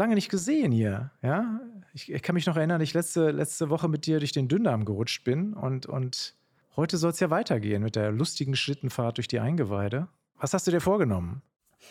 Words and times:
lange 0.00 0.14
nicht 0.16 0.30
gesehen 0.30 0.72
hier. 0.72 1.10
Ja, 1.22 1.60
ich, 1.92 2.10
ich 2.10 2.22
kann 2.22 2.34
mich 2.34 2.46
noch 2.46 2.56
erinnern, 2.56 2.80
ich 2.80 2.94
letzte, 2.94 3.30
letzte 3.30 3.70
Woche 3.70 3.88
mit 3.88 4.06
dir 4.06 4.18
durch 4.18 4.32
den 4.32 4.48
Dünndarm 4.48 4.84
gerutscht 4.84 5.24
bin 5.24 5.52
und, 5.52 5.86
und 5.86 6.34
heute 6.74 6.96
soll 6.96 7.10
es 7.10 7.20
ja 7.20 7.30
weitergehen 7.30 7.82
mit 7.82 7.96
der 7.96 8.10
lustigen 8.10 8.56
Schlittenfahrt 8.56 9.18
durch 9.18 9.28
die 9.28 9.40
Eingeweide. 9.40 10.08
Was 10.38 10.54
hast 10.54 10.66
du 10.66 10.70
dir 10.70 10.80
vorgenommen? 10.80 11.42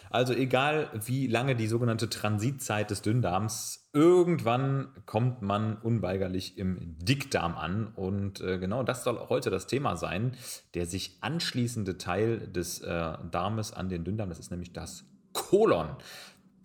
Also 0.10 0.34
egal 0.34 0.90
wie 1.06 1.28
lange 1.28 1.56
die 1.56 1.68
sogenannte 1.68 2.10
Transitzeit 2.10 2.90
des 2.90 3.02
Dünndarms, 3.02 3.90
irgendwann 3.94 4.90
kommt 5.06 5.42
man 5.42 5.78
unweigerlich 5.78 6.58
im 6.58 6.96
Dickdarm 7.00 7.56
an. 7.56 7.88
Und 7.96 8.40
äh, 8.42 8.60
genau 8.60 8.84
das 8.84 9.04
soll 9.04 9.20
heute 9.30 9.50
das 9.50 9.68
Thema 9.68 9.98
sein. 9.98 10.36
Der 10.74 10.86
sich 10.86 11.18
anschließende 11.22 11.98
Teil 11.98 12.40
des 12.48 12.82
äh, 12.82 13.18
Darmes 13.32 13.74
an 13.74 13.90
den 13.90 14.04
Dünndarm, 14.04 14.30
das 14.30 14.40
ist 14.40 14.52
nämlich 14.52 14.74
das 14.74 15.06
Kolon. 15.34 15.90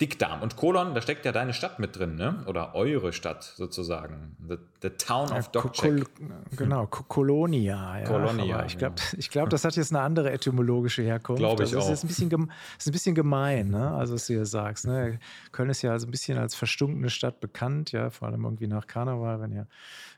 Dickdarm. 0.01 0.43
Und 0.43 0.57
Kolon, 0.57 0.93
da 0.95 1.01
steckt 1.01 1.25
ja 1.25 1.31
deine 1.31 1.53
Stadt 1.53 1.79
mit 1.79 1.97
drin, 1.97 2.17
ne? 2.17 2.43
Oder 2.47 2.75
eure 2.75 3.13
Stadt 3.13 3.45
sozusagen. 3.45 4.37
The, 4.49 4.57
the 4.83 4.91
Town 4.91 5.31
of 5.31 5.49
Dogcheck. 5.49 6.05
Genau, 6.57 6.87
Kolonia. 6.87 8.01
Ja. 8.01 8.05
Kolonia. 8.05 8.67
ich 8.67 8.77
glaube, 8.77 8.97
ich 9.17 9.31
glaub, 9.31 9.51
das 9.51 9.65
hat 9.65 9.77
jetzt 9.77 9.93
eine 9.93 10.03
andere 10.03 10.33
etymologische 10.33 11.03
Herkunft. 11.03 11.39
Glaube 11.39 11.63
ich 11.63 11.75
also, 11.75 11.79
auch. 11.79 11.91
Das 11.91 12.03
ist 12.03 12.05
ein 12.05 12.09
bisschen, 12.09 12.53
ist 12.77 12.89
ein 12.89 12.93
bisschen 12.93 13.15
gemein, 13.15 13.69
ne? 13.69 13.93
Also, 13.93 14.15
was 14.15 14.27
du 14.27 14.33
hier 14.33 14.47
sagst. 14.47 14.87
Ne? 14.87 15.21
Köln 15.53 15.71
ist 15.71 15.83
ja 15.83 15.93
also 15.93 16.09
ein 16.09 16.11
bisschen 16.11 16.39
als 16.39 16.57
verstunkene 16.57 17.09
Stadt 17.09 17.41
bekannt, 17.41 17.93
ja, 17.93 18.11
vor 18.11 18.27
allem 18.27 18.43
irgendwie 18.45 18.67
nach 18.67 18.89
Karneval, 18.89 19.41
wenn 19.41 19.53
ja 19.53 19.67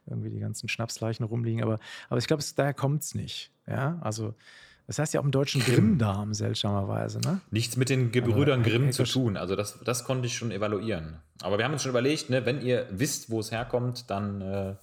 irgendwie 0.06 0.30
die 0.30 0.40
ganzen 0.40 0.68
Schnapsleichen 0.68 1.26
rumliegen. 1.26 1.62
Aber, 1.62 1.78
aber 2.08 2.18
ich 2.18 2.26
glaube, 2.26 2.42
daher 2.56 2.74
kommt 2.74 3.02
es 3.02 3.14
nicht. 3.14 3.52
Ja, 3.66 3.98
also 4.00 4.34
das 4.86 4.98
heißt 5.00 5.14
ja 5.14 5.20
auch 5.20 5.24
im 5.24 5.32
deutschen 5.32 5.60
Grimmdarm, 5.62 6.32
seltsamerweise. 6.32 7.20
Ne? 7.20 7.40
Nichts 7.50 7.76
mit 7.76 7.88
den 7.88 8.12
Gebrüdern 8.12 8.62
Grimm 8.62 8.88
äh, 8.88 8.90
zu 8.90 9.04
tun. 9.04 9.36
Also 9.36 9.56
das, 9.56 9.80
das 9.84 10.04
konnte 10.04 10.26
ich 10.26 10.36
schon 10.36 10.52
evaluieren. 10.52 11.18
Aber 11.42 11.58
wir 11.58 11.64
haben 11.64 11.72
uns 11.72 11.82
schon 11.82 11.90
überlegt, 11.90 12.30
ne, 12.30 12.46
wenn 12.46 12.60
ihr 12.62 12.86
wisst, 12.90 13.30
wo 13.30 13.40
es 13.40 13.50
herkommt, 13.50 14.10
dann 14.10 14.40
äh, 14.40 14.74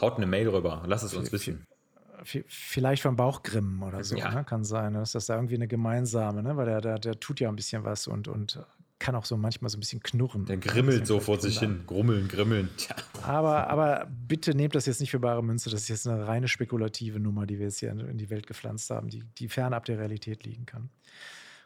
haut 0.00 0.16
eine 0.16 0.26
Mail 0.26 0.48
rüber. 0.48 0.82
Lass 0.86 1.02
es 1.02 1.14
uns 1.14 1.32
wissen. 1.32 1.64
Vielleicht 2.22 3.02
vom 3.02 3.16
Bauchgrimmen 3.16 3.82
oder 3.82 4.02
so, 4.02 4.16
ja. 4.16 4.30
ne? 4.30 4.44
kann 4.44 4.64
sein. 4.64 4.94
Dass 4.94 5.12
das 5.12 5.26
da 5.26 5.36
irgendwie 5.36 5.54
eine 5.54 5.68
gemeinsame, 5.68 6.42
ne? 6.42 6.56
weil 6.56 6.66
der, 6.66 6.80
der, 6.80 6.98
der 6.98 7.20
tut 7.20 7.40
ja 7.40 7.48
ein 7.48 7.56
bisschen 7.56 7.84
was 7.84 8.08
und, 8.08 8.28
und 8.28 8.60
kann 9.06 9.14
auch 9.14 9.24
so 9.24 9.36
manchmal 9.36 9.70
so 9.70 9.76
ein 9.76 9.80
bisschen 9.80 10.02
knurren. 10.02 10.46
Der 10.46 10.56
grimmelt 10.56 11.06
so 11.06 11.20
vor 11.20 11.38
sich 11.38 11.60
hin. 11.60 11.84
Grummeln, 11.86 12.26
grimmeln. 12.26 12.70
Tja. 12.76 12.96
Aber, 13.22 13.70
aber 13.70 14.08
bitte 14.10 14.52
nehmt 14.52 14.74
das 14.74 14.86
jetzt 14.86 15.00
nicht 15.00 15.12
für 15.12 15.20
bare 15.20 15.44
Münze. 15.44 15.70
Das 15.70 15.82
ist 15.82 15.88
jetzt 15.88 16.08
eine 16.08 16.26
reine 16.26 16.48
spekulative 16.48 17.20
Nummer, 17.20 17.46
die 17.46 17.60
wir 17.60 17.66
jetzt 17.66 17.78
hier 17.78 17.92
in 17.92 18.18
die 18.18 18.30
Welt 18.30 18.48
gepflanzt 18.48 18.90
haben, 18.90 19.08
die, 19.08 19.22
die 19.38 19.48
fernab 19.48 19.84
der 19.84 20.00
Realität 20.00 20.44
liegen 20.44 20.66
kann. 20.66 20.90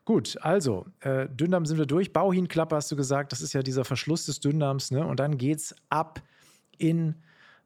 Gut, 0.05 0.37
also, 0.43 0.85
äh, 1.01 1.31
Dünndarm 1.31 1.65
sind 1.65 1.79
wir 1.79 1.87
durch. 1.87 2.13
Bauhinklappe 2.13 2.77
hast 2.77 2.93
du 2.93 2.97
gesagt, 2.97 3.33
das 3.33 3.41
ist 3.41 3.55
ja 3.55 3.63
dieser 3.63 3.87
Verschluss 3.87 4.27
des 4.27 4.41
Dünndarms, 4.41 4.91
ne? 4.91 5.07
Und 5.07 5.19
dann 5.19 5.39
geht's 5.39 5.75
ab 5.89 6.21
in 6.77 7.15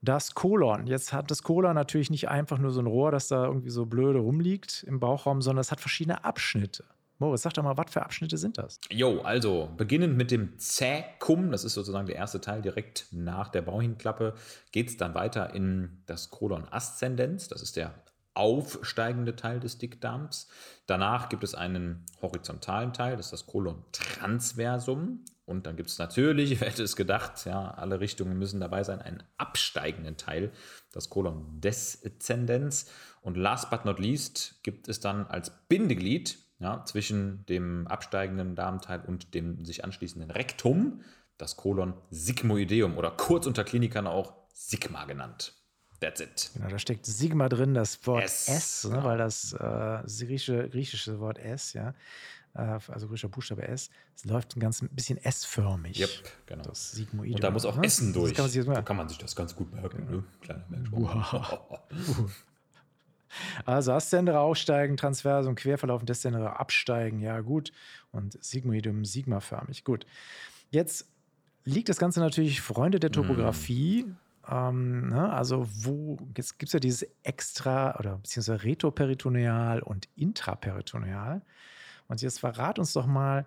das 0.03 0.37
Kolon. 0.37 0.87
Jetzt 0.87 1.13
hat 1.13 1.33
das 1.33 1.43
Kolon 1.43 1.75
natürlich 1.75 2.11
nicht 2.11 2.29
einfach 2.29 2.59
nur 2.59 2.71
so 2.71 2.79
ein 2.79 2.87
Rohr, 2.87 3.11
das 3.11 3.27
da 3.27 3.45
irgendwie 3.45 3.71
so 3.71 3.87
blöde 3.87 4.21
rumliegt 4.21 4.85
im 4.87 5.01
Bauchraum, 5.01 5.43
sondern 5.43 5.63
es 5.63 5.73
hat 5.73 5.81
verschiedene 5.81 6.25
Abschnitte. 6.25 6.85
Moritz, 7.19 7.43
sag 7.43 7.55
doch 7.55 7.63
mal, 7.63 7.77
was 7.77 7.93
für 7.93 8.03
Abschnitte 8.03 8.37
sind 8.39 8.59
das? 8.59 8.81
Jo, 8.91 9.21
also 9.21 9.71
beginnend 9.77 10.17
mit 10.17 10.31
dem 10.31 10.59
Zäkum, 10.59 11.53
das 11.53 11.65
ist 11.65 11.75
sozusagen 11.75 12.07
der 12.07 12.17
erste 12.17 12.41
Teil 12.41 12.61
direkt 12.61 13.07
nach 13.13 13.49
der 13.49 13.63
Bauchinklappe, 13.63 14.35
geht 14.73 14.89
es 14.89 14.97
dann 14.97 15.15
weiter 15.15 15.55
in 15.55 16.03
das 16.07 16.31
Kolon 16.31 16.67
Ascendens, 16.71 17.49
das 17.49 17.63
ist 17.63 17.77
der 17.77 17.95
aufsteigende 18.35 19.37
Teil 19.37 19.61
des 19.61 19.79
Dickdarms. 19.79 20.49
Danach 20.87 21.29
gibt 21.29 21.45
es 21.45 21.55
einen 21.55 22.05
horizontalen 22.21 22.93
Teil, 22.93 23.17
das 23.17 23.27
ist 23.27 23.33
das 23.33 23.47
Kolon 23.47 23.85
Transversum. 23.93 25.25
Und 25.47 25.67
dann 25.67 25.77
gibt 25.77 25.91
es 25.91 25.99
natürlich, 25.99 26.61
wer 26.61 26.69
hätte 26.69 26.83
es 26.83 26.97
gedacht, 26.97 27.45
ja, 27.47 27.71
alle 27.71 28.01
Richtungen 28.01 28.39
müssen 28.39 28.61
dabei 28.61 28.83
sein, 28.83 29.01
einen 29.01 29.23
absteigenden 29.39 30.17
Teil, 30.17 30.53
das 30.93 31.11
Kolon 31.11 31.61
Descendens. 31.61 32.91
Und 33.21 33.37
last 33.37 33.71
but 33.71 33.85
not 33.85 34.01
least 34.01 34.63
gibt 34.63 34.89
es 34.89 35.01
dann 35.01 35.27
als 35.27 35.51
Bindeglied 35.69 36.39
ja, 36.65 36.83
zwischen 36.87 37.45
dem 37.47 37.87
absteigenden 37.89 38.57
Darmteil 38.57 39.03
und 39.07 39.35
dem 39.35 39.67
sich 39.67 39.85
anschließenden 39.85 40.31
Rektum, 40.31 41.03
das 41.37 41.59
Kolon 41.59 41.93
sigmoideum 42.11 42.97
oder 42.97 43.11
kurz 43.11 43.47
unter 43.47 43.65
Klinikern 43.65 44.07
auch 44.07 44.33
Sigma 44.55 45.05
genannt. 45.05 45.53
That's 46.01 46.21
it. 46.21 46.51
Genau, 46.55 46.69
da 46.69 46.79
steckt 46.79 47.05
Sigma 47.05 47.51
drin, 47.51 47.75
das 47.75 48.07
Wort 48.07 48.25
S, 48.25 48.49
S 48.49 48.85
ne, 48.85 49.05
weil 49.05 49.19
das 49.19 49.53
äh, 49.53 50.25
griechische, 50.25 50.71
griechische 50.71 51.21
Wort 51.21 51.39
S, 51.39 51.75
ja, 51.75 51.95
äh, 52.55 52.79
also 52.89 53.09
griechischer 53.09 53.29
Buchstabe 53.29 53.69
S, 53.69 53.91
es 54.17 54.25
läuft 54.25 54.57
ein 54.57 54.61
ganz 54.61 54.81
ein 54.81 54.89
bisschen 54.89 55.19
S-förmig. 55.19 56.01
Yep, 56.01 56.11
genau. 56.47 56.65
Das 56.65 56.93
Sigmoideum. 56.93 57.35
Und 57.35 57.45
da 57.45 57.51
muss 57.51 57.67
auch 57.67 57.77
ne? 57.77 57.85
Essen 57.85 58.15
durch. 58.15 58.33
Kann 58.33 58.51
da 58.51 58.81
kann 58.81 58.97
man 58.97 59.11
sich 59.11 59.19
das 59.19 59.37
ganz 59.37 59.55
gut 59.55 59.71
merken. 59.75 60.07
Genau. 60.07 60.19
Ne? 60.19 60.25
Kleiner 60.41 60.65
Wow. 60.91 61.81
Also 63.65 63.93
Aszendere 63.93 64.41
aufsteigen, 64.41 64.97
Transversum, 64.97 65.55
Querverlauf, 65.55 66.05
Descendere 66.05 66.59
absteigen, 66.59 67.21
ja 67.21 67.41
gut. 67.41 67.73
Und 68.13 68.43
Sigmoidum 68.43 69.05
sigmaförmig, 69.05 69.85
gut. 69.85 70.07
Jetzt 70.71 71.09
liegt 71.65 71.89
das 71.89 71.99
Ganze 71.99 72.21
natürlich 72.21 72.61
Freunde 72.61 73.01
der 73.01 73.11
Topographie. 73.11 74.05
Mm. 74.05 74.17
Ähm, 74.51 75.09
ne? 75.09 75.33
Also 75.33 75.67
wo, 75.73 76.19
jetzt 76.37 76.59
gibt 76.59 76.69
es 76.69 76.75
ja 76.75 76.81
dieses 76.81 77.09
Extra- 77.23 77.99
oder 77.99 78.19
beziehungsweise 78.19 78.63
Retroperitoneal 78.65 79.81
und 79.83 80.09
Intraperitoneal. 80.17 81.43
Und 82.09 82.23
jetzt 82.23 82.41
verrat 82.41 82.79
uns 82.79 82.93
doch 82.93 83.07
mal 83.07 83.47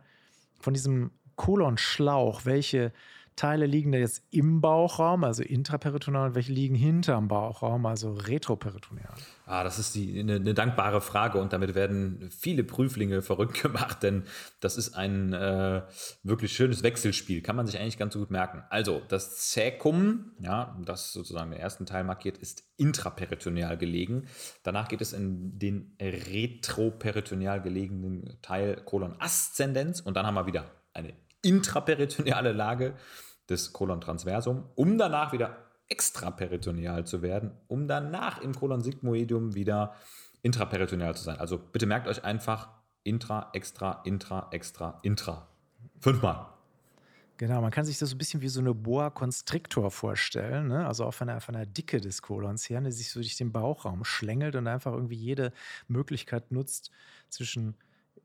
von 0.59 0.73
diesem 0.73 1.11
Kolonschlauch, 1.35 2.45
welche 2.45 2.91
Teile 3.37 3.67
liegen 3.67 3.91
da 3.91 3.99
jetzt 3.99 4.23
im 4.31 4.61
Bauchraum, 4.61 5.23
also 5.23 5.43
intraperitoneal, 5.43 6.29
und 6.29 6.35
welche 6.35 6.51
liegen 6.51 6.75
hinterm 6.75 7.27
Bauchraum, 7.27 7.85
also 7.85 8.13
retroperitoneal? 8.13 9.13
Ah, 9.45 9.63
das 9.63 9.77
ist 9.77 9.93
die, 9.93 10.19
eine, 10.19 10.35
eine, 10.35 10.55
dankbare 10.55 11.01
Frage 11.01 11.39
und 11.39 11.53
damit 11.53 11.75
werden 11.75 12.29
viele 12.31 12.63
Prüflinge 12.63 13.21
verrückt 13.21 13.61
gemacht, 13.61 14.01
denn 14.01 14.23
das 14.59 14.75
ist 14.75 14.95
ein 14.95 15.33
äh, 15.33 15.83
wirklich 16.23 16.51
schönes 16.51 16.81
Wechselspiel, 16.81 17.41
kann 17.41 17.55
man 17.55 17.67
sich 17.67 17.79
eigentlich 17.79 17.99
ganz 17.99 18.13
so 18.13 18.19
gut 18.19 18.31
merken. 18.31 18.63
Also, 18.71 19.03
das 19.07 19.51
Zäkum, 19.51 20.31
ja, 20.39 20.75
das 20.83 21.13
sozusagen 21.13 21.51
den 21.51 21.59
ersten 21.59 21.85
Teil 21.85 22.03
markiert, 22.03 22.39
ist 22.39 22.63
intraperitoneal 22.77 23.77
gelegen. 23.77 24.25
Danach 24.63 24.87
geht 24.87 25.01
es 25.01 25.13
in 25.13 25.59
den 25.59 25.95
retroperitoneal 26.01 27.61
gelegenen 27.61 28.39
Teil 28.41 28.81
Kolon 28.83 29.15
Aszendenz 29.19 30.01
und 30.01 30.17
dann 30.17 30.25
haben 30.25 30.35
wir 30.35 30.47
wieder 30.47 30.65
eine 30.93 31.13
intraperitoneale 31.43 32.51
Lage 32.51 32.95
des 33.49 33.73
Kolon 33.73 34.01
transversum, 34.01 34.65
um 34.75 34.97
danach 34.97 35.33
wieder 35.33 35.57
extraperitoneal 35.89 37.05
zu 37.05 37.21
werden, 37.21 37.51
um 37.67 37.87
danach 37.87 38.41
im 38.41 38.53
Kolon 38.53 38.81
sigmoidium 38.81 39.55
wieder 39.55 39.95
intraperitoneal 40.41 41.15
zu 41.15 41.23
sein. 41.23 41.39
Also 41.39 41.57
bitte 41.57 41.85
merkt 41.85 42.07
euch 42.07 42.23
einfach 42.23 42.69
intra, 43.03 43.49
extra, 43.53 44.01
intra, 44.03 44.49
extra, 44.51 44.99
intra. 45.01 45.47
Fünfmal. 45.99 46.47
Genau, 47.37 47.61
man 47.61 47.69
kann 47.69 47.85
sich 47.85 47.99
das 47.99 48.09
so 48.09 48.15
ein 48.15 48.17
bisschen 48.17 48.41
wie 48.41 48.49
so 48.49 48.59
eine 48.59 48.73
Boa 48.73 49.11
Constrictor 49.11 49.91
vorstellen, 49.91 50.67
ne? 50.67 50.87
also 50.87 51.05
auch 51.05 51.13
von 51.13 51.27
der, 51.27 51.39
von 51.39 51.53
der 51.53 51.67
Dicke 51.67 52.01
des 52.01 52.23
Kolons 52.23 52.67
her, 52.67 52.81
der 52.81 52.91
sich 52.91 53.11
so 53.11 53.19
durch 53.19 53.37
den 53.37 53.51
Bauchraum 53.51 54.03
schlängelt 54.03 54.55
und 54.55 54.67
einfach 54.67 54.91
irgendwie 54.91 55.15
jede 55.15 55.53
Möglichkeit 55.87 56.51
nutzt, 56.51 56.89
zwischen 57.29 57.75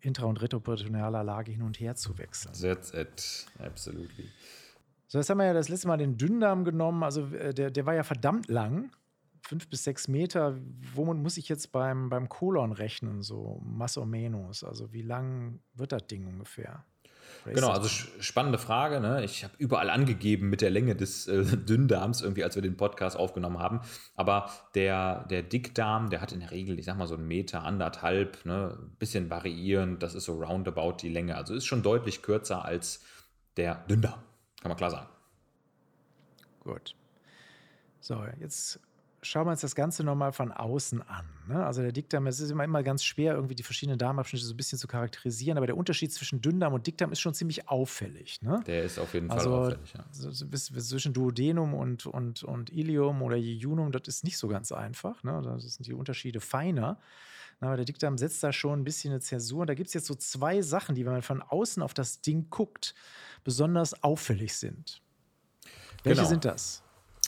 intra- 0.00 0.24
und 0.24 0.40
retroperitonealer 0.40 1.22
Lage 1.24 1.52
hin 1.52 1.62
und 1.62 1.78
her 1.78 1.94
zu 1.94 2.16
wechseln. 2.16 2.54
That's 2.58 2.94
it, 2.94 3.46
absolutely. 3.58 4.30
So, 5.12 5.18
jetzt 5.18 5.28
haben 5.28 5.36
wir 5.36 5.44
ja 5.44 5.52
das 5.52 5.68
letzte 5.68 5.88
Mal 5.88 5.98
den 5.98 6.16
Dünndarm 6.16 6.64
genommen. 6.64 7.02
Also 7.02 7.26
äh, 7.34 7.52
der, 7.52 7.70
der 7.70 7.84
war 7.84 7.92
ja 7.92 8.02
verdammt 8.02 8.48
lang. 8.48 8.92
Fünf 9.42 9.68
bis 9.68 9.84
sechs 9.84 10.08
Meter. 10.08 10.56
Womit 10.94 11.22
muss 11.22 11.36
ich 11.36 11.50
jetzt 11.50 11.70
beim, 11.70 12.08
beim 12.08 12.30
Kolon 12.30 12.72
rechnen, 12.72 13.20
so 13.20 13.60
más 13.62 13.98
o 13.98 14.06
menos? 14.06 14.64
Also 14.64 14.90
wie 14.94 15.02
lang 15.02 15.60
wird 15.74 15.92
das 15.92 16.06
Ding 16.06 16.26
ungefähr? 16.26 16.86
Genau, 17.44 17.68
also 17.68 17.88
spannende 18.20 18.56
Frage. 18.56 19.00
Ne? 19.00 19.22
Ich 19.22 19.44
habe 19.44 19.52
überall 19.58 19.90
angegeben 19.90 20.48
mit 20.48 20.62
der 20.62 20.70
Länge 20.70 20.96
des 20.96 21.28
äh, 21.28 21.44
Dünndarms, 21.58 22.22
irgendwie, 22.22 22.44
als 22.44 22.54
wir 22.54 22.62
den 22.62 22.78
Podcast 22.78 23.18
aufgenommen 23.18 23.58
haben. 23.58 23.82
Aber 24.14 24.48
der, 24.74 25.26
der 25.26 25.42
Dickdarm, 25.42 26.08
der 26.08 26.22
hat 26.22 26.32
in 26.32 26.40
der 26.40 26.52
Regel, 26.52 26.78
ich 26.78 26.86
sag 26.86 26.96
mal, 26.96 27.06
so 27.06 27.16
einen 27.16 27.28
Meter, 27.28 27.64
anderthalb, 27.64 28.46
ne? 28.46 28.78
bisschen 28.98 29.28
variierend. 29.28 30.02
Das 30.02 30.14
ist 30.14 30.24
so 30.24 30.42
roundabout 30.42 31.02
die 31.02 31.10
Länge. 31.10 31.36
Also 31.36 31.52
ist 31.52 31.66
schon 31.66 31.82
deutlich 31.82 32.22
kürzer 32.22 32.64
als 32.64 33.04
der 33.58 33.74
Dünndarm. 33.90 34.22
Kann 34.62 34.68
man 34.68 34.78
klar 34.78 34.90
sagen. 34.90 35.08
Gut. 36.60 36.94
So, 38.00 38.24
jetzt 38.40 38.78
schauen 39.22 39.46
wir 39.46 39.50
uns 39.50 39.60
das 39.60 39.74
Ganze 39.74 40.04
nochmal 40.04 40.32
von 40.32 40.52
außen 40.52 41.02
an. 41.02 41.26
Ne? 41.48 41.66
Also 41.66 41.82
der 41.82 41.90
Dickdarm, 41.90 42.28
es 42.28 42.38
ist 42.38 42.50
immer, 42.50 42.62
immer 42.62 42.84
ganz 42.84 43.04
schwer, 43.04 43.34
irgendwie 43.34 43.56
die 43.56 43.64
verschiedenen 43.64 43.98
Darmabschnitte 43.98 44.44
so 44.44 44.54
ein 44.54 44.56
bisschen 44.56 44.78
zu 44.78 44.86
charakterisieren, 44.86 45.56
aber 45.56 45.66
der 45.66 45.76
Unterschied 45.76 46.12
zwischen 46.12 46.40
Dünndarm 46.40 46.74
und 46.74 46.86
Dickdarm 46.86 47.10
ist 47.10 47.20
schon 47.20 47.34
ziemlich 47.34 47.68
auffällig. 47.68 48.40
Ne? 48.42 48.62
Der 48.68 48.84
ist 48.84 49.00
auf 49.00 49.14
jeden 49.14 49.30
also, 49.32 49.50
Fall 49.50 49.72
auffällig, 49.72 49.94
ja. 49.94 50.04
So, 50.12 50.30
zwischen 50.30 51.12
Duodenum 51.12 51.74
und, 51.74 52.06
und, 52.06 52.44
und 52.44 52.70
Ilium 52.70 53.22
oder 53.22 53.36
Jejunum, 53.36 53.90
das 53.90 54.02
ist 54.06 54.24
nicht 54.24 54.38
so 54.38 54.46
ganz 54.46 54.70
einfach. 54.70 55.24
Ne? 55.24 55.40
Da 55.42 55.58
sind 55.58 55.86
die 55.86 55.94
Unterschiede 55.94 56.40
feiner. 56.40 56.98
Aber 57.62 57.76
der 57.76 57.84
Dickdarm 57.84 58.18
setzt 58.18 58.42
da 58.42 58.52
schon 58.52 58.80
ein 58.80 58.84
bisschen 58.84 59.12
eine 59.12 59.20
Zäsur. 59.20 59.60
Und 59.60 59.68
da 59.68 59.74
gibt 59.74 59.86
es 59.86 59.94
jetzt 59.94 60.06
so 60.06 60.14
zwei 60.16 60.62
Sachen, 60.62 60.94
die, 60.94 61.04
wenn 61.06 61.12
man 61.12 61.22
von 61.22 61.42
außen 61.42 61.82
auf 61.82 61.94
das 61.94 62.20
Ding 62.20 62.48
guckt, 62.50 62.94
besonders 63.44 64.02
auffällig 64.02 64.56
sind. 64.56 65.00
Welche 66.02 66.20
genau. 66.20 66.28
sind 66.28 66.44
das? 66.44 66.82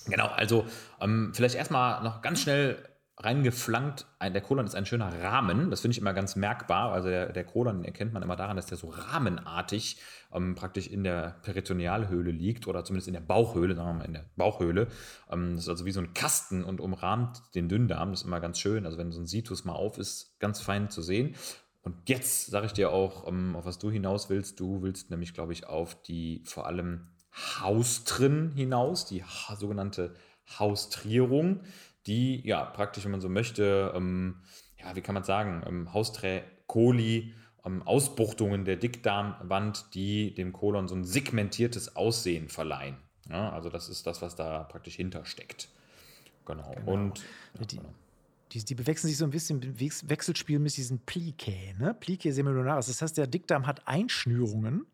Genau, 0.06 0.26
also 0.26 0.66
ähm, 1.00 1.32
vielleicht 1.34 1.54
erstmal 1.54 2.02
noch 2.02 2.20
ganz 2.20 2.40
schnell 2.40 2.82
reingeflankt. 3.16 4.06
der 4.20 4.40
Kolon 4.40 4.66
ist 4.66 4.74
ein 4.74 4.86
schöner 4.86 5.22
Rahmen. 5.22 5.70
Das 5.70 5.80
finde 5.80 5.92
ich 5.92 6.00
immer 6.00 6.14
ganz 6.14 6.34
merkbar. 6.34 6.92
Also 6.92 7.08
der, 7.08 7.32
der 7.32 7.44
Kolon 7.44 7.84
erkennt 7.84 8.12
man 8.12 8.22
immer 8.22 8.36
daran, 8.36 8.56
dass 8.56 8.66
der 8.66 8.76
so 8.76 8.88
rahmenartig 8.88 9.98
ähm, 10.32 10.54
praktisch 10.54 10.88
in 10.88 11.04
der 11.04 11.36
Peritonealhöhle 11.42 12.32
liegt 12.32 12.66
oder 12.66 12.84
zumindest 12.84 13.08
in 13.08 13.14
der 13.14 13.20
Bauchhöhle, 13.20 13.76
sagen 13.76 13.88
wir 13.88 13.94
mal 13.94 14.04
in 14.04 14.14
der 14.14 14.24
Bauchhöhle. 14.36 14.88
Ähm, 15.30 15.54
das 15.54 15.64
ist 15.64 15.68
also 15.68 15.86
wie 15.86 15.92
so 15.92 16.00
ein 16.00 16.12
Kasten 16.12 16.64
und 16.64 16.80
umrahmt 16.80 17.42
den 17.54 17.68
Dünndarm. 17.68 18.10
Das 18.10 18.22
ist 18.22 18.26
immer 18.26 18.40
ganz 18.40 18.58
schön. 18.58 18.84
Also 18.84 18.98
wenn 18.98 19.12
so 19.12 19.20
ein 19.20 19.26
Situs 19.26 19.64
mal 19.64 19.74
auf 19.74 19.98
ist, 19.98 20.38
ganz 20.40 20.60
fein 20.60 20.90
zu 20.90 21.00
sehen. 21.00 21.36
Und 21.82 22.08
jetzt 22.08 22.46
sage 22.46 22.66
ich 22.66 22.72
dir 22.72 22.90
auch, 22.90 23.28
ähm, 23.28 23.54
auf 23.54 23.64
was 23.64 23.78
du 23.78 23.90
hinaus 23.90 24.28
willst. 24.28 24.58
Du 24.58 24.82
willst 24.82 25.10
nämlich, 25.10 25.34
glaube 25.34 25.52
ich, 25.52 25.66
auf 25.68 26.02
die 26.02 26.42
vor 26.44 26.66
allem 26.66 27.08
Haustrin 27.60 28.52
hinaus, 28.54 29.06
die 29.06 29.22
sogenannte 29.56 30.14
Haustrierung, 30.58 31.60
die 32.06 32.46
ja 32.46 32.64
praktisch, 32.64 33.04
wenn 33.04 33.12
man 33.12 33.20
so 33.20 33.28
möchte, 33.28 33.92
ähm, 33.94 34.36
ja, 34.78 34.94
wie 34.96 35.00
kann 35.00 35.14
man 35.14 35.24
sagen, 35.24 35.62
ähm, 35.66 35.92
Hausträkoli, 35.92 37.34
ähm, 37.64 37.82
Ausbuchtungen 37.82 38.64
der 38.64 38.76
Dickdarmwand, 38.76 39.94
die 39.94 40.34
dem 40.34 40.52
Kolon 40.52 40.88
so 40.88 40.94
ein 40.94 41.04
segmentiertes 41.04 41.96
Aussehen 41.96 42.48
verleihen. 42.48 42.96
Ja, 43.30 43.50
also 43.50 43.70
das 43.70 43.88
ist 43.88 44.06
das, 44.06 44.20
was 44.20 44.36
da 44.36 44.64
praktisch 44.64 44.96
hintersteckt. 44.96 45.68
Genau. 46.44 46.70
genau. 46.72 46.92
Und 46.92 47.20
ja, 47.58 47.64
die, 47.64 47.76
genau. 47.76 47.88
Die, 48.52 48.64
die, 48.64 48.74
bewechseln 48.74 49.08
sich 49.08 49.16
so 49.16 49.24
ein 49.24 49.30
bisschen 49.30 49.62
im 49.62 49.80
Wechselspiel 49.80 50.58
mit 50.58 50.76
diesen 50.76 50.98
Plicae, 51.00 51.74
ne? 51.78 51.94
Plicae 51.94 52.30
seminonaris. 52.30 52.86
Das 52.86 53.00
heißt, 53.00 53.16
der 53.16 53.26
Dickdarm 53.26 53.66
hat 53.66 53.88
Einschnürungen 53.88 54.86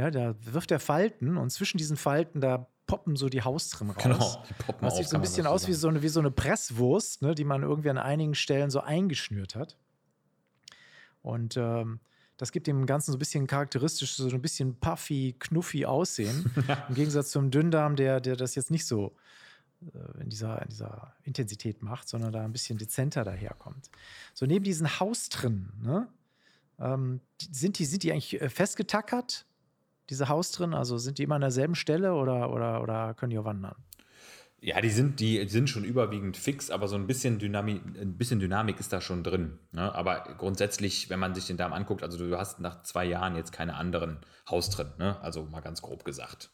ja, 0.00 0.10
da 0.10 0.34
wirft 0.40 0.70
er 0.70 0.80
Falten 0.80 1.36
und 1.36 1.50
zwischen 1.50 1.76
diesen 1.76 1.98
Falten, 1.98 2.40
da 2.40 2.66
poppen 2.90 3.14
so 3.14 3.28
die 3.28 3.42
Haustrimmen 3.42 3.94
raus. 3.94 4.02
Genau, 4.02 4.44
die 4.48 4.54
poppen 4.54 4.84
Das 4.84 4.96
sieht 4.96 5.08
so 5.08 5.16
ein 5.16 5.22
bisschen 5.22 5.46
aus 5.46 5.68
wie 5.68 5.74
so, 5.74 5.86
eine, 5.86 6.02
wie 6.02 6.08
so 6.08 6.18
eine 6.18 6.32
Presswurst, 6.32 7.22
ne, 7.22 7.36
die 7.36 7.44
man 7.44 7.62
irgendwie 7.62 7.88
an 7.88 7.98
einigen 7.98 8.34
Stellen 8.34 8.70
so 8.70 8.80
eingeschnürt 8.80 9.54
hat. 9.54 9.76
Und 11.22 11.56
ähm, 11.56 12.00
das 12.36 12.50
gibt 12.50 12.66
dem 12.66 12.86
Ganzen 12.86 13.12
so 13.12 13.16
ein 13.16 13.20
bisschen 13.20 13.46
charakteristisch, 13.46 14.16
so 14.16 14.28
ein 14.28 14.42
bisschen 14.42 14.74
puffy, 14.80 15.36
knuffy 15.38 15.86
Aussehen. 15.86 16.50
Im 16.88 16.94
Gegensatz 16.96 17.30
zum 17.30 17.52
Dünndarm, 17.52 17.94
der, 17.94 18.20
der 18.20 18.34
das 18.34 18.56
jetzt 18.56 18.72
nicht 18.72 18.86
so 18.86 19.14
äh, 19.94 20.22
in 20.22 20.30
dieser, 20.30 20.60
in 20.62 20.68
dieser 20.70 21.14
Intensität 21.22 21.82
macht, 21.82 22.08
sondern 22.08 22.32
da 22.32 22.44
ein 22.44 22.52
bisschen 22.52 22.76
dezenter 22.76 23.22
daherkommt. 23.22 23.88
So 24.34 24.46
neben 24.46 24.64
diesen 24.64 24.98
Haustrinnen, 24.98 25.72
ne, 25.80 26.08
ähm, 26.80 27.20
sind, 27.52 27.78
die, 27.78 27.84
sind 27.84 28.02
die 28.02 28.10
eigentlich 28.10 28.40
äh, 28.40 28.48
festgetackert? 28.48 29.46
Diese 30.10 30.28
Haus 30.28 30.52
drin? 30.52 30.74
Also 30.74 30.98
sind 30.98 31.18
die 31.18 31.22
immer 31.22 31.36
an 31.36 31.40
derselben 31.40 31.74
Stelle 31.74 32.14
oder, 32.14 32.52
oder, 32.52 32.82
oder 32.82 33.14
können 33.14 33.30
die 33.30 33.38
auch 33.38 33.44
wandern? 33.44 33.76
Ja, 34.62 34.80
die 34.82 34.90
sind, 34.90 35.20
die 35.20 35.48
sind 35.48 35.70
schon 35.70 35.84
überwiegend 35.84 36.36
fix, 36.36 36.70
aber 36.70 36.86
so 36.86 36.96
ein 36.96 37.06
bisschen 37.06 37.38
Dynamik, 37.38 37.82
ein 37.98 38.18
bisschen 38.18 38.40
Dynamik 38.40 38.78
ist 38.78 38.92
da 38.92 39.00
schon 39.00 39.24
drin. 39.24 39.58
Ne? 39.72 39.94
Aber 39.94 40.34
grundsätzlich, 40.36 41.08
wenn 41.08 41.18
man 41.18 41.34
sich 41.34 41.46
den 41.46 41.56
Darm 41.56 41.72
anguckt, 41.72 42.02
also 42.02 42.18
du 42.18 42.36
hast 42.36 42.60
nach 42.60 42.82
zwei 42.82 43.06
Jahren 43.06 43.36
jetzt 43.36 43.52
keine 43.52 43.74
anderen 43.76 44.18
Haus 44.50 44.68
drin, 44.68 44.88
ne? 44.98 45.18
also 45.22 45.44
mal 45.44 45.60
ganz 45.60 45.80
grob 45.80 46.04
gesagt. 46.04 46.50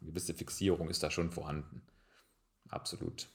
Eine 0.00 0.10
gewisse 0.10 0.34
Fixierung 0.34 0.90
ist 0.90 1.04
da 1.04 1.10
schon 1.10 1.30
vorhanden. 1.30 1.82
Absolut. 2.68 3.28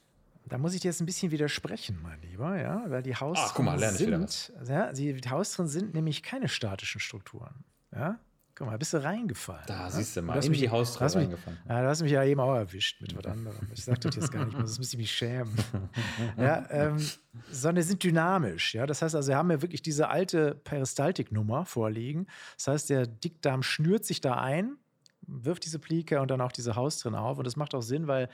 Da 0.46 0.57
muss 0.57 0.74
ich 0.74 0.81
dir 0.81 0.90
jetzt 0.90 1.00
ein 1.00 1.06
bisschen 1.06 1.31
widersprechen, 1.31 2.00
mein 2.02 2.22
Lieber, 2.22 2.60
ja, 2.60 2.84
weil 2.90 3.04
die 3.04 3.16
Haus 3.16 3.38
ah, 3.40 3.52
guck 3.56 3.64
mal, 3.64 3.80
lerne 3.80 3.98
sind, 3.98 4.52
ja, 4.68 4.92
die 4.92 5.22
Haus 5.30 5.54
drin 5.54 5.68
sind 5.68 5.94
nämlich 5.94 6.24
keine 6.24 6.50
statischen 6.50 7.00
Strukturen. 7.00 7.64
Ja, 7.94 8.19
Guck 8.62 8.69
mal, 8.69 8.78
bist 8.78 8.94
du 8.94 9.04
reingefallen. 9.04 9.63
Da 9.66 9.86
ne? 9.86 9.92
siehst 9.92 10.16
du 10.16 10.22
mal, 10.22 10.40
du 10.40 10.46
in 10.46 10.54
die 10.54 10.69
Haustür 10.69 11.08
reingefallen. 11.08 11.58
Ja, 11.68 11.81
du 11.81 11.88
hast 11.88 12.04
mich 12.04 12.12
ja 12.12 12.24
eben 12.24 12.40
auch 12.40 12.54
erwischt 12.54 13.02
mit 13.02 13.18
was 13.18 13.25
anderem. 13.25 13.58
Ich 13.74 13.84
sag 13.84 14.00
das 14.02 14.16
jetzt 14.16 14.31
gar 14.31 14.46
nicht 14.46 14.56
mehr, 14.56 14.68
sonst 14.68 14.78
müsste 14.78 14.98
ich 14.98 15.00
mich 15.00 15.12
schämen. 15.12 15.52
ja, 16.38 16.63
ähm, 16.69 17.04
sondern 17.50 17.84
sind 17.84 18.04
dynamisch. 18.04 18.75
Ja? 18.75 18.86
Das 18.86 19.02
heißt 19.02 19.16
also, 19.16 19.30
wir 19.30 19.36
haben 19.36 19.50
ja 19.50 19.63
wirklich 19.63 19.81
diese 19.81 20.10
alte 20.10 20.54
Peristaltiknummer 20.54 21.66
vorliegen. 21.66 22.28
Das 22.56 22.68
heißt, 22.68 22.92
der 22.92 23.08
Dickdarm 23.08 23.63
schnürt 23.63 24.06
sich 24.06 24.22
da 24.22 24.36
ein, 24.36 24.78
wirft 25.25 25.66
diese 25.66 25.80
Plike 25.80 26.22
und 26.22 26.30
dann 26.30 26.40
auch 26.40 26.52
diese 26.52 26.75
Haus 26.75 27.00
drin 27.00 27.16
auf. 27.16 27.40
Und 27.40 27.48
das 27.48 27.56
macht 27.56 27.74
auch 27.74 27.81
Sinn, 27.81 28.06
weil 28.06 28.30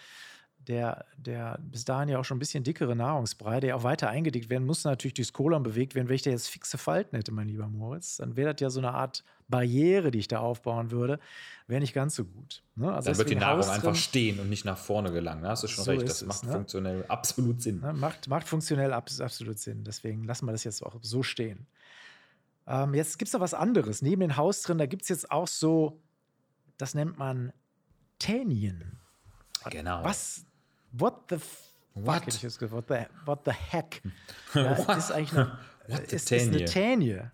der, 0.68 1.06
der 1.18 1.60
bis 1.62 1.86
dahin 1.86 2.10
ja 2.10 2.20
auch 2.20 2.26
schon 2.26 2.38
ein 2.38 2.40
bisschen 2.40 2.64
dickere 2.64 2.96
Nahrungsbrei, 2.96 3.60
der 3.60 3.76
auch 3.76 3.84
weiter 3.84 4.10
eingedickt 4.10 4.50
werden 4.50 4.66
muss, 4.66 4.84
natürlich 4.84 5.14
durchs 5.14 5.32
Kolon 5.32 5.64
bewegt 5.64 5.96
werden. 5.96 6.10
Wenn 6.10 6.16
ich 6.16 6.24
da 6.24 6.30
jetzt 6.30 6.50
fixe 6.50 6.78
Falten 6.78 7.16
hätte, 7.16 7.32
mein 7.32 7.48
lieber 7.48 7.68
Moritz, 7.68 8.18
dann 8.18 8.36
wäre 8.36 8.54
das 8.54 8.62
ja 8.62 8.70
so 8.70 8.80
eine 8.80 8.94
Art 8.94 9.24
Barriere, 9.48 10.12
die 10.12 10.20
ich 10.20 10.28
da 10.28 10.40
aufbauen 10.40 10.92
würde, 10.92 11.20
wäre 11.68 11.80
nicht 11.80 11.94
ganz 11.94 12.16
so 12.16 12.26
gut. 12.26 12.64
Ne? 12.76 12.94
Also 12.94 13.10
dann 13.10 13.18
wird 13.18 13.30
die 13.30 13.36
Nahrung 13.36 13.60
Haus 13.60 13.70
einfach 13.70 13.96
stehen 13.96 14.40
und 14.40 14.50
nicht 14.50 14.66
nach 14.66 14.78
vorne 14.78 15.12
gelangen. 15.12 15.44
Da 15.44 15.50
hast 15.50 15.64
du 15.64 15.68
schon 15.68 15.86
so 15.86 15.92
recht, 15.92 16.04
das 16.04 16.26
macht 16.26 16.38
es, 16.38 16.44
ne? 16.44 16.52
funktionell 16.52 17.06
absolut 17.08 17.62
Sinn. 17.62 17.80
Ne? 17.80 17.94
Macht, 17.94 18.28
macht 18.28 18.48
funktionell 18.48 18.92
absolut 18.92 19.60
Sinn. 19.60 19.86
Deswegen 19.86 20.26
lassen 20.26 20.46
wir 20.46 20.52
das 20.52 20.66
jetzt 20.66 20.84
auch 20.86 20.98
so 21.02 21.24
stehen. 21.24 21.66
Ähm, 22.68 22.94
jetzt 22.94 23.18
gibt 23.18 23.28
es 23.28 23.34
noch 23.34 23.40
was 23.40 23.54
anderes. 23.54 24.02
Neben 24.02 24.20
den 24.20 24.36
Haus 24.36 24.62
drin, 24.64 24.78
da 24.78 24.86
gibt 24.86 25.04
es 25.04 25.10
jetzt 25.10 25.32
auch 25.32 25.48
so, 25.48 26.02
das 26.78 26.94
nennt 26.94 27.18
man 27.18 27.54
Tänien. 28.20 29.00
Genau. 29.70 30.04
Was 30.04 30.46
What 30.92 31.30
the 31.30 31.38
What? 32.00 32.24
Fuck, 32.26 32.28
ich 32.28 32.72
what, 32.72 32.88
the, 32.88 33.06
what 33.26 33.40
the 33.46 33.52
heck? 33.52 34.02
Das 34.54 34.98
ist 34.98 35.12
eigentlich 35.12 35.34
eine, 35.34 35.58
what 35.88 36.12
ist, 36.12 36.32
ist 36.32 36.48
eine 36.48 36.66
Tänie. 36.66 37.32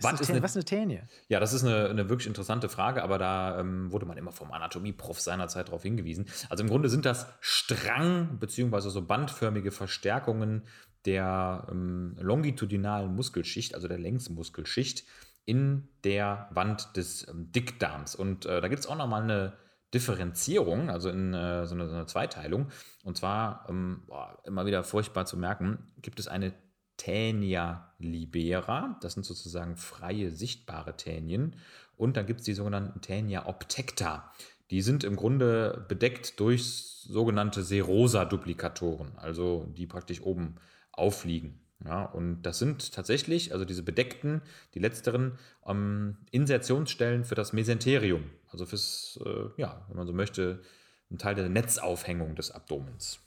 Was 0.00 0.20
ist, 0.20 0.30
eine, 0.30 0.42
was 0.42 0.56
eine 0.56 0.64
Tänie? 0.64 1.02
Ja, 1.28 1.38
das 1.38 1.52
ist 1.52 1.64
eine, 1.64 1.88
eine 1.88 2.08
wirklich 2.08 2.26
interessante 2.26 2.68
Frage, 2.68 3.02
aber 3.02 3.18
da 3.18 3.60
ähm, 3.60 3.92
wurde 3.92 4.04
man 4.04 4.18
immer 4.18 4.32
vom 4.32 4.50
Anatomieprof 4.50 5.20
seinerzeit 5.20 5.68
darauf 5.68 5.82
hingewiesen. 5.82 6.26
Also 6.48 6.64
im 6.64 6.70
Grunde 6.70 6.88
sind 6.88 7.04
das 7.04 7.26
Strang- 7.40 8.38
bzw. 8.38 8.88
so 8.90 9.02
bandförmige 9.02 9.70
Verstärkungen 9.70 10.62
der 11.04 11.66
ähm, 11.70 12.16
longitudinalen 12.18 13.14
Muskelschicht, 13.14 13.74
also 13.74 13.86
der 13.86 13.98
Längsmuskelschicht, 13.98 15.04
in 15.44 15.88
der 16.04 16.48
Wand 16.50 16.96
des 16.96 17.28
ähm, 17.28 17.52
Dickdarms. 17.52 18.14
Und 18.14 18.46
äh, 18.46 18.60
da 18.60 18.68
gibt 18.68 18.80
es 18.80 18.86
auch 18.86 18.96
nochmal 18.96 19.22
eine 19.22 19.52
Differenzierung, 19.94 20.90
also 20.90 21.10
in 21.10 21.34
äh, 21.34 21.66
so, 21.66 21.74
eine, 21.74 21.88
so, 21.88 21.94
eine, 21.94 22.06
Zweiteilung. 22.06 22.68
Und 23.04 23.16
zwar, 23.16 23.66
ähm, 23.68 24.02
boah, 24.06 24.38
immer 24.44 24.66
wieder 24.66 24.84
furchtbar 24.84 25.26
zu 25.26 25.36
merken, 25.36 25.78
gibt 26.00 26.18
es 26.18 26.28
eine 26.28 26.54
Tänia 26.96 27.92
libera, 27.98 28.98
das 29.00 29.14
sind 29.14 29.24
sozusagen 29.24 29.76
freie, 29.76 30.30
sichtbare 30.30 30.96
Tänien. 30.96 31.56
Und 31.96 32.16
dann 32.16 32.26
gibt 32.26 32.40
es 32.40 32.46
die 32.46 32.54
sogenannten 32.54 33.00
Tänia 33.00 33.46
obtecta. 33.46 34.32
Die 34.70 34.82
sind 34.82 35.04
im 35.04 35.16
Grunde 35.16 35.84
bedeckt 35.88 36.40
durch 36.40 36.64
sogenannte 36.64 37.62
Serosa-Duplikatoren, 37.62 39.12
also 39.16 39.66
die 39.76 39.86
praktisch 39.86 40.22
oben 40.22 40.56
aufliegen. 40.92 41.60
Ja, 41.84 42.04
und 42.04 42.42
das 42.42 42.58
sind 42.58 42.92
tatsächlich, 42.92 43.52
also 43.52 43.64
diese 43.64 43.82
bedeckten, 43.82 44.40
die 44.74 44.78
letzteren, 44.78 45.38
ähm, 45.66 46.16
Insertionsstellen 46.30 47.24
für 47.24 47.34
das 47.34 47.52
Mesenterium. 47.52 48.22
Also 48.52 48.66
fürs, 48.66 49.18
äh, 49.24 49.48
ja, 49.56 49.84
wenn 49.88 49.96
man 49.96 50.06
so 50.06 50.12
möchte, 50.12 50.62
ein 51.10 51.18
Teil 51.18 51.34
der 51.34 51.48
Netzaufhängung 51.48 52.34
des 52.34 52.50
Abdomens. 52.50 53.20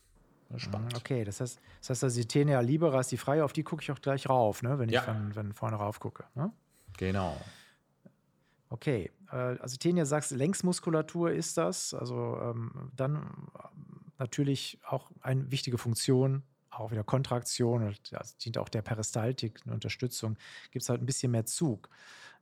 Spannend. 0.58 0.94
Mm, 0.94 0.98
okay, 0.98 1.24
das 1.24 1.42
heißt, 1.42 1.60
das 1.80 1.90
heißt 1.90 2.04
also 2.04 2.20
die 2.22 2.28
Tenea 2.28 2.60
libera 2.60 3.00
ist 3.00 3.12
die 3.12 3.18
freie, 3.18 3.44
auf 3.44 3.54
die 3.54 3.64
gucke 3.64 3.82
ich 3.82 3.92
auch 3.92 4.00
gleich 4.00 4.30
rauf, 4.30 4.62
ne, 4.62 4.78
wenn 4.78 4.90
ich 4.90 4.96
ja. 4.96 5.08
wenn, 5.08 5.36
wenn 5.36 5.54
vorne 5.54 5.76
rauf 5.78 6.00
gucke. 6.00 6.24
Ne? 6.36 6.52
Genau. 6.98 7.36
Okay, 8.70 9.12
äh, 9.32 9.36
also 9.36 9.78
Tenia 9.78 10.06
sagst, 10.06 10.32
Längsmuskulatur 10.32 11.32
ist 11.32 11.58
das. 11.58 11.94
Also 11.94 12.38
ähm, 12.42 12.92
dann 12.96 13.50
natürlich 14.18 14.80
auch 14.88 15.10
eine 15.22 15.52
wichtige 15.52 15.78
Funktion 15.78 16.44
auch 16.70 16.92
wieder 16.92 17.04
Kontraktion 17.04 17.96
das 18.12 18.38
dient 18.38 18.58
auch 18.58 18.70
der 18.70 18.82
Peristaltik, 18.82 19.62
eine 19.64 19.74
Unterstützung, 19.74 20.38
gibt 20.72 20.84
es 20.84 20.90
halt 20.90 21.02
ein 21.02 21.06
bisschen 21.06 21.32
mehr 21.32 21.46
Zug. 21.46 21.90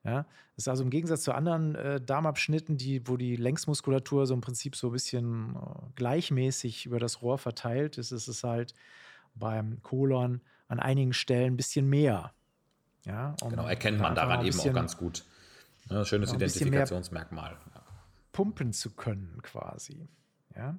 Ja, 0.05 0.23
das 0.55 0.65
ist 0.65 0.67
also 0.67 0.83
im 0.83 0.89
Gegensatz 0.89 1.23
zu 1.23 1.33
anderen 1.33 1.75
äh, 1.75 2.01
Darmabschnitten, 2.01 2.77
die, 2.77 3.07
wo 3.07 3.15
die 3.15 3.37
Längsmuskulatur 3.37 4.27
so 4.27 4.33
im 4.33 4.41
Prinzip 4.41 4.75
so 4.75 4.87
ein 4.87 4.93
bisschen 4.93 5.55
äh, 5.55 5.59
gleichmäßig 5.95 6.85
über 6.85 6.99
das 6.99 7.21
Rohr 7.21 7.37
verteilt 7.37 7.97
ist, 7.97 8.11
ist 8.11 8.27
es 8.27 8.43
halt 8.43 8.73
beim 9.33 9.81
Kolon 9.81 10.41
an 10.67 10.79
einigen 10.79 11.13
Stellen 11.13 11.53
ein 11.53 11.57
bisschen 11.57 11.87
mehr. 11.87 12.33
Ja, 13.05 13.35
genau, 13.41 13.65
erkennt 13.65 13.99
man 13.99 14.15
daran 14.15 14.45
eben 14.45 14.59
auch 14.59 14.73
ganz 14.73 14.97
gut. 14.97 15.23
Ja, 15.89 16.03
schönes 16.05 16.33
Identifikationsmerkmal. 16.33 17.57
Pumpen 18.31 18.73
zu 18.73 18.91
können 18.91 19.39
quasi. 19.41 20.07
Ja. 20.55 20.77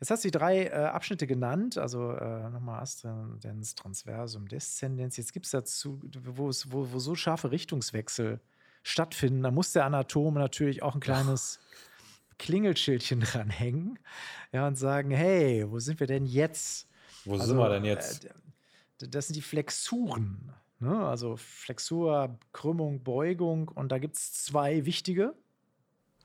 Jetzt 0.00 0.10
hast 0.10 0.24
du 0.24 0.28
die 0.28 0.38
drei 0.38 0.66
äh, 0.66 0.70
Abschnitte 0.70 1.26
genannt, 1.26 1.78
also 1.78 2.12
äh, 2.12 2.50
nochmal 2.50 2.80
Ascendens, 2.80 3.74
Transversum, 3.74 4.46
Deszendenz. 4.48 5.16
Jetzt 5.16 5.32
gibt 5.32 5.46
es 5.46 5.52
dazu, 5.52 6.00
wo, 6.22 6.50
wo, 6.68 6.98
so 6.98 7.14
scharfe 7.14 7.50
Richtungswechsel 7.50 8.40
stattfinden, 8.82 9.42
da 9.42 9.50
muss 9.50 9.72
der 9.72 9.84
Anatom 9.84 10.34
natürlich 10.34 10.82
auch 10.82 10.94
ein 10.94 11.00
kleines. 11.00 11.60
Klingelschildchen 12.38 13.20
dranhängen 13.22 13.98
ja, 14.52 14.66
und 14.66 14.76
sagen, 14.76 15.10
hey, 15.10 15.64
wo 15.68 15.78
sind 15.78 16.00
wir 16.00 16.06
denn 16.06 16.26
jetzt? 16.26 16.88
Wo 17.24 17.32
also, 17.32 17.46
sind 17.46 17.56
wir 17.56 17.68
denn 17.70 17.84
jetzt? 17.84 18.26
Äh, 18.26 19.08
das 19.08 19.28
sind 19.28 19.36
die 19.36 19.42
Flexuren. 19.42 20.52
Ne? 20.78 21.06
Also 21.06 21.36
Flexur, 21.36 22.38
Krümmung, 22.52 23.02
Beugung. 23.02 23.68
Und 23.68 23.92
da 23.92 23.98
gibt 23.98 24.16
es 24.16 24.44
zwei 24.44 24.84
wichtige. 24.84 25.34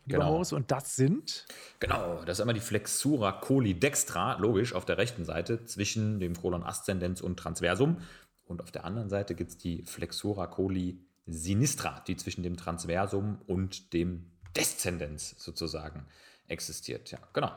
Genau. 0.07 0.31
Morris, 0.31 0.51
und 0.51 0.71
das 0.71 0.95
sind? 0.95 1.45
Genau, 1.79 2.23
das 2.25 2.37
ist 2.37 2.41
einmal 2.41 2.55
die 2.55 2.59
Flexura 2.59 3.31
coli 3.33 3.75
dextra, 3.75 4.35
logisch, 4.37 4.73
auf 4.73 4.85
der 4.85 4.97
rechten 4.97 5.25
Seite 5.25 5.65
zwischen 5.65 6.19
dem 6.19 6.35
Colon 6.35 6.63
ascendens 6.63 7.21
und 7.21 7.37
Transversum. 7.37 7.97
Und 8.45 8.61
auf 8.61 8.71
der 8.71 8.83
anderen 8.85 9.09
Seite 9.09 9.35
gibt 9.35 9.51
es 9.51 9.57
die 9.57 9.83
Flexura 9.83 10.47
coli 10.47 10.99
sinistra, 11.27 12.03
die 12.07 12.17
zwischen 12.17 12.43
dem 12.43 12.57
Transversum 12.57 13.39
und 13.47 13.93
dem 13.93 14.31
Deszendens 14.55 15.35
sozusagen 15.37 16.05
existiert. 16.47 17.11
Ja, 17.11 17.19
genau. 17.33 17.51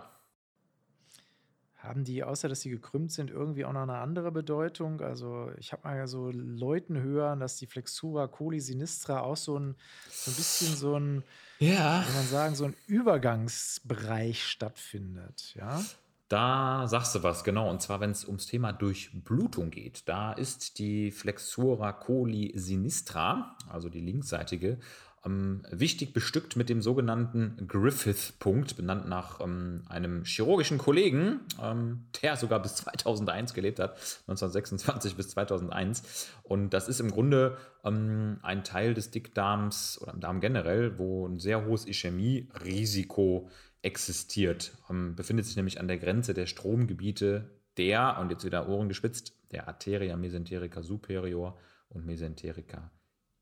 Haben 1.85 2.05
die, 2.05 2.25
außer 2.25 2.49
dass 2.49 2.63
sie 2.63 2.71
gekrümmt 2.71 3.13
sind, 3.13 3.31
irgendwie 3.31 3.65
auch 3.65 3.73
noch 3.73 3.83
eine 3.83 3.99
andere 3.99 4.33
Bedeutung? 4.33 5.01
Also, 5.03 5.51
ich 5.59 5.73
habe 5.73 5.87
mal 5.87 6.07
so 6.09 6.31
Leuten 6.31 7.01
hören, 7.01 7.41
dass 7.41 7.57
die 7.57 7.67
Flexura 7.67 8.27
coli 8.27 8.61
sinistra 8.61 9.21
auch 9.21 9.37
so 9.37 9.59
ein, 9.59 9.77
so 10.11 10.31
ein 10.31 10.35
bisschen 10.35 10.77
so 10.77 10.99
ein, 10.99 11.23
ja. 11.59 12.03
kann 12.05 12.15
man 12.15 12.27
sagen, 12.27 12.55
so 12.55 12.65
ein 12.65 12.75
Übergangsbereich 12.87 14.45
stattfindet. 14.45 15.55
Ja. 15.57 15.83
Da 16.29 16.89
sagst 16.89 17.15
du 17.15 17.23
was, 17.23 17.45
genau. 17.45 17.69
Und 17.69 17.83
zwar, 17.83 18.01
wenn 18.01 18.11
es 18.11 18.25
ums 18.25 18.47
Thema 18.47 18.73
Durchblutung 18.73 19.71
geht. 19.71 20.09
Da 20.09 20.33
ist 20.33 20.79
die 20.79 21.11
Flexura 21.11 21.93
coli 21.93 22.53
sinistra, 22.57 23.57
also 23.69 23.91
die 23.91 24.01
linksseitige, 24.01 24.79
ähm, 25.25 25.63
wichtig 25.71 26.13
bestückt 26.13 26.57
mit 26.57 26.69
dem 26.69 26.83
sogenannten 26.83 27.67
Griffith-Punkt, 27.67 28.77
benannt 28.77 29.09
nach 29.09 29.41
ähm, 29.41 29.83
einem 29.89 30.25
chirurgischen 30.25 30.79
Kollegen, 30.79 31.41
ähm, 31.63 32.07
der 32.23 32.37
sogar 32.37 32.61
bis 32.61 32.77
2001 32.77 33.55
gelebt 33.55 33.79
hat, 33.79 33.93
1926 34.29 35.17
bis 35.17 35.31
2001. 35.31 36.29
Und 36.43 36.71
das 36.71 36.89
ist 36.89 37.01
im 37.01 37.11
Grunde 37.11 37.57
ähm, 37.85 38.39
ein 38.43 38.65
Teil 38.65 38.95
des 38.95 39.11
Dickdarms 39.11 39.99
oder 40.03 40.13
im 40.13 40.21
Darm 40.21 40.41
generell, 40.41 40.99
wo 40.99 41.27
ein 41.27 41.39
sehr 41.39 41.65
hohes 41.65 41.87
Ischämie-Risiko 41.87 43.49
existiert. 43.83 44.73
Ähm, 44.91 45.15
befindet 45.15 45.47
sich 45.47 45.57
nämlich 45.57 45.81
an 45.81 45.89
der 45.89 45.99
Grenze 45.99 46.35
der 46.35 46.47
Stromgebiete 46.47 47.51
der, 47.77 48.19
und 48.21 48.31
jetzt 48.31 48.45
wieder 48.45 48.69
Ohren 48.69 48.89
gespitzt, 48.89 49.35
der 49.53 49.69
Arteria 49.69 50.17
mesenterica 50.17 50.83
superior 50.83 51.59
und 51.89 52.05
mesenterica 52.07 52.91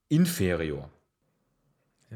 inferior. 0.08 0.90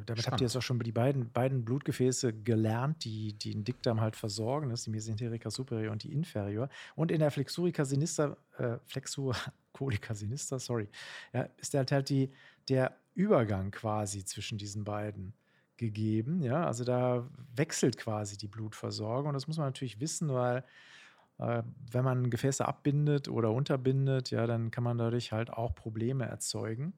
Damit 0.04 0.22
Spannend. 0.22 0.26
habt 0.26 0.40
ihr 0.40 0.46
jetzt 0.46 0.56
auch 0.56 0.62
schon 0.62 0.78
die 0.80 0.92
beiden, 0.92 1.30
beiden 1.30 1.64
Blutgefäße 1.64 2.32
gelernt, 2.32 3.04
die, 3.04 3.32
die 3.32 3.52
den 3.52 3.64
Dickdarm 3.64 4.00
halt 4.00 4.16
versorgen. 4.16 4.68
Das 4.68 4.80
ist 4.80 4.86
die 4.86 4.90
Mesenterica 4.90 5.50
superior 5.50 5.92
und 5.92 6.02
die 6.02 6.12
inferior. 6.12 6.68
Und 6.94 7.10
in 7.10 7.20
der 7.20 7.30
Flexurica 7.30 7.84
sinistra, 7.84 8.36
äh, 8.58 8.78
Flexur 8.84 9.34
colica 9.72 10.14
sinistra, 10.14 10.58
sorry, 10.58 10.88
ja, 11.32 11.48
ist 11.56 11.74
halt 11.74 11.92
halt 11.92 12.08
die, 12.08 12.30
der 12.68 12.96
Übergang 13.14 13.70
quasi 13.70 14.24
zwischen 14.24 14.58
diesen 14.58 14.84
beiden 14.84 15.32
gegeben. 15.76 16.42
Ja, 16.42 16.66
also 16.66 16.84
da 16.84 17.28
wechselt 17.54 17.96
quasi 17.96 18.36
die 18.36 18.48
Blutversorgung. 18.48 19.28
Und 19.28 19.34
das 19.34 19.46
muss 19.46 19.58
man 19.58 19.66
natürlich 19.66 20.00
wissen, 20.00 20.28
weil 20.32 20.64
äh, 21.38 21.62
wenn 21.90 22.04
man 22.04 22.30
Gefäße 22.30 22.66
abbindet 22.66 23.28
oder 23.28 23.52
unterbindet, 23.52 24.30
ja, 24.30 24.46
dann 24.46 24.70
kann 24.70 24.84
man 24.84 24.98
dadurch 24.98 25.32
halt 25.32 25.50
auch 25.50 25.74
Probleme 25.74 26.24
erzeugen. 26.24 26.94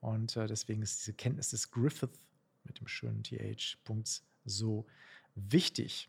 Und 0.00 0.36
äh, 0.36 0.46
deswegen 0.46 0.82
ist 0.82 1.00
diese 1.00 1.14
Kenntnis 1.14 1.50
des 1.50 1.70
Griffith 1.70 2.20
mit 2.64 2.80
dem 2.80 2.88
schönen 2.88 3.22
TH-Punkt 3.22 4.22
so 4.44 4.86
wichtig. 5.34 6.08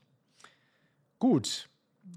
Gut. 1.20 1.70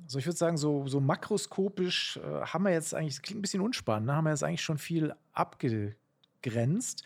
Also 0.04 0.18
ich 0.18 0.26
würde 0.26 0.38
sagen, 0.38 0.56
so, 0.56 0.86
so 0.88 1.00
makroskopisch 1.00 2.16
äh, 2.16 2.20
haben 2.46 2.64
wir 2.64 2.72
jetzt 2.72 2.94
eigentlich, 2.94 3.14
das 3.16 3.22
klingt 3.22 3.40
ein 3.40 3.42
bisschen 3.42 3.60
unspannend, 3.60 4.06
ne? 4.06 4.14
haben 4.14 4.24
wir 4.24 4.30
jetzt 4.30 4.42
eigentlich 4.42 4.62
schon 4.62 4.78
viel 4.78 5.14
abgegrenzt. 5.32 7.04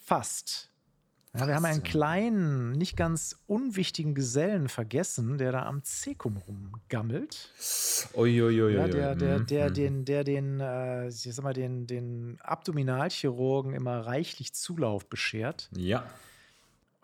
Fast. 0.00 0.70
Ja, 1.38 1.46
wir 1.46 1.54
haben 1.54 1.64
einen 1.66 1.82
kleinen, 1.82 2.72
nicht 2.72 2.96
ganz 2.96 3.36
unwichtigen 3.46 4.14
Gesellen 4.14 4.68
vergessen, 4.68 5.36
der 5.36 5.52
da 5.52 5.66
am 5.66 5.82
Zekum 5.84 6.38
rumgammelt. 6.38 7.52
Uiuiui. 8.14 8.74
Ja, 8.74 8.88
der, 8.88 9.14
der, 9.14 9.40
der, 9.40 9.68
mhm. 9.68 9.74
den, 9.74 10.04
der 10.06 10.24
den, 10.24 10.60
äh, 10.60 11.08
ich 11.08 11.34
sag 11.34 11.42
mal, 11.42 11.52
den, 11.52 11.86
den 11.86 12.38
Abdominalchirurgen 12.40 13.74
immer 13.74 14.06
reichlich 14.06 14.54
Zulauf 14.54 15.08
beschert. 15.08 15.68
Ja. 15.76 16.04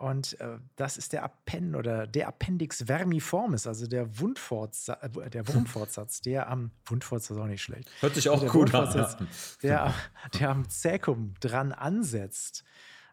Und 0.03 0.39
äh, 0.41 0.57
das 0.75 0.97
ist 0.97 1.13
der 1.13 1.23
Appen 1.23 1.75
oder 1.75 2.07
der 2.07 2.27
Appendix 2.27 2.83
vermiformis, 2.87 3.67
also 3.67 3.87
der 3.87 4.19
Wundfortsatz, 4.19 5.15
äh, 5.15 5.29
der 5.29 5.47
Wundfortsatz, 5.47 6.21
der 6.21 6.49
am 6.49 6.71
Wundfortsatz 6.87 7.37
auch 7.37 7.45
nicht 7.45 7.61
schlecht. 7.61 7.89
Hört 8.01 8.15
sich 8.15 8.27
auch 8.27 8.41
also 8.41 8.51
gut 8.51 8.73
an. 8.73 9.17
Der, 9.61 9.93
der 10.37 10.49
am 10.49 10.67
Zäkum 10.67 11.35
dran 11.39 11.71
ansetzt. 11.71 12.63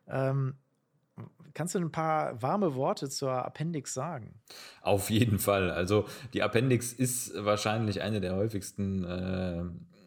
Ähm, 0.09 0.57
Kannst 1.55 1.75
du 1.75 1.79
ein 1.79 1.91
paar 1.91 2.41
warme 2.43 2.75
Worte 2.75 3.09
zur 3.09 3.33
Appendix 3.45 3.93
sagen? 3.93 4.41
Auf 4.83 5.11
jeden 5.11 5.39
Fall. 5.39 5.71
Also 5.71 6.07
die 6.33 6.43
Appendix 6.43 6.93
ist 6.93 7.33
wahrscheinlich 7.37 8.03
eine 8.03 8.21
der 8.21 8.37
häufigsten, 8.37 9.05
äh, 9.05 9.65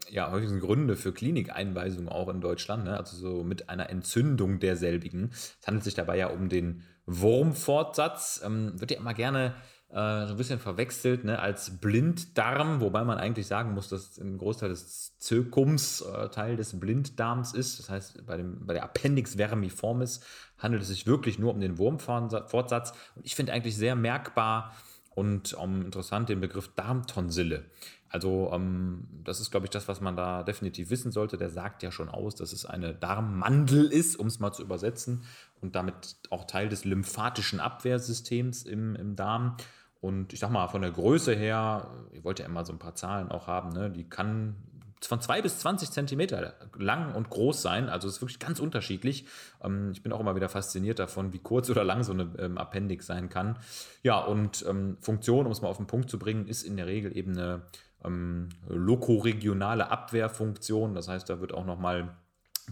ja, 0.09 0.31
häufigsten 0.31 0.59
Gründe 0.59 0.95
für 0.95 1.11
Klinikeinweisungen 1.11 2.09
auch 2.09 2.29
in 2.29 2.41
Deutschland. 2.41 2.85
Ne? 2.85 2.97
Also 2.97 3.17
so 3.17 3.43
mit 3.43 3.69
einer 3.69 3.89
Entzündung 3.89 4.59
derselbigen. 4.59 5.29
Es 5.31 5.67
handelt 5.67 5.83
sich 5.83 5.95
dabei 5.95 6.17
ja 6.17 6.27
um 6.27 6.49
den 6.49 6.83
Wurmfortsatz. 7.05 8.41
Ähm, 8.45 8.79
wird 8.79 8.91
ja 8.91 8.97
immer 8.97 9.13
gerne 9.13 9.53
äh, 9.93 10.25
so 10.25 10.33
ein 10.33 10.37
bisschen 10.37 10.59
verwechselt 10.59 11.23
ne, 11.23 11.37
als 11.37 11.77
Blinddarm, 11.77 12.81
wobei 12.81 13.03
man 13.03 13.19
eigentlich 13.19 13.45
sagen 13.45 13.75
muss, 13.75 13.89
dass 13.89 14.17
ein 14.17 14.39
Großteil 14.39 14.69
des 14.69 15.19
Zirkums 15.19 16.01
äh, 16.01 16.29
Teil 16.29 16.55
des 16.55 16.79
Blinddarms 16.79 17.53
ist. 17.53 17.77
Das 17.77 17.91
heißt, 17.91 18.25
bei, 18.25 18.37
dem, 18.37 18.65
bei 18.65 18.73
der 18.73 18.83
Appendix 18.83 19.35
vermiformis 19.35 20.21
handelt 20.57 20.81
es 20.81 20.87
sich 20.87 21.05
wirklich 21.05 21.37
nur 21.37 21.53
um 21.53 21.59
den 21.59 21.77
Wurmfortsatz. 21.77 22.93
Und 23.15 23.23
ich 23.23 23.35
finde 23.35 23.53
eigentlich 23.53 23.77
sehr 23.77 23.95
merkbar 23.95 24.73
und 25.11 25.53
um, 25.53 25.75
ähm, 25.75 25.85
interessant 25.85 26.27
den 26.27 26.41
Begriff 26.41 26.69
Darmtonsille. 26.75 27.65
Also 28.09 28.51
ähm, 28.51 29.07
das 29.23 29.39
ist, 29.39 29.51
glaube 29.51 29.67
ich, 29.67 29.69
das, 29.69 29.87
was 29.87 30.01
man 30.01 30.15
da 30.15 30.41
definitiv 30.41 30.89
wissen 30.89 31.11
sollte. 31.11 31.37
Der 31.37 31.51
sagt 31.51 31.83
ja 31.83 31.91
schon 31.91 32.09
aus, 32.09 32.33
dass 32.33 32.51
es 32.51 32.65
eine 32.65 32.95
Darmmandel 32.95 33.85
ist, 33.85 34.15
um 34.15 34.25
es 34.25 34.39
mal 34.39 34.51
zu 34.51 34.63
übersetzen, 34.63 35.23
und 35.61 35.75
damit 35.75 36.17
auch 36.29 36.45
Teil 36.45 36.67
des 36.67 36.83
lymphatischen 36.83 37.59
Abwehrsystems 37.59 38.63
im, 38.63 38.95
im 38.95 39.15
Darm. 39.15 39.55
Und 40.03 40.33
ich 40.33 40.39
sag 40.41 40.51
mal, 40.51 40.67
von 40.67 40.81
der 40.81 40.91
Größe 40.91 41.33
her, 41.33 41.87
ich 42.11 42.25
wollte 42.25 42.43
ja 42.43 42.49
immer 42.49 42.65
so 42.65 42.73
ein 42.73 42.77
paar 42.77 42.93
Zahlen 42.93 43.31
auch 43.31 43.47
haben, 43.47 43.69
ne? 43.69 43.89
die 43.89 44.03
kann 44.03 44.57
von 44.99 45.21
2 45.21 45.41
bis 45.41 45.59
20 45.59 45.91
Zentimeter 45.91 46.55
lang 46.77 47.15
und 47.15 47.29
groß 47.29 47.61
sein. 47.61 47.87
Also 47.87 48.09
es 48.09 48.15
ist 48.15 48.21
wirklich 48.21 48.39
ganz 48.39 48.59
unterschiedlich. 48.59 49.25
Ähm, 49.63 49.91
ich 49.93 50.03
bin 50.03 50.11
auch 50.11 50.19
immer 50.19 50.35
wieder 50.35 50.49
fasziniert 50.49 50.99
davon, 50.99 51.31
wie 51.31 51.39
kurz 51.39 51.69
oder 51.69 51.85
lang 51.85 52.03
so 52.03 52.11
eine 52.11 52.29
ähm, 52.37 52.57
Appendix 52.57 53.05
sein 53.05 53.29
kann. 53.29 53.57
Ja, 54.01 54.19
und 54.19 54.65
ähm, 54.67 54.97
Funktion, 54.99 55.45
um 55.45 55.53
es 55.53 55.61
mal 55.61 55.69
auf 55.69 55.77
den 55.77 55.87
Punkt 55.87 56.09
zu 56.09 56.19
bringen, 56.19 56.47
ist 56.47 56.63
in 56.63 56.75
der 56.75 56.87
Regel 56.87 57.15
eben 57.15 57.31
eine 57.37 57.61
ähm, 58.03 58.49
lokoregionale 58.67 59.89
Abwehrfunktion. 59.89 60.95
Das 60.95 61.07
heißt, 61.07 61.29
da 61.29 61.39
wird 61.39 61.53
auch 61.53 61.65
nochmal, 61.65 62.17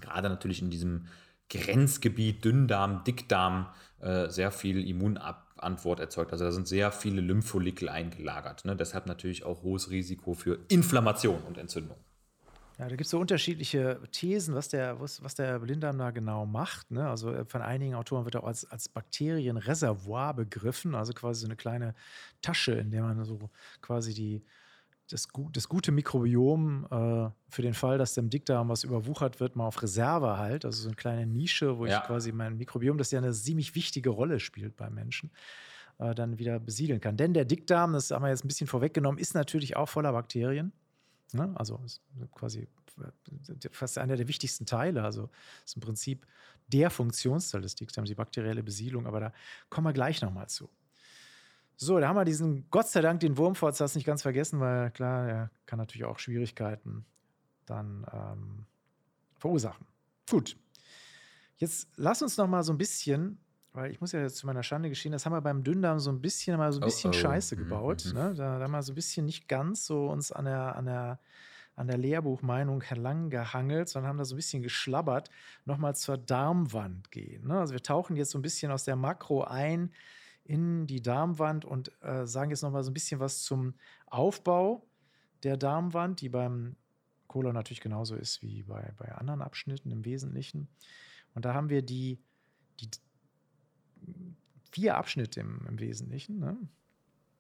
gerade 0.02 0.28
natürlich 0.28 0.62
in 0.62 0.70
diesem 0.70 1.08
Grenzgebiet 1.50 2.44
Dünndarm, 2.44 3.06
Dickdarm, 3.06 3.68
äh, 4.02 4.28
sehr 4.28 4.52
viel 4.52 4.86
Immunabwehr 4.86 5.51
Antwort 5.64 6.00
erzeugt. 6.00 6.32
Also 6.32 6.46
da 6.46 6.52
sind 6.52 6.68
sehr 6.68 6.92
viele 6.92 7.22
Lymphfollikel 7.22 7.90
eingelagert. 7.90 8.66
Ne? 8.66 8.76
Deshalb 8.76 9.06
natürlich 9.06 9.44
auch 9.44 9.64
hohes 9.64 9.90
Risiko 9.90 10.34
für 10.34 10.60
Inflammation 10.70 11.42
und 11.44 11.58
Entzündung. 11.58 11.98
Ja, 12.78 12.86
da 12.88 12.96
gibt 12.96 13.06
es 13.06 13.12
so 13.12 13.20
unterschiedliche 13.20 14.00
Thesen, 14.12 14.56
was 14.56 14.68
der, 14.70 15.00
was, 15.00 15.24
was 15.24 15.36
der 15.36 15.60
Blinddarm 15.60 16.00
da 16.00 16.10
genau 16.10 16.48
macht. 16.48 16.90
Ne? 16.90 17.08
Also 17.08 17.32
äh, 17.32 17.46
von 17.46 17.62
einigen 17.62 17.94
Autoren 17.94 18.26
wird 18.26 18.36
er 18.36 18.44
auch 18.44 18.48
als, 18.48 18.66
als 18.72 18.90
Bakterienreservoir 18.90 20.34
begriffen, 20.34 20.96
also 20.96 21.14
quasi 21.14 21.42
so 21.42 21.48
eine 21.48 21.56
kleine 21.56 21.94
Tasche, 22.42 22.72
in 22.74 22.90
der 22.90 23.04
man 23.04 23.24
so 23.24 23.52
quasi 23.82 24.16
die, 24.16 24.44
das, 25.12 25.28
das 25.52 25.68
gute 25.68 25.92
Mikrobiom 25.92 26.86
äh, 26.86 27.30
für 27.50 27.62
den 27.62 27.74
Fall, 27.74 27.98
dass 27.98 28.14
dem 28.14 28.30
Dickdarm 28.30 28.70
was 28.70 28.84
überwuchert 28.84 29.40
wird, 29.40 29.56
mal 29.56 29.68
auf 29.68 29.82
Reserve 29.82 30.38
halt. 30.38 30.66
Also 30.66 30.84
so 30.84 30.90
eine 30.90 30.96
kleine 30.96 31.26
Nische, 31.26 31.78
wo 31.78 31.86
ja. 31.86 31.98
ich 32.00 32.04
quasi 32.06 32.32
mein 32.32 32.58
Mikrobiom, 32.58 32.98
das 32.98 33.12
ja 33.12 33.20
eine 33.20 33.34
ziemlich 33.34 33.76
wichtige 33.76 34.10
Rolle 34.10 34.40
spielt 34.40 34.78
beim 34.78 34.94
Menschen, 34.94 35.32
äh, 36.00 36.16
dann 36.16 36.40
wieder 36.40 36.60
besiedeln 36.60 37.02
kann. 37.02 37.18
Denn 37.18 37.34
der 37.34 37.46
Dickdarm, 37.46 37.94
das 37.94 38.12
haben 38.12 38.24
wir 38.24 38.30
jetzt 38.30 38.46
ein 38.46 38.48
bisschen 38.48 38.68
vorweggenommen, 38.68 39.20
ist 39.20 39.36
natürlich 39.36 39.76
auch 39.76 39.90
voller 39.90 40.14
Bakterien. 40.14 40.72
Ne? 41.34 41.52
Also 41.56 41.80
ist 41.86 42.02
quasi 42.34 42.68
äh, 43.00 43.70
fast 43.72 43.98
einer 43.98 44.16
der 44.16 44.28
wichtigsten 44.28 44.66
Teile. 44.66 45.04
Also 45.04 45.30
ist 45.66 45.76
im 45.76 45.82
Prinzip 45.82 46.26
der 46.68 46.90
Funktionsteil 46.90 47.62
des 47.62 47.76
Dickdarms, 47.76 48.10
die 48.10 48.16
bakterielle 48.16 48.64
Besiedlung. 48.64 49.08
Aber 49.08 49.20
da 49.20 49.34
kommen 49.70 49.88
wir 49.88 49.94
gleich 49.94 50.22
nochmal 50.22 50.48
zu. 50.48 50.70
So, 51.76 52.00
da 52.00 52.08
haben 52.08 52.16
wir 52.16 52.26
diesen, 52.26 52.70
Gott 52.70 52.88
sei 52.88 53.02
Dank, 53.02 53.22
den 53.22 53.38
Wurmfortsatz 53.38 53.96
nicht 53.96 54.06
ganz 54.06 54.22
vergessen, 54.22 54.60
weil 54.60 54.92
klar, 54.92 55.28
er 55.28 55.52
kann 55.66 55.80
natürlich 55.80 56.06
auch 56.06 56.20
Schwierigkeiten 56.20 57.06
dann 57.66 58.06
ähm, 58.14 58.66
verursachen. 59.38 59.88
Gut. 60.30 60.58
Jetzt 61.58 61.90
lass 61.96 62.22
uns 62.22 62.38
noch 62.38 62.48
mal 62.48 62.64
so 62.64 62.74
ein 62.74 62.78
bisschen, 62.78 63.40
weil 63.74 63.92
ich 63.92 64.02
muss 64.02 64.12
ja 64.12 64.22
jetzt 64.22 64.38
zu 64.38 64.48
meiner 64.48 64.64
Schande 64.64 64.90
gestehen, 64.90 65.12
das 65.12 65.26
haben 65.26 65.34
wir 65.34 65.42
beim 65.42 65.64
Dünndarm 65.64 66.00
so 66.00 66.12
ein 66.12 66.22
bisschen 66.22 66.58
mal 66.58 66.72
so 66.72 66.80
ein 66.80 66.86
bisschen 66.86 67.12
oh, 67.12 67.16
oh. 67.16 67.20
Scheiße 67.20 67.56
mhm, 67.56 67.60
gebaut. 67.60 68.06
Mhm. 68.06 68.14
Ne? 68.14 68.34
Da, 68.36 68.58
da 68.58 68.64
haben 68.64 68.72
wir 68.72 68.84
so 68.84 68.92
ein 68.92 68.96
bisschen 68.96 69.26
nicht 69.26 69.48
ganz 69.48 69.86
so 69.86 70.08
uns 70.08 70.32
an 70.32 70.46
der, 70.46 70.76
an 70.76 70.86
der, 70.86 71.20
an 71.76 71.88
der 71.88 71.98
Lehrbuchmeinung 71.98 72.82
entlang 72.82 73.30
gehangelt, 73.30 73.90
sondern 73.90 74.10
haben 74.10 74.18
da 74.18 74.26
so 74.26 74.36
ein 74.36 74.38
bisschen 74.38 74.62
geschlabbert, 74.62 75.30
nochmal 75.66 75.96
zur 75.96 76.18
Darmwand 76.18 77.12
gehen. 77.12 77.48
Ne? 77.48 77.60
Also 77.60 77.74
wir 77.74 77.84
tauchen 77.84 78.16
jetzt 78.16 78.32
so 78.32 78.38
ein 78.38 78.44
bisschen 78.44 78.72
aus 78.72 78.84
der 78.84 78.96
Makro 78.96 79.44
ein 79.44 79.92
in 80.52 80.86
die 80.86 81.02
Darmwand 81.02 81.64
und 81.64 81.94
äh, 82.02 82.28
sagen 82.28 82.52
jetzt 82.52 82.62
nochmal 82.62 82.84
so 82.84 82.92
ein 82.92 82.94
bisschen 82.94 83.22
was 83.22 83.44
zum 83.44 83.74
Aufbau 84.08 84.86
der 85.44 85.56
Darmwand, 85.56 86.20
die 86.20 86.28
beim 86.28 86.76
Colon 87.28 87.54
natürlich 87.54 87.80
genauso 87.80 88.18
ist 88.18 88.42
wie 88.42 88.64
bei, 88.64 88.94
bei 88.98 89.14
anderen 89.14 89.42
Abschnitten 89.42 89.92
im 89.92 90.04
Wesentlichen. 90.04 90.68
Und 91.36 91.46
da 91.46 91.54
haben 91.54 91.70
wir 91.70 91.82
die, 91.82 92.20
die 92.82 92.90
vier 94.72 94.98
Abschnitte 94.98 95.40
im, 95.40 95.66
im 95.70 95.80
Wesentlichen. 95.80 96.40
Ne? 96.40 96.58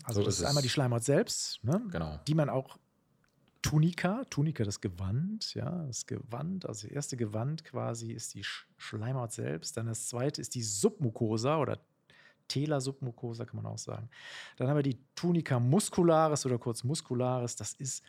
Also 0.04 0.22
so 0.22 0.26
das 0.26 0.36
ist, 0.36 0.42
ist 0.42 0.48
einmal 0.48 0.64
die 0.64 0.70
Schleimhaut 0.70 1.04
selbst, 1.04 1.62
ne? 1.66 1.86
genau. 1.92 2.18
die 2.26 2.34
man 2.34 2.50
auch 2.50 2.80
Tunika, 3.62 4.24
Tunika 4.30 4.64
das 4.64 4.80
Gewand, 4.80 5.54
ja, 5.54 5.86
das 5.86 6.08
Gewand, 6.08 6.66
also 6.66 6.88
das 6.88 6.96
erste 6.96 7.18
Gewand 7.18 7.66
quasi 7.66 8.14
ist 8.14 8.36
die 8.36 8.46
Schleimhaut 8.78 9.34
selbst, 9.34 9.76
dann 9.76 9.88
das 9.88 10.08
zweite 10.08 10.40
ist 10.40 10.56
die 10.56 10.64
Submucosa 10.64 11.58
oder 11.58 11.78
Tela-Submucosa 12.52 13.46
kann 13.46 13.62
man 13.62 13.72
auch 13.72 13.78
sagen. 13.78 14.10
Dann 14.58 14.68
haben 14.68 14.76
wir 14.76 14.84
die 14.84 15.00
Tunica 15.16 15.60
muscularis 15.60 16.46
oder 16.46 16.58
kurz 16.58 16.84
muscularis, 16.84 17.56
das 17.56 17.74
ist 17.74 18.04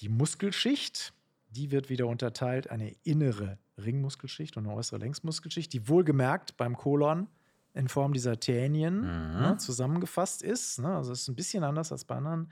die 0.00 0.08
Muskelschicht, 0.08 1.12
die 1.50 1.70
wird 1.70 1.90
wieder 1.90 2.06
unterteilt, 2.06 2.70
eine 2.70 2.94
innere 3.04 3.58
Ringmuskelschicht 3.78 4.56
und 4.56 4.66
eine 4.66 4.74
äußere 4.74 4.98
Längsmuskelschicht, 4.98 5.72
die 5.72 5.88
wohlgemerkt 5.88 6.56
beim 6.56 6.76
Kolon 6.76 7.28
in 7.74 7.88
Form 7.88 8.12
dieser 8.12 8.40
Tänien 8.40 9.00
mhm. 9.00 9.40
ne, 9.40 9.56
zusammengefasst 9.58 10.42
ist. 10.42 10.78
Ne? 10.80 10.94
Also 10.94 11.12
es 11.12 11.22
ist 11.22 11.28
ein 11.28 11.36
bisschen 11.36 11.64
anders 11.64 11.92
als 11.92 12.04
bei 12.04 12.16
anderen 12.16 12.50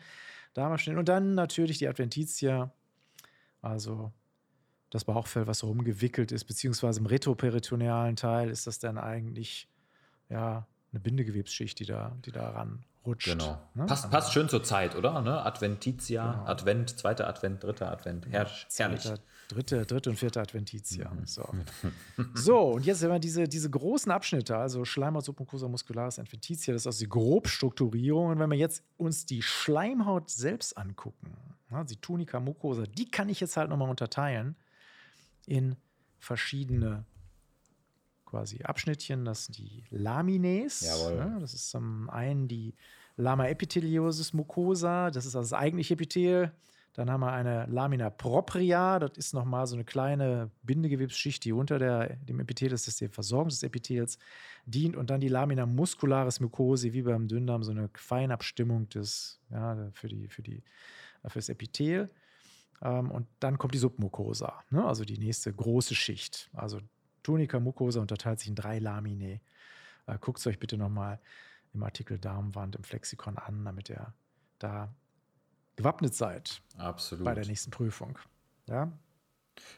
Darmabschnitten. 0.55 0.99
Und 0.99 1.09
dann 1.09 1.35
natürlich 1.35 1.79
die 1.79 1.89
Adventitia, 1.89 2.73
also 3.61 4.13
das 4.91 5.05
Bauchfell, 5.05 5.47
was 5.47 5.65
rumgewickelt 5.65 6.33
ist, 6.33 6.45
beziehungsweise 6.45 7.01
im 7.01 7.07
retroperitonealen 7.07 8.17
Teil 8.17 8.51
ist 8.51 8.67
das 8.67 8.79
dann 8.79 8.99
eigentlich 8.99 9.69
ja 10.29 10.67
eine 10.97 11.03
Bindegewebsschicht, 11.03 11.79
die 11.79 11.85
da, 11.85 12.17
die 12.25 12.33
da 12.33 12.51
ran 12.51 12.85
rutscht. 13.05 13.29
Genau. 13.29 13.61
Ne? 13.75 13.87
Passt, 13.87 14.11
passt 14.11 14.33
schön 14.33 14.49
zur 14.49 14.65
Zeit, 14.65 14.97
oder? 14.97 15.21
Ne? 15.23 15.45
Adventitia, 15.45 16.33
genau. 16.33 16.47
Advent, 16.47 16.99
zweiter 16.99 17.29
Advent, 17.29 17.63
dritter 17.63 17.93
Advent. 17.93 18.27
Her 18.27 18.49
herrlich. 18.77 19.03
Zweiter, 19.03 19.23
dritte, 19.49 19.87
dritte 19.87 20.11
und 20.11 20.17
vierte 20.17 20.41
Adventitia. 20.41 21.13
Mhm. 21.13 21.27
So. 21.27 21.49
so, 22.35 22.61
und 22.73 22.87
jetzt 22.87 23.03
haben 23.03 23.11
wir 23.11 23.19
diese, 23.19 23.47
diese 23.47 23.71
großen 23.71 24.11
Abschnitte, 24.11 24.57
also 24.57 24.85
Schleimhaut 24.85 25.25
submucosa 25.25 25.69
muscularis 25.69 26.19
Adventitia, 26.19 26.73
das 26.73 26.83
ist 26.83 26.87
also 26.87 27.01
die 27.01 27.09
Grobstrukturierung. 27.09 28.29
Und 28.29 28.39
wenn 28.39 28.51
wir 28.51 28.59
jetzt 28.59 28.83
uns 28.97 29.27
die 29.27 29.43
Schleimhaut 29.43 30.31
selbst 30.31 30.77
angucken, 30.77 31.37
ne, 31.71 31.85
die 31.85 31.97
Tunica 31.97 32.41
mucosa, 32.41 32.85
die 32.85 33.11
kann 33.11 33.29
ich 33.29 33.41
jetzt 33.41 33.57
halt 33.57 33.69
nochmal 33.69 33.91
unterteilen 33.91 34.57
in 35.47 35.77
verschiedene 36.19 37.05
quasi 38.27 38.63
Abschnittchen. 38.63 39.25
Das 39.25 39.47
sind 39.47 39.57
die 39.57 39.85
Lamines. 39.91 40.81
Jawohl. 40.81 41.17
Ne? 41.17 41.39
Das 41.41 41.55
ist 41.55 41.71
zum 41.71 42.11
einen 42.11 42.49
die 42.49 42.75
Lama 43.17 43.47
epitheliosis 43.49 44.35
mucosa, 44.35 45.11
das 45.11 45.25
ist 45.25 45.35
also 45.35 45.51
das 45.51 45.59
eigentliche 45.59 45.95
Epithel. 45.95 46.53
Dann 46.93 47.11
haben 47.11 47.21
wir 47.21 47.33
eine 47.33 47.67
Lamina 47.67 48.09
propria, 48.09 48.99
das 48.99 49.19
ist 49.19 49.35
nochmal 49.35 49.67
so 49.67 49.77
eine 49.77 49.85
kleine 49.85 50.51
Bindegewebsschicht, 50.63 51.45
die 51.45 51.53
unter 51.53 51.79
der, 51.79 52.17
dem 52.17 52.41
Epithel 52.41 52.73
ist, 52.73 52.87
das 52.87 52.97
der 52.97 53.11
Versorgung 53.11 53.49
des 53.49 53.63
Epithels 53.63 54.19
dient. 54.65 54.97
Und 54.97 55.11
dann 55.11 55.21
die 55.21 55.29
Lamina 55.29 55.67
muscularis 55.67 56.41
mucosi, 56.41 56.95
wie 56.95 57.03
beim 57.03 57.29
Dünndarm, 57.29 57.63
so 57.63 57.71
eine 57.71 57.91
Feinabstimmung 57.95 58.89
des, 58.89 59.39
ja, 59.51 59.91
für, 59.93 60.09
die, 60.09 60.29
für, 60.29 60.43
die, 60.43 60.63
für 61.27 61.39
das 61.39 61.51
Epithel. 61.51 62.11
Ähm, 62.81 63.11
und 63.11 63.27
dann 63.41 63.59
kommt 63.59 63.75
die 63.75 63.79
Submucosa, 63.79 64.65
ne? 64.71 64.85
also 64.85 65.05
die 65.05 65.19
nächste 65.19 65.53
große 65.53 65.95
Schicht. 65.95 66.51
Also 66.55 66.81
Tunica 67.27 67.59
mucosa 67.59 68.01
unterteilt 68.01 68.39
sich 68.39 68.49
in 68.49 68.55
drei 68.55 68.79
Laminae. 68.79 69.41
Äh, 70.07 70.19
Guckt 70.21 70.39
es 70.39 70.47
euch 70.47 70.61
bitte 70.61 70.77
nochmal 70.77 71.19
im 71.75 71.83
Artikel 71.83 72.21
Darmwand 72.21 72.77
im 72.77 72.85
Flexikon 72.85 73.37
an, 73.37 73.65
damit 73.65 73.91
ihr 73.91 74.15
da 74.61 74.95
gewappnet 75.75 76.15
seid. 76.15 76.63
Absolut. 76.79 77.25
Bei 77.25 77.35
der 77.35 77.45
nächsten 77.45 77.73
Prüfung. 77.73 78.17
Ja. 78.69 78.93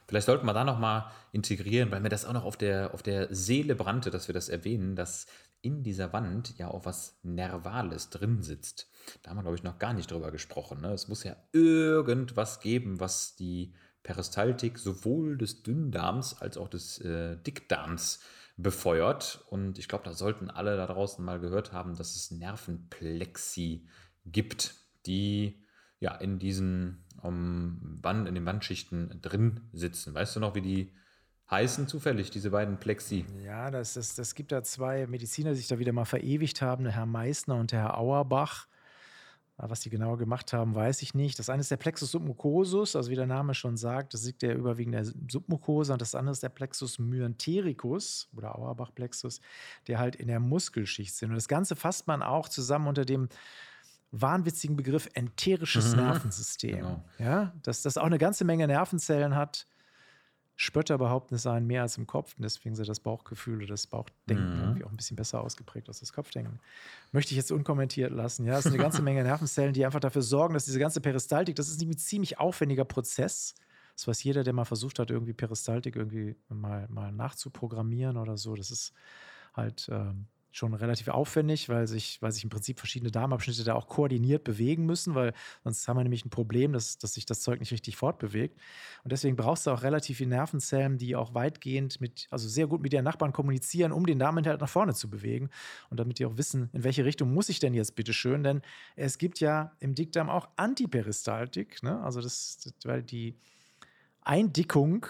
Vielleicht 0.06 0.26
sollten 0.26 0.44
wir 0.44 0.52
da 0.52 0.62
nochmal 0.62 1.10
integrieren, 1.32 1.90
weil 1.90 2.00
mir 2.00 2.10
das 2.10 2.26
auch 2.26 2.34
noch 2.34 2.44
auf 2.44 2.58
der, 2.58 2.92
auf 2.92 3.02
der 3.02 3.34
Seele 3.34 3.74
brannte, 3.74 4.10
dass 4.10 4.28
wir 4.28 4.34
das 4.34 4.50
erwähnen, 4.50 4.94
dass 4.94 5.24
in 5.62 5.82
dieser 5.82 6.12
Wand 6.12 6.58
ja 6.58 6.68
auch 6.68 6.84
was 6.84 7.18
Nervales 7.22 8.10
drin 8.10 8.42
sitzt. 8.42 8.90
Da 9.22 9.30
haben 9.30 9.38
wir, 9.38 9.42
glaube 9.42 9.56
ich, 9.56 9.62
noch 9.62 9.78
gar 9.78 9.94
nicht 9.94 10.10
drüber 10.10 10.30
gesprochen. 10.32 10.82
Ne? 10.82 10.92
Es 10.92 11.08
muss 11.08 11.24
ja 11.24 11.34
irgendwas 11.52 12.60
geben, 12.60 13.00
was 13.00 13.36
die 13.36 13.72
Peristaltik 14.08 14.78
sowohl 14.78 15.36
des 15.36 15.62
Dünndarms 15.62 16.40
als 16.40 16.56
auch 16.56 16.68
des 16.68 16.98
äh, 17.02 17.36
Dickdarms 17.36 18.20
befeuert. 18.56 19.44
Und 19.50 19.78
ich 19.78 19.86
glaube, 19.86 20.04
da 20.04 20.14
sollten 20.14 20.48
alle 20.48 20.78
da 20.78 20.86
draußen 20.86 21.22
mal 21.22 21.38
gehört 21.38 21.74
haben, 21.74 21.94
dass 21.94 22.16
es 22.16 22.30
Nervenplexi 22.30 23.86
gibt, 24.24 24.76
die 25.04 25.62
ja 26.00 26.14
in 26.14 26.38
diesen 26.38 27.04
um, 27.22 27.98
Wand, 28.00 28.26
in 28.26 28.34
den 28.34 28.46
Wandschichten 28.46 29.20
drin 29.20 29.60
sitzen. 29.74 30.14
Weißt 30.14 30.36
du 30.36 30.40
noch, 30.40 30.54
wie 30.54 30.62
die 30.62 30.94
heißen 31.50 31.86
zufällig, 31.86 32.30
diese 32.30 32.48
beiden 32.48 32.78
Plexi? 32.78 33.26
Ja, 33.44 33.70
das, 33.70 33.92
das, 33.92 34.14
das 34.14 34.34
gibt 34.34 34.52
da 34.52 34.62
zwei 34.62 35.06
Mediziner, 35.06 35.50
die 35.50 35.56
sich 35.56 35.68
da 35.68 35.78
wieder 35.78 35.92
mal 35.92 36.06
verewigt 36.06 36.62
haben, 36.62 36.84
der 36.84 36.94
Herr 36.94 37.04
Meissner 37.04 37.56
und 37.56 37.72
der 37.72 37.80
Herr 37.80 37.98
Auerbach. 37.98 38.68
Was 39.60 39.80
die 39.80 39.90
genau 39.90 40.16
gemacht 40.16 40.52
haben, 40.52 40.76
weiß 40.76 41.02
ich 41.02 41.14
nicht. 41.14 41.36
Das 41.38 41.50
eine 41.50 41.60
ist 41.60 41.70
der 41.70 41.78
Plexus 41.78 42.12
submucosus, 42.12 42.94
also 42.94 43.10
wie 43.10 43.16
der 43.16 43.26
Name 43.26 43.54
schon 43.54 43.76
sagt, 43.76 44.14
das 44.14 44.24
liegt 44.24 44.44
ja 44.44 44.52
überwiegend 44.52 44.94
der 44.94 45.04
Submucosa. 45.04 45.94
Und 45.94 46.00
das 46.00 46.14
andere 46.14 46.32
ist 46.32 46.44
der 46.44 46.48
Plexus 46.48 47.00
myentericus 47.00 48.28
oder 48.36 48.56
Auerbach-Plexus, 48.56 49.40
der 49.88 49.98
halt 49.98 50.14
in 50.14 50.28
der 50.28 50.38
Muskelschicht 50.38 51.12
sind. 51.12 51.30
Und 51.30 51.34
das 51.34 51.48
Ganze 51.48 51.74
fasst 51.74 52.06
man 52.06 52.22
auch 52.22 52.48
zusammen 52.48 52.86
unter 52.86 53.04
dem 53.04 53.28
wahnwitzigen 54.12 54.76
Begriff 54.76 55.08
enterisches 55.14 55.90
mhm. 55.90 56.02
Nervensystem. 56.02 56.76
Genau. 56.76 57.04
Ja, 57.18 57.52
dass 57.64 57.82
das 57.82 57.98
auch 57.98 58.06
eine 58.06 58.18
ganze 58.18 58.44
Menge 58.44 58.66
Nervenzellen 58.68 59.34
hat 59.34 59.66
Spötter 60.60 60.98
behaupten, 60.98 61.36
es 61.36 61.42
seien 61.42 61.68
mehr 61.68 61.82
als 61.82 61.96
im 61.98 62.08
Kopf 62.08 62.34
und 62.36 62.42
deswegen 62.42 62.74
sei 62.74 62.82
das 62.82 62.98
Bauchgefühl 62.98 63.58
oder 63.58 63.68
das 63.68 63.86
Bauchdenken 63.86 64.56
mhm. 64.56 64.60
irgendwie 64.60 64.84
auch 64.84 64.90
ein 64.90 64.96
bisschen 64.96 65.16
besser 65.16 65.40
ausgeprägt 65.40 65.86
als 65.86 66.00
das 66.00 66.12
Kopfdenken. 66.12 66.58
Möchte 67.12 67.30
ich 67.30 67.36
jetzt 67.36 67.52
unkommentiert 67.52 68.10
lassen. 68.10 68.44
Ja, 68.44 68.58
es 68.58 68.66
ist 68.66 68.72
eine 68.72 68.82
ganze 68.82 69.00
Menge 69.00 69.22
Nervenzellen, 69.22 69.72
die 69.72 69.86
einfach 69.86 70.00
dafür 70.00 70.22
sorgen, 70.22 70.54
dass 70.54 70.64
diese 70.64 70.80
ganze 70.80 71.00
Peristaltik, 71.00 71.54
das 71.54 71.68
ist 71.68 71.80
ein 71.80 71.96
ziemlich 71.96 72.40
aufwendiger 72.40 72.84
Prozess. 72.84 73.54
Das 73.94 74.08
weiß 74.08 74.24
jeder, 74.24 74.42
der 74.42 74.52
mal 74.52 74.64
versucht 74.64 74.98
hat, 74.98 75.12
irgendwie 75.12 75.32
Peristaltik 75.32 75.94
irgendwie 75.94 76.34
mal, 76.48 76.88
mal 76.88 77.12
nachzuprogrammieren 77.12 78.16
oder 78.16 78.36
so. 78.36 78.56
Das 78.56 78.72
ist 78.72 78.92
halt 79.54 79.88
ähm, 79.92 80.26
schon 80.58 80.74
relativ 80.74 81.08
aufwendig, 81.08 81.68
weil 81.68 81.86
sich, 81.86 82.20
weil 82.20 82.32
sich 82.32 82.44
im 82.44 82.50
Prinzip 82.50 82.78
verschiedene 82.78 83.10
Darmabschnitte 83.10 83.64
da 83.64 83.74
auch 83.74 83.86
koordiniert 83.86 84.44
bewegen 84.44 84.84
müssen, 84.84 85.14
weil 85.14 85.32
sonst 85.64 85.86
haben 85.88 85.96
wir 85.96 86.02
nämlich 86.02 86.24
ein 86.24 86.30
Problem, 86.30 86.72
dass, 86.72 86.98
dass 86.98 87.14
sich 87.14 87.24
das 87.24 87.40
Zeug 87.40 87.60
nicht 87.60 87.72
richtig 87.72 87.96
fortbewegt. 87.96 88.58
Und 89.04 89.12
deswegen 89.12 89.36
brauchst 89.36 89.66
du 89.66 89.70
auch 89.70 89.82
relativ 89.82 90.18
viele 90.18 90.30
Nervenzellen, 90.30 90.98
die 90.98 91.16
auch 91.16 91.34
weitgehend 91.34 92.00
mit, 92.00 92.26
also 92.30 92.48
sehr 92.48 92.66
gut 92.66 92.82
mit 92.82 92.92
ihren 92.92 93.04
Nachbarn 93.04 93.32
kommunizieren, 93.32 93.92
um 93.92 94.04
den 94.04 94.18
Darminhalt 94.18 94.60
nach 94.60 94.68
vorne 94.68 94.94
zu 94.94 95.08
bewegen. 95.08 95.48
Und 95.90 95.98
damit 96.00 96.18
die 96.18 96.26
auch 96.26 96.36
wissen, 96.36 96.68
in 96.72 96.84
welche 96.84 97.04
Richtung 97.04 97.32
muss 97.32 97.48
ich 97.48 97.60
denn 97.60 97.72
jetzt 97.72 97.94
bitte 97.94 98.12
schön, 98.12 98.42
denn 98.42 98.60
es 98.96 99.18
gibt 99.18 99.40
ja 99.40 99.72
im 99.78 99.94
Dickdarm 99.94 100.28
auch 100.28 100.48
Antiperistaltik, 100.56 101.82
ne? 101.82 102.00
also 102.02 102.20
das, 102.20 102.72
weil 102.84 103.02
die 103.02 103.38
Eindickung 104.22 105.06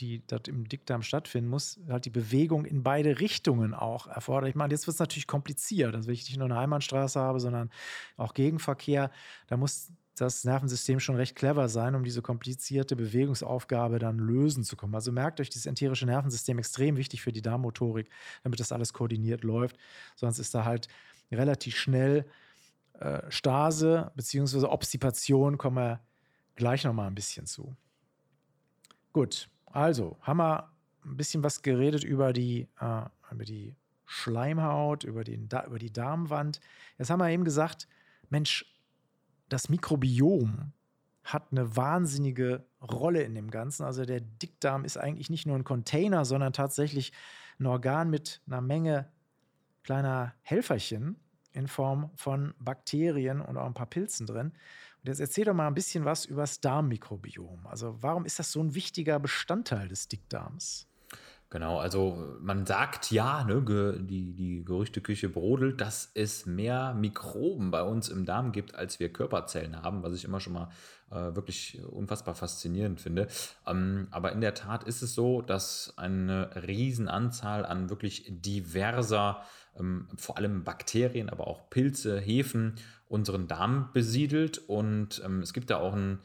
die 0.00 0.22
dort 0.26 0.48
im 0.48 0.68
Dickdarm 0.68 1.02
stattfinden 1.02 1.50
muss, 1.50 1.80
halt 1.88 2.04
die 2.04 2.10
Bewegung 2.10 2.64
in 2.64 2.82
beide 2.82 3.20
Richtungen 3.20 3.74
auch 3.74 4.06
erfordert. 4.06 4.50
Ich 4.50 4.56
meine, 4.56 4.72
jetzt 4.72 4.86
wird 4.86 4.94
es 4.94 5.00
natürlich 5.00 5.26
kompliziert. 5.26 5.94
Also 5.94 6.06
wenn 6.06 6.14
ich 6.14 6.28
nicht 6.28 6.38
nur 6.38 6.46
eine 6.46 6.58
Einbahnstraße 6.58 7.18
habe, 7.18 7.40
sondern 7.40 7.70
auch 8.16 8.34
Gegenverkehr, 8.34 9.10
da 9.48 9.56
muss 9.56 9.92
das 10.20 10.44
Nervensystem 10.44 11.00
schon 11.00 11.16
recht 11.16 11.36
clever 11.36 11.68
sein, 11.68 11.94
um 11.94 12.04
diese 12.04 12.22
komplizierte 12.22 12.96
Bewegungsaufgabe 12.96 13.98
dann 13.98 14.18
lösen 14.18 14.64
zu 14.64 14.76
kommen. 14.76 14.94
Also 14.94 15.12
merkt 15.12 15.40
euch, 15.40 15.50
dieses 15.50 15.66
enterische 15.66 16.06
Nervensystem 16.06 16.58
extrem 16.58 16.96
wichtig 16.96 17.22
für 17.22 17.32
die 17.32 17.42
Darmmotorik, 17.42 18.08
damit 18.42 18.60
das 18.60 18.72
alles 18.72 18.92
koordiniert 18.92 19.44
läuft. 19.44 19.76
Sonst 20.16 20.38
ist 20.38 20.54
da 20.54 20.64
halt 20.64 20.88
relativ 21.30 21.76
schnell 21.76 22.26
äh, 22.94 23.22
Stase 23.30 24.10
bzw. 24.16 24.66
Obstipation, 24.66 25.58
kommen 25.58 25.76
wir 25.76 26.00
gleich 26.56 26.84
nochmal 26.84 27.06
ein 27.06 27.14
bisschen 27.14 27.46
zu. 27.46 27.76
Gut, 29.12 29.48
also, 29.72 30.16
haben 30.20 30.38
wir 30.38 30.70
ein 31.04 31.16
bisschen 31.16 31.42
was 31.42 31.62
geredet 31.62 32.04
über 32.04 32.32
die, 32.32 32.68
äh, 32.80 33.02
über 33.32 33.44
die 33.44 33.76
Schleimhaut, 34.04 35.04
über, 35.04 35.24
den, 35.24 35.48
über 35.66 35.78
die 35.78 35.92
Darmwand. 35.92 36.60
Jetzt 36.96 37.10
haben 37.10 37.20
wir 37.20 37.28
eben 37.28 37.44
gesagt, 37.44 37.88
Mensch, 38.30 38.64
das 39.48 39.68
Mikrobiom 39.68 40.72
hat 41.24 41.48
eine 41.50 41.76
wahnsinnige 41.76 42.64
Rolle 42.80 43.22
in 43.22 43.34
dem 43.34 43.50
Ganzen. 43.50 43.84
Also 43.84 44.04
der 44.04 44.20
Dickdarm 44.20 44.84
ist 44.84 44.96
eigentlich 44.96 45.28
nicht 45.28 45.46
nur 45.46 45.56
ein 45.56 45.64
Container, 45.64 46.24
sondern 46.24 46.52
tatsächlich 46.52 47.12
ein 47.60 47.66
Organ 47.66 48.08
mit 48.08 48.40
einer 48.46 48.62
Menge 48.62 49.10
kleiner 49.82 50.34
Helferchen 50.42 51.16
in 51.52 51.68
Form 51.68 52.10
von 52.14 52.54
Bakterien 52.58 53.40
und 53.40 53.56
auch 53.56 53.66
ein 53.66 53.74
paar 53.74 53.86
Pilzen 53.86 54.26
drin. 54.26 54.52
Und 55.02 55.08
jetzt 55.08 55.20
erzähl 55.20 55.44
doch 55.44 55.54
mal 55.54 55.66
ein 55.66 55.74
bisschen 55.74 56.04
was 56.04 56.24
über 56.24 56.42
das 56.42 56.60
Darmmikrobiom. 56.60 57.66
Also 57.66 57.96
warum 58.00 58.24
ist 58.24 58.38
das 58.38 58.52
so 58.52 58.60
ein 58.60 58.74
wichtiger 58.74 59.18
Bestandteil 59.18 59.88
des 59.88 60.08
Dickdarms? 60.08 60.88
Genau, 61.50 61.78
also 61.78 62.36
man 62.40 62.66
sagt 62.66 63.10
ja, 63.10 63.42
ne, 63.42 63.62
die, 64.02 64.34
die 64.34 64.64
Gerüchteküche 64.66 65.30
brodelt, 65.30 65.80
dass 65.80 66.10
es 66.12 66.44
mehr 66.44 66.92
Mikroben 66.92 67.70
bei 67.70 67.82
uns 67.82 68.10
im 68.10 68.26
Darm 68.26 68.52
gibt, 68.52 68.74
als 68.74 69.00
wir 69.00 69.10
Körperzellen 69.10 69.80
haben, 69.80 70.02
was 70.02 70.12
ich 70.12 70.24
immer 70.24 70.40
schon 70.40 70.52
mal 70.52 70.68
äh, 71.10 71.34
wirklich 71.34 71.80
unfassbar 71.90 72.34
faszinierend 72.34 73.00
finde. 73.00 73.28
Ähm, 73.66 74.08
aber 74.10 74.32
in 74.32 74.42
der 74.42 74.52
Tat 74.52 74.84
ist 74.84 75.00
es 75.00 75.14
so, 75.14 75.40
dass 75.40 75.94
eine 75.96 76.50
Riesenanzahl 76.66 77.64
an 77.64 77.88
wirklich 77.88 78.26
diverser, 78.28 79.42
ähm, 79.78 80.06
vor 80.18 80.36
allem 80.36 80.64
Bakterien, 80.64 81.30
aber 81.30 81.46
auch 81.46 81.70
Pilze, 81.70 82.20
Hefen 82.20 82.74
unseren 83.08 83.48
Darm 83.48 83.90
besiedelt. 83.92 84.58
Und 84.58 85.22
ähm, 85.24 85.40
es 85.40 85.52
gibt 85.52 85.70
da 85.70 85.78
auch 85.78 85.94
ein 85.94 86.20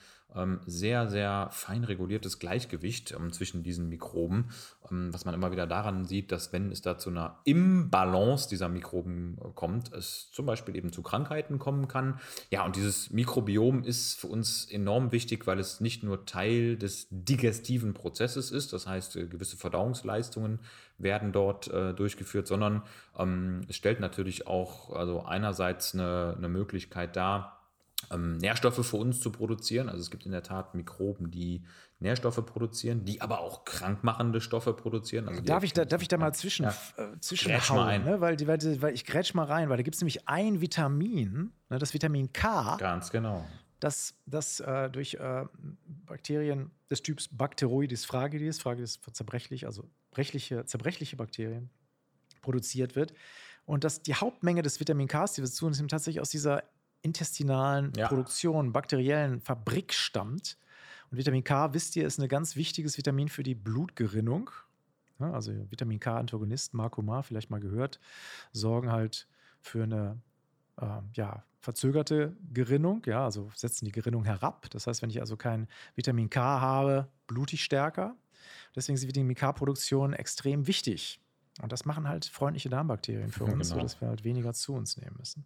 sehr, 0.65 1.09
sehr 1.09 1.49
fein 1.51 1.83
reguliertes 1.83 2.39
Gleichgewicht 2.39 3.11
ähm, 3.11 3.31
zwischen 3.31 3.63
diesen 3.63 3.89
Mikroben, 3.89 4.49
ähm, 4.89 5.13
was 5.13 5.25
man 5.25 5.33
immer 5.33 5.51
wieder 5.51 5.67
daran 5.67 6.05
sieht, 6.05 6.31
dass 6.31 6.51
wenn 6.51 6.71
es 6.71 6.81
da 6.81 6.97
zu 6.97 7.09
einer 7.09 7.39
Imbalance 7.43 8.49
dieser 8.49 8.69
Mikroben 8.69 9.37
äh, 9.39 9.49
kommt, 9.53 9.93
es 9.93 10.31
zum 10.31 10.45
Beispiel 10.45 10.75
eben 10.75 10.91
zu 10.91 11.01
Krankheiten 11.03 11.59
kommen 11.59 11.87
kann. 11.87 12.19
Ja, 12.49 12.65
und 12.65 12.75
dieses 12.75 13.11
Mikrobiom 13.11 13.83
ist 13.83 14.19
für 14.19 14.27
uns 14.27 14.65
enorm 14.65 15.11
wichtig, 15.11 15.45
weil 15.45 15.59
es 15.59 15.81
nicht 15.81 16.03
nur 16.03 16.25
Teil 16.25 16.77
des 16.77 17.07
digestiven 17.09 17.93
Prozesses 17.93 18.51
ist, 18.51 18.73
das 18.73 18.87
heißt, 18.87 19.15
äh, 19.15 19.27
gewisse 19.27 19.57
Verdauungsleistungen 19.57 20.59
werden 20.97 21.31
dort 21.31 21.67
äh, 21.67 21.93
durchgeführt, 21.93 22.47
sondern 22.47 22.83
ähm, 23.17 23.61
es 23.67 23.75
stellt 23.75 23.99
natürlich 23.99 24.47
auch 24.47 24.91
also 24.95 25.23
einerseits 25.23 25.93
eine, 25.93 26.35
eine 26.37 26.49
Möglichkeit 26.49 27.15
dar, 27.15 27.62
ähm, 28.11 28.37
Nährstoffe 28.37 28.85
für 28.85 28.97
uns 28.97 29.19
zu 29.19 29.31
produzieren. 29.31 29.89
Also 29.89 30.01
es 30.01 30.11
gibt 30.11 30.25
in 30.25 30.31
der 30.31 30.43
Tat 30.43 30.75
Mikroben, 30.75 31.31
die 31.31 31.63
Nährstoffe 31.99 32.45
produzieren, 32.45 33.05
die 33.05 33.21
aber 33.21 33.39
auch 33.39 33.65
krankmachende 33.65 34.41
Stoffe 34.41 34.73
produzieren. 34.73 35.27
Also 35.27 35.41
darf, 35.41 35.63
ich 35.63 35.73
da, 35.73 35.85
darf 35.85 36.01
ich 36.01 36.07
da 36.07 36.17
mal 36.17 36.33
zwischen, 36.33 36.63
ja. 36.63 36.75
äh, 36.97 37.19
zwischenhauen? 37.19 38.03
Ne? 38.03 38.21
Weil, 38.21 38.39
weil, 38.45 38.81
weil, 38.81 38.93
ich 38.93 39.05
grätsch 39.05 39.33
mal 39.33 39.45
rein, 39.45 39.69
weil 39.69 39.77
da 39.77 39.83
gibt 39.83 39.95
es 39.95 40.01
nämlich 40.01 40.27
ein 40.27 40.61
Vitamin, 40.61 41.51
ne, 41.69 41.79
das 41.79 41.93
Vitamin 41.93 42.31
K. 42.33 42.77
Ganz 42.77 43.09
genau. 43.09 43.45
Das, 43.79 44.13
das 44.25 44.59
äh, 44.59 44.89
durch 44.89 45.15
äh, 45.15 45.45
Bakterien 46.05 46.71
des 46.89 47.01
Typs 47.01 47.27
Bacteroides 47.29 48.05
fragilis, 48.05 48.59
fragilis 48.59 48.99
zerbrechlich, 49.11 49.65
also 49.65 49.89
brechliche, 50.11 50.65
zerbrechliche 50.65 51.15
Bakterien, 51.15 51.69
produziert 52.41 52.95
wird. 52.95 53.13
Und 53.65 53.83
dass 53.83 54.01
die 54.01 54.13
Hauptmenge 54.13 54.61
des 54.61 54.79
Vitamin 54.79 55.07
K, 55.07 55.25
die 55.25 55.41
wir 55.41 55.49
zu 55.49 55.65
uns 55.65 55.77
nehmen, 55.77 55.87
tatsächlich 55.87 56.21
aus 56.21 56.29
dieser 56.29 56.63
intestinalen 57.03 57.93
ja. 57.95 58.07
Produktion, 58.07 58.73
bakteriellen 58.73 59.39
Fabrik 59.39 59.93
stammt. 59.93 60.57
Und 61.11 61.17
Vitamin 61.17 61.43
K, 61.43 61.73
wisst 61.73 61.95
ihr, 61.95 62.07
ist 62.07 62.19
ein 62.19 62.27
ganz 62.27 62.55
wichtiges 62.55 62.97
Vitamin 62.97 63.29
für 63.29 63.43
die 63.43 63.53
Blutgerinnung. 63.53 64.49
Ja, 65.19 65.31
also 65.31 65.51
Vitamin 65.69 65.99
K-Antagonist, 65.99 66.73
Marcomar, 66.73 67.21
vielleicht 67.21 67.51
mal 67.51 67.59
gehört, 67.59 67.99
sorgen 68.51 68.91
halt 68.91 69.27
für 69.61 69.83
eine 69.83 70.19
äh, 70.81 71.01
ja, 71.13 71.43
verzögerte 71.59 72.35
Gerinnung, 72.51 73.03
ja, 73.05 73.23
also 73.23 73.51
setzen 73.55 73.85
die 73.85 73.91
Gerinnung 73.91 74.25
herab. 74.25 74.69
Das 74.71 74.87
heißt, 74.87 75.01
wenn 75.01 75.09
ich 75.09 75.21
also 75.21 75.37
kein 75.37 75.67
Vitamin 75.95 76.29
K 76.29 76.59
habe, 76.59 77.07
blute 77.27 77.55
ich 77.55 77.63
stärker. 77.63 78.15
Deswegen 78.75 78.95
ist 78.95 79.03
die 79.03 79.07
Vitamin 79.07 79.35
K-Produktion 79.35 80.13
extrem 80.13 80.67
wichtig. 80.67 81.21
Und 81.61 81.71
das 81.71 81.85
machen 81.85 82.07
halt 82.07 82.25
freundliche 82.25 82.69
Darmbakterien 82.69 83.31
für 83.31 83.43
uns, 83.43 83.69
genau. 83.69 83.81
sodass 83.81 84.01
wir 84.01 84.07
halt 84.07 84.23
weniger 84.23 84.53
zu 84.53 84.73
uns 84.73 84.97
nehmen 84.97 85.15
müssen. 85.19 85.45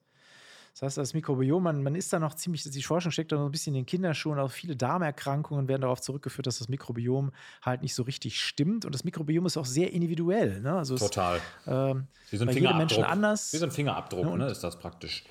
Das 0.77 0.83
heißt, 0.83 0.97
das 0.99 1.15
Mikrobiom, 1.15 1.63
man, 1.63 1.81
man 1.81 1.95
ist 1.95 2.13
da 2.13 2.19
noch 2.19 2.35
ziemlich, 2.35 2.61
die 2.61 2.83
Forschung 2.83 3.11
steckt 3.11 3.31
da 3.31 3.37
noch 3.37 3.45
ein 3.45 3.51
bisschen 3.51 3.73
in 3.73 3.79
den 3.81 3.85
Kinderschuhen, 3.87 4.37
auch 4.37 4.51
viele 4.51 4.75
Darmerkrankungen 4.75 5.67
werden 5.67 5.81
darauf 5.81 6.01
zurückgeführt, 6.01 6.45
dass 6.45 6.59
das 6.59 6.69
Mikrobiom 6.69 7.31
halt 7.63 7.81
nicht 7.81 7.95
so 7.95 8.03
richtig 8.03 8.39
stimmt. 8.39 8.85
Und 8.85 8.93
das 8.93 9.03
Mikrobiom 9.03 9.47
ist 9.47 9.57
auch 9.57 9.65
sehr 9.65 9.91
individuell. 9.91 10.61
Ne? 10.61 10.77
Also 10.77 10.95
Total. 10.95 11.37
Es, 11.37 11.41
ähm, 11.65 12.05
Wie 12.29 12.37
so 12.37 12.45
ein 12.45 12.77
Menschen 12.77 13.03
anders. 13.03 13.53
Wie 13.53 13.57
so 13.57 13.65
ein 13.65 13.71
Fingerabdruck, 13.71 14.23
ne, 14.23 14.37
ne, 14.37 14.45
ist 14.51 14.63
das 14.63 14.77
praktisch. 14.77 15.23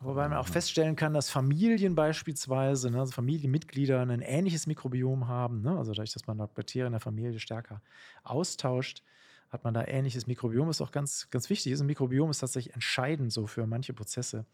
Wobei 0.00 0.26
man 0.26 0.38
auch 0.38 0.48
feststellen 0.48 0.96
kann, 0.96 1.12
dass 1.12 1.28
Familien 1.28 1.94
beispielsweise, 1.94 2.90
ne, 2.90 3.00
also 3.00 3.12
Familienmitglieder, 3.12 4.00
ein 4.00 4.22
ähnliches 4.22 4.66
Mikrobiom 4.66 5.28
haben. 5.28 5.60
Ne? 5.60 5.76
Also 5.76 5.92
dadurch, 5.92 6.14
dass 6.14 6.26
man 6.26 6.38
Bakterien 6.38 6.86
in 6.86 6.92
der 6.92 7.00
Familie 7.00 7.38
stärker 7.38 7.82
austauscht, 8.24 9.02
hat 9.50 9.64
man 9.64 9.74
da 9.74 9.84
ähnliches 9.86 10.26
Mikrobiom, 10.26 10.68
was 10.68 10.80
auch 10.80 10.92
ganz, 10.92 11.28
ganz 11.28 11.50
wichtig 11.50 11.72
ist. 11.72 11.80
Ein 11.80 11.86
Mikrobiom 11.88 12.30
ist 12.30 12.38
tatsächlich 12.38 12.72
entscheidend 12.72 13.34
so 13.34 13.46
für 13.46 13.66
manche 13.66 13.92
Prozesse 13.92 14.46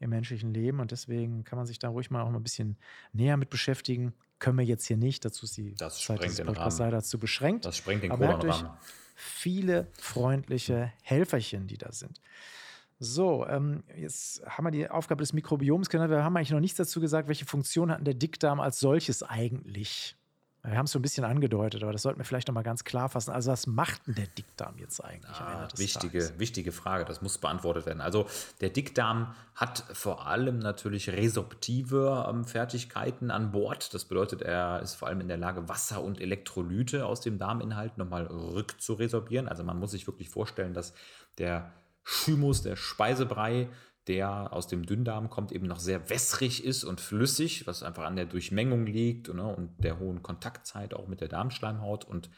im 0.00 0.10
menschlichen 0.10 0.52
Leben. 0.54 0.80
Und 0.80 0.90
deswegen 0.90 1.44
kann 1.44 1.56
man 1.56 1.66
sich 1.66 1.78
da 1.78 1.88
ruhig 1.88 2.10
mal 2.10 2.22
auch 2.22 2.30
mal 2.30 2.38
ein 2.38 2.42
bisschen 2.42 2.76
näher 3.12 3.36
mit 3.36 3.50
beschäftigen. 3.50 4.14
Können 4.38 4.58
wir 4.58 4.64
jetzt 4.64 4.86
hier 4.86 4.96
nicht. 4.96 5.24
Dazu 5.24 5.46
ist 5.46 5.56
die 5.56 5.74
das 5.74 6.00
Zeit 6.00 6.22
des 6.22 6.40
Podcasts 6.40 6.78
leider 6.78 7.02
zu 7.02 7.18
beschränkt. 7.18 7.64
Das 7.64 7.76
sprengt 7.76 8.02
den 8.04 8.12
Aber 8.12 8.26
merkt 8.26 8.64
viele 9.18 9.88
freundliche 9.98 10.92
Helferchen, 11.02 11.66
die 11.66 11.76
da 11.76 11.90
sind. 11.90 12.20
So, 13.00 13.46
ähm, 13.46 13.82
jetzt 13.96 14.44
haben 14.46 14.64
wir 14.64 14.70
die 14.70 14.88
Aufgabe 14.88 15.22
des 15.22 15.32
Mikrobioms 15.32 15.88
genannt. 15.88 16.10
Wir 16.10 16.22
haben 16.22 16.36
eigentlich 16.36 16.50
noch 16.50 16.60
nichts 16.60 16.78
dazu 16.78 17.00
gesagt, 17.00 17.28
welche 17.28 17.44
Funktion 17.44 17.90
hat 17.90 18.06
der 18.06 18.14
Dickdarm 18.14 18.60
als 18.60 18.78
solches 18.78 19.22
eigentlich? 19.22 20.16
Wir 20.64 20.76
haben 20.76 20.86
es 20.86 20.92
so 20.92 20.98
ein 20.98 21.02
bisschen 21.02 21.24
angedeutet, 21.24 21.82
aber 21.82 21.92
das 21.92 22.02
sollten 22.02 22.18
wir 22.18 22.24
vielleicht 22.24 22.48
noch 22.48 22.54
mal 22.54 22.62
ganz 22.62 22.82
klar 22.82 23.08
fassen. 23.08 23.30
Also, 23.30 23.52
was 23.52 23.66
macht 23.66 24.06
denn 24.06 24.16
der 24.16 24.26
Dickdarm 24.26 24.76
jetzt 24.78 25.02
eigentlich? 25.02 25.36
Ah, 25.36 25.68
wichtige, 25.76 26.18
Tages? 26.18 26.38
wichtige 26.38 26.72
Frage, 26.72 27.04
das 27.04 27.22
muss 27.22 27.38
beantwortet 27.38 27.86
werden. 27.86 28.00
Also, 28.00 28.26
der 28.60 28.70
Dickdarm 28.70 29.34
hat 29.54 29.84
vor 29.92 30.26
allem 30.26 30.58
natürlich 30.58 31.10
resorptive 31.10 32.26
ähm, 32.28 32.44
Fertigkeiten 32.44 33.30
an 33.30 33.52
Bord. 33.52 33.94
Das 33.94 34.04
bedeutet, 34.04 34.42
er 34.42 34.80
ist 34.82 34.94
vor 34.94 35.06
allem 35.08 35.20
in 35.20 35.28
der 35.28 35.36
Lage, 35.36 35.68
Wasser 35.68 36.02
und 36.02 36.20
Elektrolyte 36.20 37.06
aus 37.06 37.20
dem 37.20 37.38
Darminhalt 37.38 37.96
nochmal 37.96 38.26
rückzuresorbieren. 38.26 39.48
Also, 39.48 39.62
man 39.62 39.78
muss 39.78 39.92
sich 39.92 40.08
wirklich 40.08 40.28
vorstellen, 40.28 40.74
dass 40.74 40.92
der 41.38 41.72
Chymus, 42.04 42.62
der 42.62 42.74
Speisebrei, 42.74 43.68
der 44.08 44.52
aus 44.52 44.66
dem 44.66 44.86
Dünndarm 44.86 45.30
kommt, 45.30 45.52
eben 45.52 45.66
noch 45.66 45.80
sehr 45.80 46.10
wässrig 46.10 46.64
ist 46.64 46.84
und 46.84 47.00
flüssig, 47.00 47.66
was 47.66 47.82
einfach 47.82 48.04
an 48.04 48.16
der 48.16 48.26
Durchmengung 48.26 48.86
liegt 48.86 49.32
ne, 49.32 49.44
und 49.44 49.72
der 49.78 49.98
hohen 49.98 50.22
Kontaktzeit 50.22 50.94
auch 50.94 51.06
mit 51.06 51.20
der 51.20 51.28
Darmschleimhaut. 51.28 52.04
Und 52.04 52.30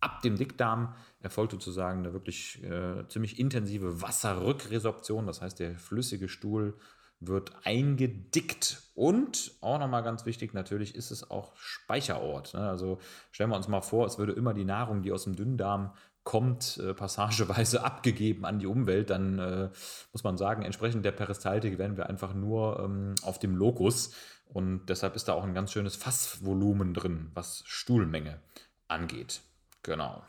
ab 0.00 0.22
dem 0.22 0.36
Dickdarm 0.36 0.94
erfolgt 1.20 1.52
sozusagen 1.52 2.00
eine 2.00 2.12
wirklich 2.12 2.62
äh, 2.64 3.06
ziemlich 3.08 3.38
intensive 3.38 4.00
Wasserrückresorption. 4.00 5.26
Das 5.26 5.42
heißt, 5.42 5.58
der 5.60 5.74
flüssige 5.76 6.28
Stuhl 6.28 6.78
wird 7.20 7.52
eingedickt 7.64 8.82
und 8.94 9.52
auch 9.60 9.78
nochmal 9.80 10.04
ganz 10.04 10.24
wichtig, 10.24 10.54
natürlich 10.54 10.94
ist 10.94 11.10
es 11.10 11.30
auch 11.30 11.56
Speicherort. 11.56 12.54
Ne? 12.54 12.60
Also 12.60 12.98
stellen 13.32 13.50
wir 13.50 13.56
uns 13.56 13.66
mal 13.66 13.80
vor, 13.80 14.06
es 14.06 14.18
würde 14.18 14.32
immer 14.32 14.54
die 14.54 14.64
Nahrung, 14.64 15.02
die 15.02 15.10
aus 15.10 15.24
dem 15.24 15.34
Dünndarm 15.34 15.92
kommt, 16.28 16.76
äh, 16.76 16.92
passageweise 16.92 17.82
abgegeben 17.84 18.44
an 18.44 18.58
die 18.58 18.66
Umwelt, 18.66 19.08
dann 19.08 19.38
äh, 19.38 19.70
muss 20.12 20.24
man 20.24 20.36
sagen, 20.36 20.62
entsprechend 20.62 21.02
der 21.06 21.12
Peristaltik 21.12 21.78
wären 21.78 21.96
wir 21.96 22.10
einfach 22.10 22.34
nur 22.34 22.80
ähm, 22.84 23.14
auf 23.22 23.38
dem 23.38 23.56
Lokus. 23.56 24.12
Und 24.52 24.84
deshalb 24.90 25.16
ist 25.16 25.28
da 25.28 25.32
auch 25.32 25.42
ein 25.42 25.54
ganz 25.54 25.72
schönes 25.72 25.96
Fassvolumen 25.96 26.92
drin, 26.92 27.30
was 27.32 27.62
Stuhlmenge 27.64 28.42
angeht. 28.88 29.40
Genau. 29.82 30.22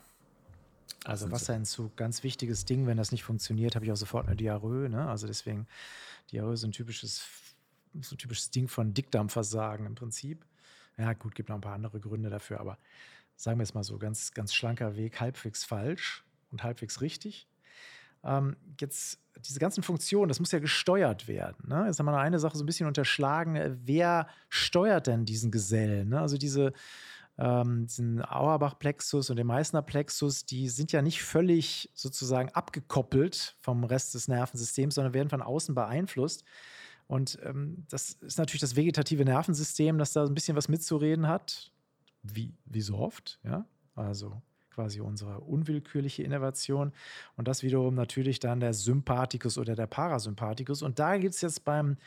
Also 1.04 1.30
Wasserentzug, 1.32 1.98
ganz 1.98 2.24
wichtiges 2.24 2.64
Ding. 2.64 2.88
Wenn 2.88 2.96
das 2.96 3.12
nicht 3.12 3.26
funktioniert, 3.26 3.76
habe 3.76 3.84
ich 3.84 3.92
auch 3.92 3.98
sofort 3.98 4.28
eine 4.28 4.38
Diarrhoe. 4.38 4.88
Ne? 4.88 5.06
Also 5.06 5.28
deswegen, 5.28 5.68
Diarrhoe 6.32 6.54
ist 6.54 6.64
ein 6.64 6.72
typisches, 6.72 7.26
so 8.00 8.16
ein 8.16 8.18
typisches 8.18 8.52
Ding 8.52 8.70
von 8.70 8.94
Dickdarmversagen 8.94 9.86
im 9.86 9.96
Prinzip. 9.96 10.46
Ja, 10.98 11.12
gut, 11.12 11.36
gibt 11.36 11.50
noch 11.50 11.56
ein 11.56 11.62
paar 11.62 11.76
andere 11.76 12.00
Gründe 12.00 12.30
dafür, 12.30 12.62
aber 12.62 12.78
sagen 13.40 13.58
wir 13.58 13.64
es 13.64 13.74
mal 13.74 13.84
so, 13.84 13.98
ganz, 13.98 14.34
ganz 14.34 14.54
schlanker 14.54 14.98
Weg, 14.98 15.22
halbwegs 15.22 15.64
falsch 15.64 16.26
und 16.52 16.64
halbwegs 16.64 17.00
richtig. 17.00 17.48
Ähm, 18.24 18.58
jetzt 18.82 19.18
diese 19.38 19.60
ganzen 19.60 19.82
Funktionen, 19.82 20.28
das 20.28 20.42
muss 20.42 20.52
ja 20.52 20.60
gesteuert 20.60 21.30
werden. 21.30 21.70
Ne? 21.70 21.86
Jetzt 21.88 22.00
haben 22.00 22.06
wir 22.08 22.12
noch 22.12 22.20
eine 22.20 22.40
Sache 22.40 22.58
so 22.58 22.64
ein 22.64 22.66
bisschen 22.66 22.88
unterschlagen. 22.88 23.80
Wer 23.86 24.28
steuert 24.50 25.08
denn 25.08 25.24
diesen 25.24 25.52
Gesellen? 25.52 26.10
Ne? 26.10 26.20
Also 26.20 26.38
diese, 26.38 26.74
ähm, 27.38 27.86
diesen 27.86 28.22
Auerbach-Plexus 28.22 29.30
und 29.30 29.38
den 29.38 29.48
Meißner-Plexus, 29.48 30.46
die 30.46 30.68
sind 30.68 30.92
ja 30.92 31.02
nicht 31.02 31.24
völlig 31.24 31.90
sozusagen 31.94 32.50
abgekoppelt 32.50 33.56
vom 33.62 33.86
Rest 33.86 34.16
des 34.16 34.28
Nervensystems, 34.28 34.96
sondern 34.96 35.14
werden 35.14 35.30
von 35.30 35.42
außen 35.42 35.74
beeinflusst. 35.74 36.44
Und 37.08 37.40
ähm, 37.44 37.86
das 37.90 38.12
ist 38.20 38.38
natürlich 38.38 38.60
das 38.60 38.76
vegetative 38.76 39.24
Nervensystem, 39.24 39.98
das 39.98 40.12
da 40.12 40.26
ein 40.26 40.34
bisschen 40.34 40.58
was 40.58 40.68
mitzureden 40.68 41.30
hat 41.30 41.72
wie, 42.24 42.54
wie 42.66 42.82
so 42.82 42.98
oft, 42.98 43.40
ja. 43.44 43.66
Also 43.96 44.42
quasi 44.80 45.02
unsere 45.02 45.42
unwillkürliche 45.42 46.24
Innervation. 46.24 46.94
Und 47.36 47.50
das 47.50 47.64
wiederum 47.64 47.96
natürlich 47.96 48.40
dann 48.40 48.62
der 48.62 48.74
Sympathikus 48.74 49.58
oder 49.58 49.76
der 49.76 49.88
Parasympathikus. 49.88 50.82
Und 50.82 51.00
da 51.00 51.18
gibt 51.18 51.36
es 51.36 51.42
jetzt 51.42 51.66
beim 51.66 51.98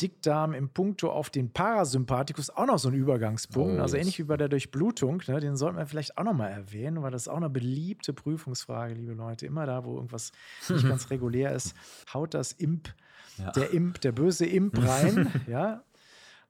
Dickdarm 0.00 0.54
im 0.54 0.70
Punkto 0.70 1.10
auf 1.10 1.28
den 1.28 1.52
Parasympathikus 1.52 2.48
auch 2.48 2.66
noch 2.66 2.78
so 2.78 2.88
einen 2.88 2.96
Übergangspunkt. 2.96 3.78
Oh, 3.78 3.82
also 3.82 3.96
ähnlich 3.96 4.18
wie 4.18 4.22
bei 4.22 4.36
der 4.36 4.48
Durchblutung. 4.48 5.22
Ne? 5.26 5.40
Den 5.40 5.56
sollten 5.56 5.76
wir 5.76 5.86
vielleicht 5.86 6.16
auch 6.16 6.24
noch 6.24 6.32
mal 6.32 6.48
erwähnen, 6.48 7.02
weil 7.02 7.10
das 7.10 7.22
ist 7.22 7.28
auch 7.28 7.36
eine 7.36 7.50
beliebte 7.50 8.14
Prüfungsfrage, 8.14 8.94
liebe 8.94 9.12
Leute. 9.12 9.46
Immer 9.46 9.66
da, 9.66 9.84
wo 9.84 9.96
irgendwas 9.96 10.32
nicht 10.68 10.86
ganz 10.88 11.10
regulär 11.10 11.52
ist, 11.52 11.74
haut 12.14 12.32
das 12.32 12.52
Imp, 12.52 12.94
ja. 13.36 13.50
der 13.50 13.72
Imp, 13.72 14.00
der 14.00 14.12
böse 14.12 14.46
Imp 14.46 14.78
rein. 14.78 15.30
ja, 15.46 15.82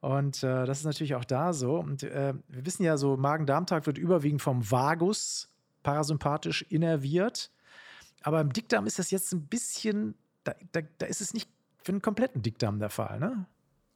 und 0.00 0.42
äh, 0.42 0.64
das 0.64 0.78
ist 0.78 0.84
natürlich 0.84 1.14
auch 1.14 1.24
da 1.24 1.52
so. 1.52 1.76
Und 1.76 2.02
äh, 2.02 2.34
wir 2.48 2.66
wissen 2.66 2.82
ja 2.82 2.96
so, 2.96 3.16
Magen-Darm-Trakt 3.16 3.86
wird 3.86 3.98
überwiegend 3.98 4.40
vom 4.40 4.70
Vagus 4.70 5.48
parasympathisch 5.82 6.62
innerviert. 6.62 7.50
Aber 8.22 8.40
im 8.40 8.52
Dickdarm 8.52 8.86
ist 8.86 8.98
das 8.98 9.10
jetzt 9.10 9.32
ein 9.32 9.46
bisschen, 9.46 10.14
da, 10.44 10.54
da, 10.72 10.80
da 10.98 11.06
ist 11.06 11.20
es 11.20 11.34
nicht 11.34 11.50
für 11.78 11.92
einen 11.92 12.02
kompletten 12.02 12.42
Dickdarm 12.42 12.78
der 12.78 12.90
Fall, 12.90 13.18
ne? 13.18 13.46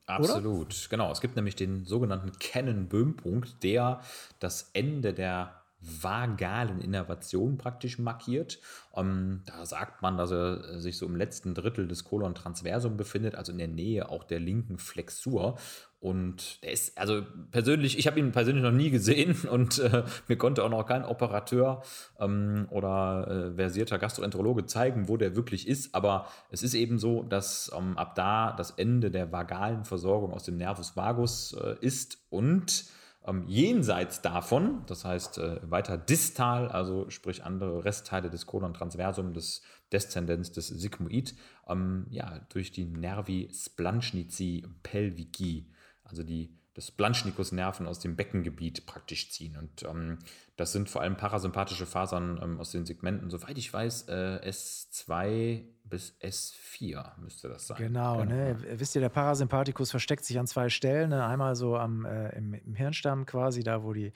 Absolut, 0.07 0.67
Oder? 0.67 0.89
genau. 0.91 1.11
Es 1.11 1.23
gibt 1.23 1.37
nämlich 1.37 1.57
den 1.57 1.87
sogenannten 1.87 2.33
Cannon-Böhm-Punkt, 2.39 3.63
der 3.63 4.03
das 4.39 4.71
Ende 4.75 5.15
der 5.15 5.65
vagalen 5.85 6.81
Innervation 6.81 7.59
praktisch 7.59 7.99
markiert. 7.99 8.59
Um, 8.91 9.07
ähm, 9.07 9.43
da 9.47 9.67
sagt 9.67 10.03
man, 10.03 10.17
dass 10.17 10.31
er 10.31 10.81
sich 10.81 10.97
so 10.97 11.07
im 11.07 11.17
letzten 11.17 11.55
Drittel 11.55 11.89
des 11.89 12.05
Colon 12.05 12.35
transversum 12.35 12.97
befindet, 12.97 13.35
also 13.35 13.53
in 13.53 13.59
der 13.59 13.69
Nähe 13.69 14.09
auch 14.09 14.25
der 14.25 14.41
linken 14.41 14.79
Flexur. 14.79 15.59
Und 16.05 16.63
der 16.63 16.73
ist, 16.73 16.99
also 16.99 17.23
persönlich, 17.51 17.99
ich 17.99 18.07
habe 18.07 18.21
ihn 18.21 18.31
persönlich 18.31 18.63
noch 18.63 18.73
nie 18.73 18.91
gesehen 18.91 19.37
und 19.51 19.79
äh, 19.79 20.05
mir 20.29 20.37
konnte 20.37 20.63
auch 20.63 20.69
noch 20.69 20.85
kein 20.85 21.03
Operateur 21.03 21.83
ähm, 22.21 22.67
oder 22.69 23.27
äh, 23.27 23.57
versierter 23.57 23.99
Gastroenterologe 23.99 24.67
zeigen, 24.67 25.09
wo 25.09 25.17
der 25.17 25.35
wirklich 25.35 25.67
ist. 25.67 25.95
Aber 25.95 26.27
es 26.51 26.63
ist 26.63 26.75
eben 26.75 26.99
so, 26.99 27.23
dass 27.23 27.73
ähm, 27.75 27.97
ab 27.97 28.17
da 28.17 28.53
das 28.53 28.73
Ende 28.73 29.11
der 29.11 29.33
vagalen 29.33 29.87
Versorgung 29.87 30.35
aus 30.35 30.45
dem 30.45 30.59
Nervus 30.59 30.95
vagus 30.95 31.55
äh, 31.55 31.77
ist 31.81 32.19
und 32.29 32.85
ähm, 33.27 33.45
jenseits 33.47 34.21
davon, 34.21 34.83
das 34.87 35.07
heißt 35.07 35.39
äh, 35.39 35.59
weiter 35.63 35.97
distal, 35.97 36.69
also 36.69 37.09
sprich 37.09 37.45
andere 37.45 37.83
Restteile 37.83 38.29
des 38.29 38.45
Colon 38.45 38.75
transversum, 38.75 39.33
des 39.33 39.63
Deszendenz 39.91 40.53
des 40.53 40.69
Sigmoid, 40.69 41.35
ähm, 41.67 42.05
ja, 42.11 42.41
durch 42.51 42.73
die 42.73 42.85
Nervi 42.85 43.49
splanchnici 43.55 44.67
pelvici, 44.83 45.71
also 46.05 46.23
die 46.23 46.57
das 46.75 46.91
Blanchnicus-Nerven 46.91 47.87
aus 47.87 48.01
dem 48.01 48.17
Beckengebiet 48.17 48.85
praktisch 48.85 49.31
ziehen. 49.31 49.57
Und 49.57 49.85
ähm, 49.85 50.19
das 50.57 50.73
sind 50.73 50.91
vor 50.91 51.03
allem 51.03 51.17
parasympathische 51.17 51.87
Fasern 51.87 52.41
ähm, 52.43 52.61
aus 52.61 52.73
den 52.73 52.85
Segmenten, 52.85 53.31
soweit 53.31 53.57
ich 53.57 53.73
weiß, 53.73 54.09
äh, 54.09 54.41
S2 54.45 55.63
bis 55.85 56.17
S4 56.21 57.21
müsste 57.21 57.49
das 57.49 57.69
sein. 57.69 57.77
Genau, 57.79 58.19
genau. 58.19 58.35
Ne? 58.35 58.57
wisst 58.81 58.97
ihr, 58.97 59.01
der 59.01 59.09
Parasympathikus 59.09 59.93
versteckt 59.93 60.25
sich 60.25 60.39
an 60.39 60.49
zwei 60.49 60.69
Stellen. 60.69 61.11
Ne? 61.11 61.25
Einmal 61.25 61.55
so 61.55 61.77
am, 61.77 62.05
äh, 62.05 62.31
im, 62.37 62.55
im, 62.55 62.75
Hirnstamm 62.75 63.25
quasi, 63.25 63.63
da 63.63 63.85
wo 63.85 63.93
die 63.93 64.13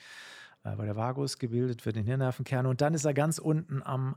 äh, 0.65 0.77
wo 0.77 0.83
der 0.83 0.97
Vagus 0.97 1.39
gebildet 1.39 1.87
wird, 1.87 1.95
den 1.95 2.07
Hirnnervenkern. 2.07 2.67
Und 2.67 2.81
dann 2.81 2.95
ist 2.95 3.05
er 3.05 3.15
ganz 3.15 3.39
unten 3.39 3.83
am 3.85 4.17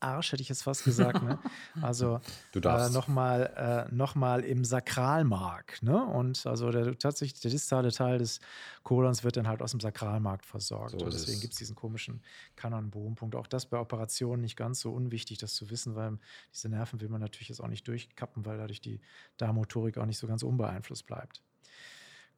Arsch, 0.00 0.32
hätte 0.32 0.42
ich 0.42 0.48
jetzt 0.48 0.62
fast 0.62 0.84
gesagt. 0.84 1.22
Ne? 1.22 1.38
Also 1.82 2.20
äh, 2.54 2.88
nochmal 2.90 3.88
äh, 3.90 3.94
noch 3.94 4.16
im 4.16 4.64
Sakralmark. 4.64 5.82
Ne? 5.82 6.04
Und 6.04 6.46
also 6.46 6.70
der, 6.70 6.98
tatsächlich 6.98 7.40
der 7.40 7.50
distale 7.50 7.92
Teil 7.92 8.18
des 8.18 8.40
Kolons 8.82 9.24
wird 9.24 9.36
dann 9.36 9.46
halt 9.46 9.62
aus 9.62 9.70
dem 9.70 9.80
Sakralmarkt 9.80 10.46
versorgt. 10.46 10.98
So 10.98 11.08
deswegen 11.08 11.40
gibt 11.40 11.52
es 11.52 11.58
diesen 11.58 11.76
komischen 11.76 12.22
Kanonbogenpunkt. 12.56 13.34
Auch 13.36 13.46
das 13.46 13.66
bei 13.66 13.78
Operationen 13.78 14.42
nicht 14.42 14.56
ganz 14.56 14.80
so 14.80 14.92
unwichtig, 14.92 15.38
das 15.38 15.54
zu 15.54 15.70
wissen, 15.70 15.94
weil 15.94 16.18
diese 16.52 16.68
Nerven 16.68 17.00
will 17.00 17.08
man 17.08 17.20
natürlich 17.20 17.48
jetzt 17.48 17.60
auch 17.60 17.68
nicht 17.68 17.86
durchkappen, 17.86 18.44
weil 18.44 18.58
dadurch 18.58 18.80
die 18.80 19.00
Darmmotorik 19.36 19.98
auch 19.98 20.06
nicht 20.06 20.18
so 20.18 20.26
ganz 20.26 20.42
unbeeinflusst 20.42 21.06
bleibt. 21.06 21.42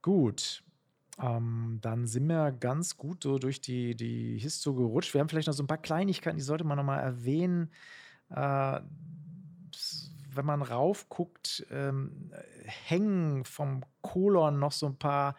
Gut, 0.03 0.63
ähm, 1.21 1.79
dann 1.83 2.07
sind 2.07 2.27
wir 2.29 2.53
ganz 2.53 2.97
gut 2.97 3.23
so 3.23 3.39
durch 3.39 3.61
die, 3.61 3.95
die 3.95 4.39
Histo 4.39 4.75
gerutscht. 4.75 5.13
Wir 5.15 5.21
haben 5.21 5.29
vielleicht 5.29 5.49
noch 5.49 5.55
so 5.55 5.63
ein 5.63 5.69
paar 5.69 5.79
Kleinigkeiten, 5.79 6.39
die 6.39 6.43
sollte 6.43 6.65
man 6.65 6.77
noch 6.77 6.85
mal 6.85 6.99
erwähnen. 6.99 7.71
Äh, 8.31 8.81
wenn 10.35 10.47
man 10.47 10.63
raufguckt, 10.63 11.67
ähm, 11.71 12.31
hängen 12.65 13.45
vom 13.45 13.85
Kolon 14.01 14.59
noch 14.59 14.73
so 14.73 14.87
ein 14.87 14.97
paar, 14.97 15.37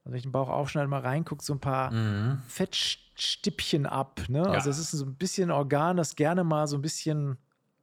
also 0.00 0.10
wenn 0.10 0.16
ich 0.16 0.22
den 0.22 0.32
Bauch 0.32 0.48
aufschneide, 0.48 0.88
mal 0.88 1.00
reinguckt, 1.00 1.42
so 1.42 1.52
ein 1.52 1.60
paar 1.60 1.92
mhm. 1.92 2.42
Fettstippchen 2.48 3.86
ab. 3.86 4.22
Ne? 4.28 4.38
Ja. 4.38 4.50
Also 4.50 4.70
es 4.70 4.78
ist 4.78 4.90
so 4.90 5.04
ein 5.04 5.14
bisschen 5.14 5.50
Organ, 5.52 5.96
das 5.96 6.16
gerne 6.16 6.42
mal 6.42 6.66
so 6.66 6.76
ein 6.76 6.82
bisschen 6.82 7.38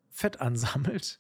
Fett 0.09 0.41
ansammelt. 0.41 1.19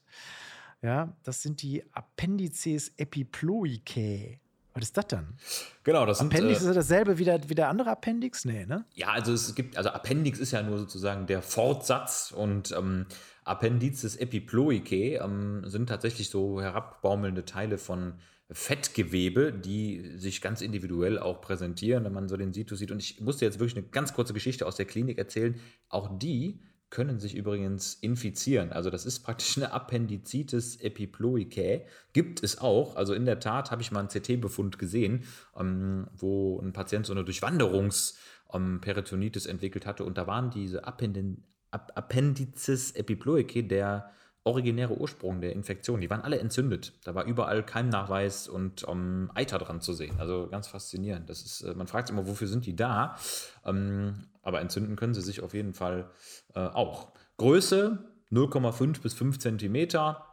Ja, 0.81 1.15
das 1.23 1.43
sind 1.43 1.61
die 1.61 1.83
Appendices 1.93 2.89
epiploicae. 2.97 4.39
Was 4.73 4.83
ist 4.83 4.97
das 4.97 5.07
dann? 5.07 5.35
Genau, 5.83 6.05
das 6.05 6.19
sind, 6.19 6.33
Appendix 6.33 6.63
äh, 6.63 6.69
ist 6.69 6.75
dasselbe 6.75 7.17
wie 7.17 7.25
der, 7.25 7.49
wie 7.49 7.55
der 7.55 7.69
andere 7.69 7.89
Appendix? 7.89 8.45
Nee, 8.45 8.65
ne? 8.65 8.85
Ja, 8.93 9.09
also 9.09 9.33
es 9.33 9.53
gibt, 9.53 9.77
also 9.77 9.89
Appendix 9.89 10.39
ist 10.39 10.51
ja 10.51 10.63
nur 10.63 10.77
sozusagen 10.77 11.27
der 11.27 11.41
Fortsatz 11.41 12.33
und 12.35 12.71
ähm, 12.71 13.05
Appendizes 13.43 14.15
epiploicae 14.15 15.15
ähm, 15.15 15.63
sind 15.65 15.89
tatsächlich 15.89 16.29
so 16.29 16.61
herabbaumelnde 16.61 17.43
Teile 17.45 17.77
von 17.77 18.13
Fettgewebe, 18.51 19.53
die 19.53 20.17
sich 20.17 20.41
ganz 20.41 20.61
individuell 20.61 21.17
auch 21.17 21.41
präsentieren, 21.41 22.03
wenn 22.03 22.13
man 22.13 22.27
so 22.27 22.35
den 22.35 22.53
Situs 22.53 22.79
sieht. 22.79 22.91
Und 22.91 22.99
ich 22.99 23.21
musste 23.21 23.45
jetzt 23.45 23.59
wirklich 23.59 23.77
eine 23.77 23.87
ganz 23.87 24.13
kurze 24.13 24.33
Geschichte 24.33 24.67
aus 24.67 24.75
der 24.75 24.85
Klinik 24.85 25.17
erzählen. 25.17 25.59
Auch 25.87 26.19
die 26.19 26.59
können 26.91 27.19
sich 27.19 27.35
übrigens 27.35 27.95
infizieren. 27.95 28.71
Also 28.71 28.91
das 28.91 29.07
ist 29.07 29.21
praktisch 29.21 29.57
eine 29.57 29.71
Appendizitis 29.71 30.75
epiploicae. 30.75 31.87
Gibt 32.13 32.43
es 32.43 32.59
auch. 32.59 32.95
Also 32.97 33.15
in 33.15 33.25
der 33.25 33.39
Tat 33.39 33.71
habe 33.71 33.81
ich 33.81 33.91
mal 33.91 34.01
einen 34.01 34.09
CT-Befund 34.09 34.77
gesehen, 34.77 35.23
ähm, 35.57 36.05
wo 36.15 36.59
ein 36.59 36.73
Patient 36.73 37.05
so 37.05 37.13
eine 37.13 37.23
Durchwanderungsperitonitis 37.23 39.45
ähm, 39.45 39.51
entwickelt 39.51 39.85
hatte. 39.87 40.03
Und 40.03 40.17
da 40.19 40.27
waren 40.27 40.51
diese 40.51 40.85
Appendin 40.85 41.43
Appendizis 41.71 42.91
epiploicae 42.91 43.63
der 43.63 44.11
originäre 44.43 44.97
Ursprung 44.97 45.39
der 45.41 45.53
Infektion. 45.53 46.01
Die 46.01 46.09
waren 46.09 46.21
alle 46.21 46.39
entzündet. 46.39 46.93
Da 47.03 47.13
war 47.13 47.25
überall 47.25 47.63
Keimnachweis 47.63 48.47
und 48.47 48.83
um, 48.83 48.97
ähm, 48.97 49.31
Eiter 49.35 49.59
dran 49.59 49.81
zu 49.81 49.93
sehen. 49.93 50.19
Also 50.19 50.47
ganz 50.49 50.67
faszinierend. 50.67 51.29
Das 51.29 51.43
ist, 51.43 51.61
äh, 51.61 51.73
man 51.75 51.87
fragt 51.87 52.07
sich 52.07 52.17
immer, 52.17 52.27
wofür 52.27 52.47
sind 52.47 52.65
die 52.65 52.75
da? 52.75 53.17
Ähm, 53.65 54.27
aber 54.41 54.61
entzünden 54.61 54.95
können 54.95 55.13
sie 55.13 55.21
sich 55.21 55.41
auf 55.41 55.53
jeden 55.53 55.73
Fall 55.73 56.09
äh, 56.55 56.59
auch. 56.59 57.11
Größe 57.37 57.99
0,5 58.31 59.01
bis 59.01 59.13
5 59.13 59.37
Zentimeter. 59.37 60.25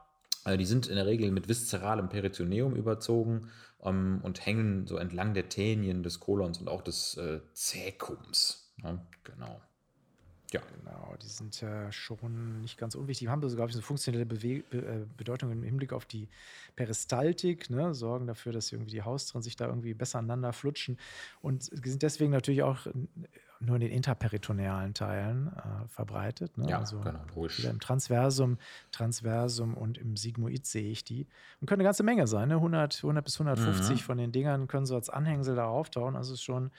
Äh, 0.44 0.56
die 0.56 0.64
sind 0.64 0.86
in 0.86 0.96
der 0.96 1.06
Regel 1.06 1.30
mit 1.30 1.48
viszeralem 1.48 2.08
Peritoneum 2.08 2.74
überzogen 2.74 3.50
ähm, 3.82 4.20
und 4.22 4.44
hängen 4.46 4.86
so 4.86 4.96
entlang 4.96 5.34
der 5.34 5.50
Tänien 5.50 6.02
des 6.02 6.18
Kolons 6.18 6.58
und 6.58 6.68
auch 6.68 6.80
des 6.80 7.16
äh, 7.18 7.40
Zäkums. 7.52 8.72
Ja, 8.82 8.98
genau. 9.24 9.60
Ja. 10.52 10.62
Genau, 10.78 11.14
die 11.22 11.28
sind 11.28 11.60
ja 11.60 11.92
schon 11.92 12.62
nicht 12.62 12.78
ganz 12.78 12.94
unwichtig. 12.94 13.26
Die 13.26 13.30
haben 13.30 13.42
sogar, 13.42 13.56
glaube 13.56 13.70
ich, 13.70 13.76
eine 13.76 13.82
funktionelle 13.82 14.24
Bewe 14.24 14.62
Be 14.70 14.78
äh, 14.78 15.06
Bedeutung 15.16 15.52
im 15.52 15.62
Hinblick 15.62 15.92
auf 15.92 16.06
die 16.06 16.28
Peristaltik, 16.74 17.68
ne? 17.68 17.92
sorgen 17.92 18.26
dafür, 18.26 18.52
dass 18.52 18.72
irgendwie 18.72 18.92
die 18.92 19.02
Haustren 19.02 19.42
sich 19.42 19.56
da 19.56 19.66
irgendwie 19.66 19.92
besser 19.92 20.20
aneinander 20.20 20.54
flutschen 20.54 20.98
und 21.42 21.64
sind 21.64 22.02
deswegen 22.02 22.30
natürlich 22.30 22.62
auch 22.62 22.86
nur 23.60 23.76
in 23.76 23.80
den 23.80 23.90
interperitonealen 23.90 24.94
Teilen 24.94 25.48
äh, 25.48 25.88
verbreitet. 25.88 26.56
Ne? 26.56 26.70
Ja, 26.70 26.78
also 26.78 27.00
genau, 27.00 27.20
ruhig. 27.34 27.64
Im 27.64 27.80
Transversum, 27.80 28.56
Transversum 28.92 29.74
und 29.74 29.98
im 29.98 30.16
Sigmoid 30.16 30.64
sehe 30.64 30.90
ich 30.90 31.04
die. 31.04 31.26
Und 31.60 31.66
können 31.66 31.80
eine 31.80 31.88
ganze 31.88 32.04
Menge 32.04 32.26
sein, 32.26 32.48
ne? 32.48 32.54
100, 32.54 32.98
100 32.98 33.24
bis 33.24 33.40
150 33.40 33.90
mhm. 33.90 33.98
von 33.98 34.18
den 34.18 34.32
Dingern 34.32 34.68
können 34.68 34.86
so 34.86 34.94
als 34.94 35.10
Anhängsel 35.10 35.56
da 35.56 35.66
auftauchen. 35.66 36.16
Also 36.16 36.32
es 36.32 36.40
ist 36.40 36.44
schon 36.44 36.70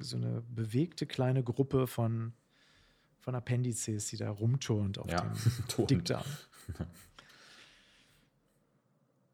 so 0.00 0.16
eine 0.16 0.42
bewegte 0.48 1.06
kleine 1.06 1.42
Gruppe 1.42 1.86
von 1.86 2.32
von 3.20 3.34
Appendizes, 3.34 4.06
die 4.08 4.16
da 4.16 4.30
rumturnt 4.30 4.98
auf 4.98 5.10
ja, 5.10 5.20
dem 5.76 5.86
Dickdarm. 5.86 6.24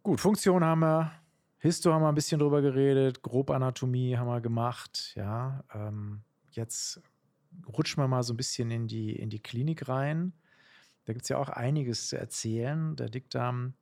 Gut, 0.03 0.21
Funktion 0.21 0.63
haben 0.63 0.81
wir, 0.81 1.13
Histo 1.59 1.93
haben 1.93 2.03
wir 2.03 2.09
ein 2.09 2.15
bisschen 2.15 2.39
drüber 2.39 2.63
geredet, 2.63 3.23
Grobanatomie 3.23 4.17
haben 4.17 4.29
wir 4.29 4.41
gemacht, 4.41 5.13
ja. 5.17 5.65
Ähm, 5.75 6.23
jetzt 6.51 7.01
rutschen 7.67 8.03
wir 8.03 8.09
mal 8.09 8.23
so 8.23 8.35
ein 8.35 8.37
bisschen 8.37 8.71
in 8.71 8.87
die, 8.87 9.17
in 9.17 9.31
die 9.31 9.41
Klinik 9.41 9.89
rein. 9.89 10.33
Da 11.05 11.13
gibt 11.13 11.25
es 11.25 11.29
ja 11.29 11.39
auch 11.39 11.49
einiges 11.49 12.09
zu 12.09 12.19
erzählen. 12.19 12.97
Der 12.97 13.09
Dickdarm, 13.09 13.75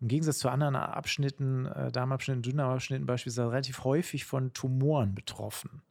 im 0.00 0.08
Gegensatz 0.08 0.38
zu 0.38 0.48
anderen 0.48 0.76
Abschnitten, 0.76 1.66
äh, 1.66 1.90
Darmabschnitten, 1.90 2.42
Dünndarmabschnitten 2.42 3.06
beispielsweise, 3.06 3.50
relativ 3.50 3.84
häufig 3.84 4.24
von 4.24 4.52
Tumoren 4.52 5.14
betroffen. 5.14 5.82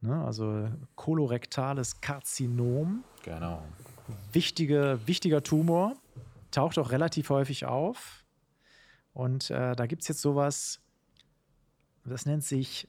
Ne? 0.00 0.24
Also 0.24 0.70
kolorektales 0.94 2.00
Karzinom. 2.00 3.04
Genau. 3.22 3.62
Wichtige, 4.32 5.00
wichtiger 5.06 5.42
Tumor. 5.42 5.96
Taucht 6.50 6.78
auch 6.78 6.90
relativ 6.90 7.30
häufig 7.30 7.64
auf. 7.66 8.24
Und 9.12 9.50
äh, 9.50 9.74
da 9.74 9.86
gibt 9.86 10.02
es 10.02 10.08
jetzt 10.08 10.20
sowas, 10.20 10.80
das 12.04 12.26
nennt 12.26 12.44
sich 12.44 12.88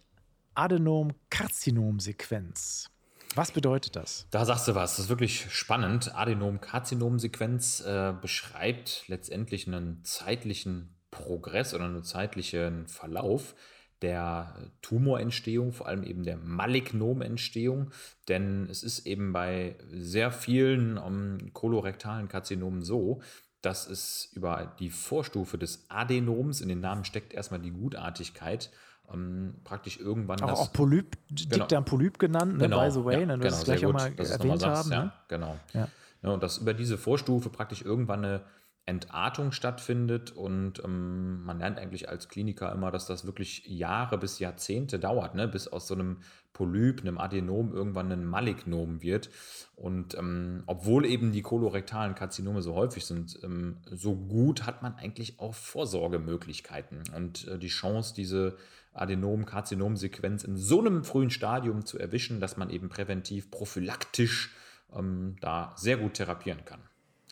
Adenom-Karzinom-Sequenz. 0.56 2.89
Was 3.36 3.52
bedeutet 3.52 3.96
das? 3.96 4.28
Da 4.32 4.46
sagst 4.46 4.67
du 4.67 4.76
was, 4.76 4.96
das 4.96 5.06
ist 5.06 5.10
wirklich 5.10 5.54
spannend. 5.54 6.13
Adenom-Karzinom-Sequenz 6.15 7.82
äh, 7.82 8.13
beschreibt 8.20 9.04
letztendlich 9.08 9.67
einen 9.67 10.04
zeitlichen 10.04 10.96
Progress 11.12 11.74
oder 11.74 11.86
einen 11.86 12.04
zeitlichen 12.04 12.88
Verlauf 12.88 13.56
der 14.01 14.71
Tumorentstehung, 14.81 15.71
vor 15.71 15.88
allem 15.88 16.03
eben 16.03 16.23
der 16.23 16.38
Malignomentstehung. 16.38 17.91
Denn 18.27 18.67
es 18.69 18.83
ist 18.83 19.05
eben 19.05 19.33
bei 19.33 19.75
sehr 19.89 20.31
vielen 20.31 20.97
um, 20.97 21.38
ähm, 21.39 21.53
kolorektalen 21.53 22.27
Karzinomen 22.27 22.81
so, 22.81 23.21
dass 23.62 23.88
es 23.88 24.29
über 24.33 24.75
die 24.79 24.89
Vorstufe 24.89 25.57
des 25.57 25.86
Adenoms, 25.89 26.62
in 26.62 26.69
den 26.69 26.79
Namen 26.79 27.05
steckt 27.05 27.33
erstmal 27.33 27.60
die 27.60 27.71
Gutartigkeit, 27.71 28.71
ähm, 29.12 29.55
praktisch 29.63 29.99
irgendwann 29.99 30.41
auch, 30.41 30.49
das, 30.49 30.60
auch 30.60 30.73
Polyp, 30.73 31.17
genau. 31.29 31.55
Dickdarm-Polyp 31.55 32.19
genannt, 32.19 32.57
ne, 32.57 32.65
genau, 32.65 32.86
by 32.86 32.91
the 32.91 33.03
way, 33.03 33.13
ja, 33.13 33.25
ne, 33.25 33.33
genau, 33.33 33.43
das 33.43 33.63
gleich 33.63 33.86
auch 33.86 33.93
mal 33.93 34.13
erwähnt 34.17 34.63
haben. 34.63 34.91
Ja, 34.91 35.03
ne? 35.05 35.12
genau. 35.27 35.60
Ja. 35.73 35.88
Ja, 36.23 36.31
und 36.31 36.41
dass 36.41 36.57
über 36.57 36.73
diese 36.73 36.97
Vorstufe 36.97 37.49
praktisch 37.49 37.83
irgendwann 37.83 38.25
eine 38.25 38.41
Entartung 38.88 39.52
stattfindet 39.52 40.32
und 40.32 40.82
ähm, 40.84 41.43
man 41.43 41.60
lernt 41.60 41.78
eigentlich 41.78 42.08
als 42.08 42.30
Kliniker 42.30 42.71
immer, 42.71 42.89
dass 42.89 43.06
das 43.06 43.26
wirklich 43.26 43.67
Jahre 43.67 44.17
bis 44.17 44.39
Jahrzehnte 44.39 44.97
dauert, 44.97 45.36
ne, 45.36 45.45
bis 45.45 45.67
aus 45.67 45.88
so 45.88 45.93
einem 45.93 46.21
Polyp, 46.54 47.02
einem 47.02 47.17
Adenom 47.17 47.73
irgendwann 47.73 48.12
ein 48.12 48.26
Malignom 48.26 49.02
wird. 49.02 49.30
Und 49.76 50.17
ähm, 50.17 50.63
obwohl 50.67 51.06
eben 51.06 51.34
die 51.34 51.41
kolorektalen 51.41 52.15
Karzinome 52.15 52.62
so 52.62 52.76
häufig 52.76 53.06
sind, 53.06 53.38
ähm, 53.43 53.78
so 53.91 54.15
gut 54.15 54.65
hat 54.65 54.82
man 54.82 54.95
eigentlich 54.95 55.39
auch 55.39 55.54
Vorsorgemöglichkeiten 55.54 57.04
und 57.13 57.45
äh, 57.50 57.60
die 57.60 57.67
Chance, 57.67 58.15
diese 58.15 58.56
Adenom-Karzinom-Sequenz 58.93 60.45
in 60.45 60.56
so 60.56 60.80
einem 60.80 61.04
frühen 61.04 61.30
Stadium 61.30 61.86
zu 61.86 62.00
erwischen, 62.00 62.39
dass 62.39 62.56
man 62.56 62.69
eben 62.69 62.88
präventiv, 62.88 63.52
prophylaktisch 63.52 64.56
ähm, 64.95 65.36
da 65.41 65.73
sehr 65.76 65.97
gut 65.97 66.13
therapieren 66.13 66.63
kann. 66.63 66.80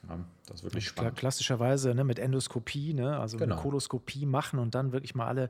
Ja, 0.07 0.19
das 0.45 0.57
ist 0.57 0.63
wirklich 0.63 0.87
spannend. 0.87 1.17
Klassischerweise 1.17 1.93
ne, 1.95 2.03
mit 2.03 2.19
Endoskopie, 2.19 2.93
ne, 2.93 3.19
also 3.19 3.37
genau. 3.37 3.53
eine 3.53 3.61
Koloskopie 3.61 4.25
machen 4.25 4.59
und 4.59 4.75
dann 4.75 4.91
wirklich 4.91 5.15
mal 5.15 5.27
alle 5.27 5.49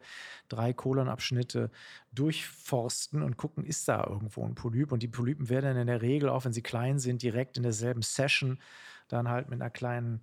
drei 0.49 0.73
Kolonabschnitte 0.73 1.71
durchforsten 2.13 3.21
und 3.21 3.37
gucken, 3.37 3.65
ist 3.65 3.87
da 3.87 4.05
irgendwo 4.07 4.45
ein 4.45 4.55
Polyp. 4.55 4.91
Und 4.91 5.03
die 5.03 5.07
Polypen 5.07 5.49
werden 5.49 5.65
dann 5.65 5.77
in 5.77 5.87
der 5.87 6.01
Regel, 6.01 6.29
auch 6.29 6.45
wenn 6.45 6.53
sie 6.53 6.61
klein 6.61 6.99
sind, 6.99 7.21
direkt 7.21 7.57
in 7.57 7.63
derselben 7.63 8.01
Session 8.01 8.59
dann 9.07 9.29
halt 9.29 9.49
mit 9.49 9.61
einer 9.61 9.69
kleinen 9.69 10.21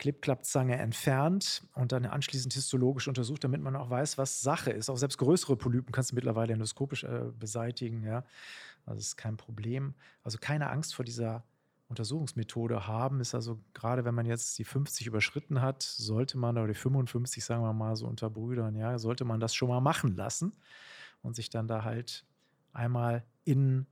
Klippklappzange 0.00 0.76
entfernt 0.76 1.62
und 1.74 1.92
dann 1.92 2.06
anschließend 2.06 2.54
histologisch 2.54 3.06
untersucht, 3.06 3.44
damit 3.44 3.60
man 3.60 3.76
auch 3.76 3.90
weiß, 3.90 4.16
was 4.16 4.40
Sache 4.40 4.70
ist. 4.70 4.88
Auch 4.88 4.96
selbst 4.96 5.18
größere 5.18 5.56
Polypen 5.56 5.92
kannst 5.92 6.12
du 6.12 6.14
mittlerweile 6.14 6.54
endoskopisch 6.54 7.04
äh, 7.04 7.26
beseitigen. 7.38 8.02
Ja? 8.02 8.24
Also 8.86 9.00
ist 9.00 9.16
kein 9.16 9.36
Problem. 9.36 9.94
Also 10.24 10.38
keine 10.38 10.70
Angst 10.70 10.94
vor 10.94 11.04
dieser 11.04 11.44
Untersuchungsmethode 11.90 12.86
haben, 12.86 13.20
ist 13.20 13.34
also 13.34 13.58
gerade, 13.74 14.04
wenn 14.04 14.14
man 14.14 14.24
jetzt 14.24 14.56
die 14.58 14.64
50 14.64 15.08
überschritten 15.08 15.60
hat, 15.60 15.82
sollte 15.82 16.38
man, 16.38 16.56
oder 16.56 16.68
die 16.68 16.74
55, 16.74 17.44
sagen 17.44 17.62
wir 17.62 17.72
mal 17.72 17.96
so 17.96 18.06
unter 18.06 18.30
Brüdern, 18.30 18.76
ja, 18.76 18.98
sollte 18.98 19.24
man 19.24 19.40
das 19.40 19.54
schon 19.54 19.68
mal 19.68 19.80
machen 19.80 20.14
lassen 20.14 20.52
und 21.22 21.34
sich 21.34 21.50
dann 21.50 21.66
da 21.66 21.82
halt 21.82 22.24
einmal 22.72 23.24
in 23.44 23.86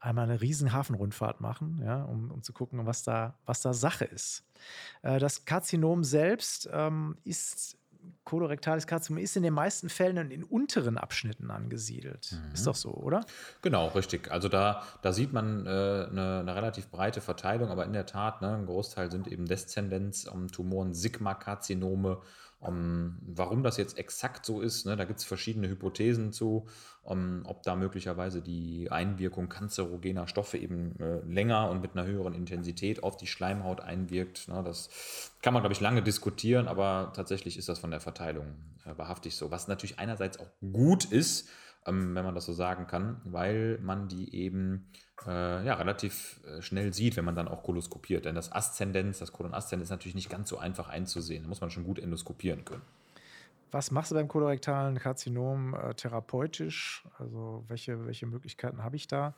einmal 0.00 0.24
eine 0.24 0.40
riesen 0.40 0.72
Hafenrundfahrt 0.72 1.40
machen, 1.40 1.80
ja, 1.82 2.04
um, 2.04 2.30
um 2.30 2.42
zu 2.42 2.52
gucken, 2.52 2.86
was 2.86 3.02
da, 3.02 3.38
was 3.46 3.62
da 3.62 3.72
Sache 3.72 4.04
ist. 4.04 4.44
Äh, 5.02 5.18
das 5.18 5.44
Karzinom 5.44 6.04
selbst 6.04 6.68
ähm, 6.72 7.16
ist 7.24 7.77
kolorektales 8.24 8.86
Karzinom 8.86 9.22
ist 9.22 9.36
in 9.36 9.42
den 9.42 9.54
meisten 9.54 9.88
Fällen 9.88 10.16
in 10.16 10.30
den 10.30 10.44
unteren 10.44 10.98
Abschnitten 10.98 11.50
angesiedelt. 11.50 12.32
Mhm. 12.32 12.54
Ist 12.54 12.66
doch 12.66 12.74
so, 12.74 12.90
oder? 12.90 13.24
Genau, 13.62 13.88
richtig. 13.88 14.30
Also 14.30 14.48
da, 14.48 14.82
da 15.02 15.12
sieht 15.12 15.32
man 15.32 15.66
äh, 15.66 15.68
eine, 15.68 16.40
eine, 16.40 16.54
relativ 16.54 16.90
breite 16.90 17.20
Verteilung, 17.20 17.70
aber 17.70 17.84
in 17.84 17.92
der 17.92 18.06
Tat, 18.06 18.42
ne, 18.42 18.54
ein 18.54 18.66
Großteil 18.66 19.10
sind 19.10 19.28
eben 19.28 19.46
Deszendenz, 19.46 20.24
um 20.24 20.48
Tumoren, 20.48 20.94
Sigma-Karzinome, 20.94 22.20
um, 22.60 23.18
warum 23.22 23.62
das 23.62 23.76
jetzt 23.76 23.98
exakt 23.98 24.44
so 24.44 24.60
ist, 24.60 24.84
ne, 24.84 24.96
da 24.96 25.04
gibt 25.04 25.20
es 25.20 25.24
verschiedene 25.24 25.68
Hypothesen 25.68 26.32
zu, 26.32 26.66
um, 27.02 27.42
ob 27.44 27.62
da 27.62 27.76
möglicherweise 27.76 28.42
die 28.42 28.90
Einwirkung 28.90 29.48
kanzerogener 29.48 30.26
Stoffe 30.26 30.58
eben 30.58 30.98
äh, 30.98 31.20
länger 31.20 31.70
und 31.70 31.80
mit 31.80 31.96
einer 31.96 32.06
höheren 32.06 32.34
Intensität 32.34 33.02
auf 33.04 33.16
die 33.16 33.28
Schleimhaut 33.28 33.80
einwirkt. 33.80 34.48
Ne, 34.48 34.62
das 34.64 34.90
kann 35.40 35.54
man, 35.54 35.62
glaube 35.62 35.72
ich, 35.72 35.80
lange 35.80 36.02
diskutieren, 36.02 36.66
aber 36.66 37.12
tatsächlich 37.14 37.56
ist 37.58 37.68
das 37.68 37.78
von 37.78 37.92
der 37.92 38.00
Verteilung 38.00 38.56
äh, 38.84 38.98
wahrhaftig 38.98 39.36
so. 39.36 39.52
Was 39.52 39.68
natürlich 39.68 40.00
einerseits 40.00 40.40
auch 40.40 40.50
gut 40.72 41.04
ist, 41.04 41.48
ähm, 41.86 42.16
wenn 42.16 42.24
man 42.24 42.34
das 42.34 42.46
so 42.46 42.52
sagen 42.52 42.88
kann, 42.88 43.20
weil 43.24 43.78
man 43.82 44.08
die 44.08 44.34
eben 44.34 44.90
äh, 45.26 45.64
ja, 45.64 45.74
relativ 45.74 46.40
äh, 46.46 46.62
schnell 46.62 46.92
sieht, 46.92 47.16
wenn 47.16 47.24
man 47.24 47.34
dann 47.34 47.48
auch 47.48 47.62
koloskopiert. 47.62 48.24
Denn 48.24 48.34
das 48.34 48.52
Aszendenz, 48.52 49.18
das 49.18 49.32
Kolonaszendenz 49.32 49.88
ist 49.88 49.90
natürlich 49.90 50.14
nicht 50.14 50.30
ganz 50.30 50.48
so 50.48 50.58
einfach 50.58 50.88
einzusehen. 50.88 51.42
Da 51.42 51.48
muss 51.48 51.60
man 51.60 51.70
schon 51.70 51.84
gut 51.84 51.98
endoskopieren 51.98 52.64
können. 52.64 52.82
Was 53.70 53.90
machst 53.90 54.10
du 54.10 54.14
beim 54.14 54.28
kolorektalen 54.28 54.98
Karzinom 54.98 55.74
äh, 55.74 55.94
therapeutisch? 55.94 57.04
Also 57.18 57.64
welche, 57.68 58.06
welche 58.06 58.26
Möglichkeiten 58.26 58.82
habe 58.82 58.96
ich 58.96 59.08
da? 59.08 59.34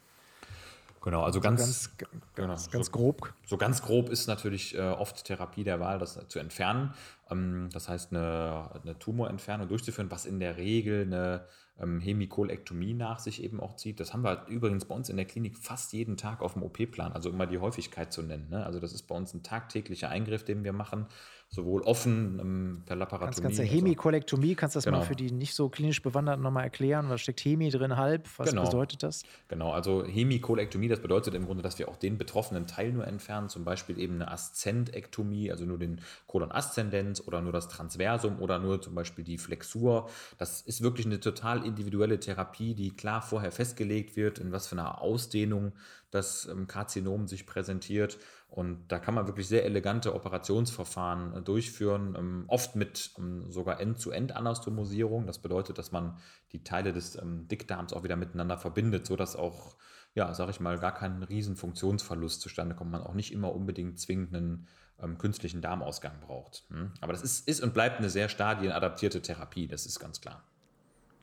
Genau, 1.02 1.22
also 1.22 1.40
ganz, 1.40 1.60
ganz, 1.60 1.96
ganz, 1.96 2.24
genau, 2.34 2.48
ganz 2.48 2.86
so, 2.86 2.92
grob. 2.92 3.32
So 3.46 3.56
ganz 3.56 3.80
grob 3.80 4.10
ist 4.10 4.26
natürlich 4.26 4.76
äh, 4.76 4.82
oft 4.82 5.24
Therapie 5.24 5.64
der 5.64 5.80
Wahl, 5.80 5.98
das 5.98 6.18
zu 6.28 6.38
entfernen. 6.38 6.92
Ähm, 7.30 7.70
das 7.72 7.88
heißt, 7.88 8.12
eine, 8.12 8.70
eine 8.82 8.98
Tumorentfernung 8.98 9.66
durchzuführen, 9.68 10.10
was 10.10 10.26
in 10.26 10.40
der 10.40 10.58
Regel 10.58 11.06
eine 11.06 11.46
ähm, 11.80 12.00
Hemikolektomie 12.00 12.94
nach 12.94 13.18
sich 13.18 13.42
eben 13.42 13.60
auch 13.60 13.76
zieht. 13.76 14.00
Das 14.00 14.12
haben 14.12 14.22
wir 14.22 14.46
übrigens 14.48 14.84
bei 14.84 14.94
uns 14.94 15.08
in 15.08 15.16
der 15.16 15.26
Klinik 15.26 15.56
fast 15.56 15.92
jeden 15.92 16.16
Tag 16.16 16.42
auf 16.42 16.54
dem 16.54 16.62
OP-Plan, 16.62 17.12
also 17.12 17.30
immer 17.30 17.46
die 17.46 17.58
Häufigkeit 17.58 18.12
zu 18.12 18.22
nennen. 18.22 18.48
Ne? 18.50 18.64
Also 18.64 18.80
das 18.80 18.92
ist 18.92 19.02
bei 19.02 19.14
uns 19.14 19.34
ein 19.34 19.42
tagtäglicher 19.42 20.08
Eingriff, 20.08 20.44
den 20.44 20.64
wir 20.64 20.72
machen 20.72 21.06
sowohl 21.52 21.82
offen 21.82 22.38
ähm, 22.40 22.82
per 22.86 22.94
Laparotomie. 22.94 23.42
Ganz, 23.42 23.58
ganz 23.58 23.70
Hemikolektomie, 23.70 24.54
kannst 24.54 24.76
du 24.76 24.78
das 24.78 24.84
genau. 24.84 24.98
mal 24.98 25.04
für 25.04 25.16
die 25.16 25.32
nicht 25.32 25.54
so 25.54 25.68
klinisch 25.68 26.00
Bewanderten 26.00 26.42
nochmal 26.42 26.62
erklären? 26.62 27.08
Was 27.08 27.22
steckt 27.22 27.40
Hemi 27.40 27.70
drin, 27.70 27.96
halb? 27.96 28.28
Was 28.36 28.50
genau. 28.50 28.64
bedeutet 28.64 29.02
das? 29.02 29.24
Genau, 29.48 29.72
also 29.72 30.04
Hemikolektomie, 30.04 30.86
das 30.86 31.00
bedeutet 31.00 31.34
im 31.34 31.46
Grunde, 31.46 31.64
dass 31.64 31.80
wir 31.80 31.88
auch 31.88 31.96
den 31.96 32.18
betroffenen 32.18 32.68
Teil 32.68 32.92
nur 32.92 33.04
entfernen, 33.04 33.48
zum 33.48 33.64
Beispiel 33.64 33.98
eben 33.98 34.14
eine 34.14 34.30
Aszentektomie, 34.30 35.50
also 35.50 35.64
nur 35.64 35.78
den 35.78 36.00
Kolon 36.28 36.52
Aszendenz 36.52 37.20
oder 37.26 37.42
nur 37.42 37.52
das 37.52 37.66
Transversum 37.66 38.38
oder 38.38 38.60
nur 38.60 38.80
zum 38.80 38.94
Beispiel 38.94 39.24
die 39.24 39.36
Flexur. 39.36 40.08
Das 40.38 40.60
ist 40.60 40.82
wirklich 40.82 41.06
eine 41.06 41.18
total 41.18 41.66
individuelle 41.70 42.20
Therapie, 42.20 42.74
die 42.74 42.90
klar 42.90 43.22
vorher 43.22 43.50
festgelegt 43.50 44.16
wird, 44.16 44.38
in 44.38 44.52
was 44.52 44.68
für 44.68 44.76
einer 44.76 45.00
Ausdehnung 45.00 45.72
das 46.10 46.46
ähm, 46.46 46.66
Karzinom 46.66 47.26
sich 47.26 47.46
präsentiert. 47.46 48.18
Und 48.48 48.88
da 48.88 48.98
kann 48.98 49.14
man 49.14 49.28
wirklich 49.28 49.46
sehr 49.46 49.64
elegante 49.64 50.14
Operationsverfahren 50.14 51.34
äh, 51.34 51.42
durchführen, 51.42 52.14
ähm, 52.18 52.44
oft 52.48 52.76
mit 52.76 53.12
ähm, 53.18 53.50
sogar 53.50 53.80
End-zu-End-Anastomosierung. 53.80 55.26
Das 55.26 55.38
bedeutet, 55.38 55.78
dass 55.78 55.92
man 55.92 56.18
die 56.52 56.64
Teile 56.64 56.92
des 56.92 57.18
Dickdarms 57.22 57.92
auch 57.92 58.02
wieder 58.02 58.16
miteinander 58.16 58.58
verbindet, 58.58 59.06
sodass 59.06 59.36
auch, 59.36 59.76
ja, 60.14 60.34
sage 60.34 60.50
ich 60.50 60.60
mal, 60.60 60.78
gar 60.78 60.94
kein 60.94 61.22
riesen 61.22 61.56
Funktionsverlust 61.56 62.40
zustande 62.40 62.74
kommt. 62.74 62.90
Man 62.90 63.02
auch 63.02 63.14
nicht 63.14 63.32
immer 63.32 63.54
unbedingt 63.54 64.00
zwingend 64.00 64.34
einen 64.34 65.18
künstlichen 65.18 65.62
Darmausgang 65.62 66.18
braucht. 66.20 66.64
Hm? 66.70 66.92
Aber 67.00 67.12
das 67.12 67.22
ist, 67.22 67.46
ist 67.46 67.62
und 67.62 67.72
bleibt 67.72 67.98
eine 67.98 68.10
sehr 68.10 68.28
stadienadaptierte 68.28 69.22
Therapie, 69.22 69.68
das 69.68 69.86
ist 69.86 70.00
ganz 70.00 70.20
klar. 70.20 70.42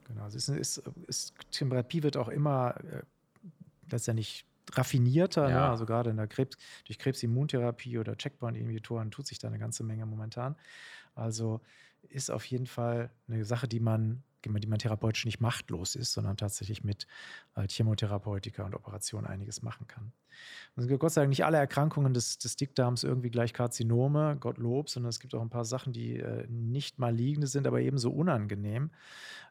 Genau, 0.08 0.26
es 0.28 0.36
ist, 0.36 0.50
ist, 0.50 0.84
ist 1.08 1.34
Therapie 1.52 2.04
wird 2.04 2.18
auch 2.18 2.30
immer 2.30 2.76
äh, 2.78 3.02
letztendlich 3.90 4.46
raffinierter, 4.74 5.48
ne? 5.48 5.52
ja. 5.52 5.60
ne? 5.62 5.70
also 5.70 5.86
gerade 5.86 6.10
in 6.10 6.18
der 6.18 6.28
Krebs, 6.28 6.58
durch 6.86 7.00
Krebsimmuntherapie 7.00 7.98
oder 7.98 8.18
Checkpoint-Inhibitoren 8.18 9.12
tut 9.12 9.28
sich 9.28 9.40
da 9.40 9.48
eine 9.48 9.60
ganze 9.60 9.84
Menge 9.84 10.06
momentan. 10.06 10.56
Also 11.16 11.62
ist 12.10 12.30
auf 12.30 12.46
jeden 12.46 12.68
Fall 12.68 13.10
eine 13.28 13.44
Sache, 13.44 13.68
die 13.68 13.80
man, 13.80 14.24
die 14.46 14.68
man 14.68 14.80
therapeutisch 14.80 15.26
nicht 15.26 15.40
machtlos 15.40 15.96
ist, 15.96 16.14
sondern 16.14 16.38
tatsächlich 16.38 16.84
mit 16.84 17.08
halt 17.56 17.72
Chemotherapeutika 17.72 18.64
und 18.64 18.76
Operationen 18.76 19.28
einiges 19.28 19.62
machen 19.62 19.88
kann. 19.88 20.14
Also 20.76 20.96
Gott 20.98 21.12
sei 21.12 21.22
Dank 21.22 21.30
nicht 21.30 21.46
alle 21.46 21.58
Erkrankungen 21.58 22.14
des, 22.14 22.38
des 22.38 22.56
Dickdarms 22.56 23.04
irgendwie 23.04 23.32
gleich 23.32 23.54
Karzinome, 23.54 24.38
Gottlob, 24.40 24.90
sondern 24.90 25.10
es 25.10 25.20
gibt 25.20 25.34
auch 25.34 25.42
ein 25.42 25.50
paar 25.50 25.66
Sachen, 25.66 25.92
die 25.92 26.18
äh, 26.18 26.46
nicht 26.48 27.00
maligne 27.00 27.48
sind, 27.48 27.68
aber 27.68 27.82
ebenso 27.82 28.12
unangenehm. 28.12 28.92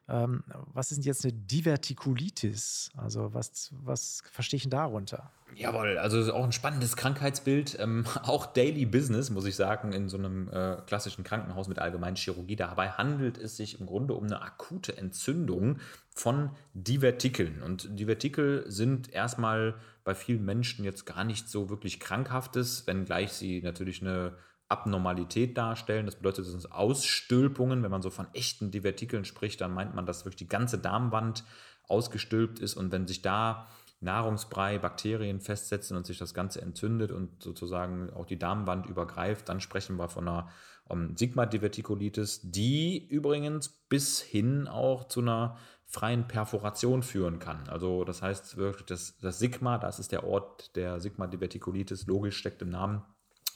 Ähm, 0.09 0.43
was 0.73 0.91
ist 0.91 0.97
denn 0.97 1.05
jetzt 1.05 1.25
eine 1.25 1.33
Divertikulitis? 1.33 2.91
Also 2.95 3.33
was, 3.33 3.71
was 3.83 4.23
verstehe 4.31 4.57
ich 4.57 4.63
denn 4.63 4.71
darunter? 4.71 5.31
Jawohl, 5.55 5.97
also 5.97 6.33
auch 6.33 6.43
ein 6.43 6.53
spannendes 6.53 6.95
Krankheitsbild. 6.95 7.77
Ähm, 7.79 8.05
auch 8.23 8.45
Daily 8.45 8.85
Business, 8.85 9.29
muss 9.29 9.45
ich 9.45 9.55
sagen, 9.55 9.91
in 9.91 10.07
so 10.07 10.17
einem 10.17 10.47
äh, 10.49 10.77
klassischen 10.85 11.25
Krankenhaus 11.25 11.67
mit 11.67 11.79
allgemeinen 11.79 12.15
Chirurgie. 12.15 12.55
Dabei 12.55 12.91
handelt 12.91 13.37
es 13.37 13.57
sich 13.57 13.81
im 13.81 13.85
Grunde 13.85 14.13
um 14.13 14.25
eine 14.25 14.41
akute 14.41 14.97
Entzündung 14.97 15.79
von 16.17 16.51
Divertikeln. 16.73 17.61
Und 17.61 17.99
Divertikel 17.99 18.65
sind 18.67 19.13
erstmal 19.13 19.75
bei 20.03 20.15
vielen 20.15 20.43
Menschen 20.43 20.83
jetzt 20.83 21.05
gar 21.05 21.23
nicht 21.23 21.49
so 21.49 21.69
wirklich 21.69 21.99
krankhaftes, 21.99 22.87
wenngleich 22.87 23.33
sie 23.33 23.61
natürlich 23.61 24.01
eine 24.01 24.35
Abnormalität 24.69 25.57
darstellen. 25.57 26.05
Das 26.05 26.15
bedeutet, 26.15 26.45
das 26.45 26.51
sind 26.51 26.71
Ausstülpungen. 26.71 27.83
Wenn 27.83 27.91
man 27.91 28.01
so 28.01 28.09
von 28.09 28.27
echten 28.33 28.71
Divertikeln 28.71 29.25
spricht, 29.25 29.61
dann 29.61 29.73
meint 29.73 29.95
man, 29.95 30.05
dass 30.05 30.25
wirklich 30.25 30.37
die 30.37 30.49
ganze 30.49 30.77
Darmwand 30.77 31.43
ausgestülpt 31.87 32.59
ist. 32.59 32.75
Und 32.75 32.91
wenn 32.91 33.07
sich 33.07 33.21
da 33.21 33.67
Nahrungsbrei 33.99 34.77
Bakterien 34.77 35.39
festsetzen 35.39 35.97
und 35.97 36.05
sich 36.05 36.17
das 36.17 36.33
Ganze 36.33 36.61
entzündet 36.61 37.11
und 37.11 37.41
sozusagen 37.41 38.11
auch 38.11 38.25
die 38.25 38.37
Darmwand 38.37 38.85
übergreift, 38.85 39.49
dann 39.49 39.59
sprechen 39.59 39.97
wir 39.97 40.09
von 40.09 40.27
einer 40.27 40.49
um, 40.85 41.01
ähm, 41.01 41.17
Sigma-Divertikulitis, 41.17 42.41
die 42.43 43.07
übrigens 43.07 43.69
bis 43.69 44.21
hin 44.21 44.67
auch 44.67 45.07
zu 45.07 45.21
einer 45.21 45.57
freien 45.87 46.27
Perforation 46.27 47.01
führen 47.01 47.39
kann. 47.39 47.67
Also 47.69 48.03
das 48.03 48.21
heißt 48.21 48.57
wirklich, 48.57 48.85
das, 48.85 49.17
das 49.19 49.39
Sigma, 49.39 49.77
das 49.77 49.99
ist 49.99 50.11
der 50.11 50.25
Ort 50.25 50.75
der 50.75 50.99
Sigma-Divertikulitis, 50.99 52.07
logisch 52.07 52.37
steckt 52.37 52.61
im 52.61 52.69
Namen, 52.69 53.03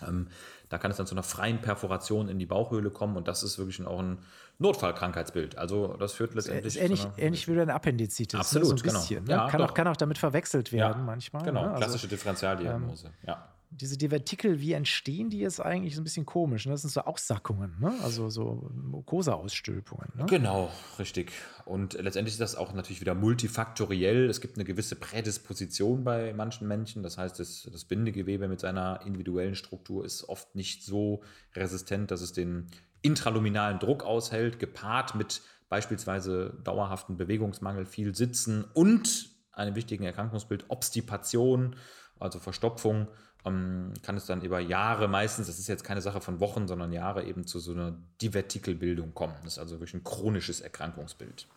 ähm, 0.07 0.27
da 0.69 0.77
kann 0.77 0.89
es 0.89 0.97
dann 0.97 1.05
zu 1.05 1.13
einer 1.13 1.23
freien 1.23 1.61
Perforation 1.61 2.29
in 2.29 2.39
die 2.39 2.45
Bauchhöhle 2.45 2.89
kommen 2.89 3.17
und 3.17 3.27
das 3.27 3.43
ist 3.43 3.57
wirklich 3.57 3.85
auch 3.85 3.99
ein 3.99 4.19
Notfallkrankheitsbild. 4.59 5.57
Also 5.57 5.95
das 5.97 6.13
führt 6.13 6.33
letztendlich. 6.33 6.75
Ist 6.75 6.81
ähnlich, 6.81 7.07
ähnlich 7.17 7.47
wie 7.47 7.59
eine 7.59 7.73
Appendizitis. 7.73 8.39
Absolut, 8.39 8.63
ne? 8.63 8.69
so 8.69 8.75
ein 8.75 8.81
genau. 8.81 8.99
bisschen. 8.99 9.23
Ne? 9.25 9.31
Ja, 9.31 9.49
kann, 9.49 9.61
auch, 9.61 9.73
kann, 9.73 9.87
auch, 9.87 9.97
damit 9.97 10.17
verwechselt 10.17 10.71
werden 10.71 10.99
ja, 10.99 11.05
manchmal. 11.05 11.43
Genau, 11.43 11.61
ne? 11.61 11.67
also, 11.71 11.79
klassische 11.79 12.07
Differentialdiagnose. 12.07 13.07
Ähm, 13.07 13.13
ja 13.27 13.47
diese 13.73 13.97
Divertikel, 13.97 14.59
wie 14.59 14.73
entstehen 14.73 15.29
die 15.29 15.39
jetzt 15.39 15.61
eigentlich? 15.61 15.93
Ist 15.93 15.99
ein 15.99 16.03
bisschen 16.03 16.25
komisch. 16.25 16.65
Ne? 16.65 16.73
Das 16.73 16.81
sind 16.81 16.91
so 16.91 17.01
Aussackungen, 17.01 17.77
ne? 17.79 17.93
also 18.03 18.29
so 18.29 18.69
Mucosa-Ausstülpungen. 18.73 20.09
Ne? 20.15 20.25
Genau, 20.25 20.69
richtig. 20.99 21.31
Und 21.65 21.93
letztendlich 21.93 22.33
ist 22.33 22.41
das 22.41 22.55
auch 22.55 22.73
natürlich 22.73 22.99
wieder 22.99 23.15
multifaktoriell. 23.15 24.29
Es 24.29 24.41
gibt 24.41 24.57
eine 24.57 24.65
gewisse 24.65 24.95
Prädisposition 24.95 26.03
bei 26.03 26.33
manchen 26.33 26.67
Menschen. 26.67 27.01
Das 27.01 27.17
heißt, 27.17 27.39
das, 27.39 27.67
das 27.71 27.85
Bindegewebe 27.85 28.49
mit 28.49 28.59
seiner 28.59 29.01
individuellen 29.05 29.55
Struktur 29.55 30.03
ist 30.03 30.27
oft 30.27 30.53
nicht 30.53 30.83
so 30.83 31.23
resistent, 31.55 32.11
dass 32.11 32.21
es 32.21 32.33
den 32.33 32.67
intraluminalen 33.01 33.79
Druck 33.79 34.03
aushält, 34.03 34.59
gepaart 34.59 35.15
mit 35.15 35.41
beispielsweise 35.69 36.59
dauerhaften 36.65 37.15
Bewegungsmangel, 37.15 37.85
viel 37.85 38.13
Sitzen 38.15 38.65
und 38.73 39.29
einem 39.53 39.75
wichtigen 39.75 40.03
Erkrankungsbild 40.03 40.65
Obstipation, 40.67 41.77
also 42.19 42.39
Verstopfung 42.39 43.07
ähm, 43.45 43.93
kann 44.03 44.17
es 44.17 44.25
dann 44.25 44.41
über 44.41 44.59
Jahre 44.59 45.07
meistens, 45.07 45.47
das 45.47 45.59
ist 45.59 45.67
jetzt 45.67 45.83
keine 45.83 46.01
Sache 46.01 46.21
von 46.21 46.39
Wochen, 46.39 46.67
sondern 46.67 46.91
Jahre 46.91 47.23
eben 47.23 47.45
zu 47.45 47.59
so 47.59 47.71
einer 47.71 47.97
Divertikelbildung 48.21 49.13
kommen. 49.13 49.35
Das 49.43 49.53
ist 49.53 49.59
also 49.59 49.75
wirklich 49.75 49.93
ein 49.93 50.03
chronisches 50.03 50.61
Erkrankungsbild. 50.61 51.47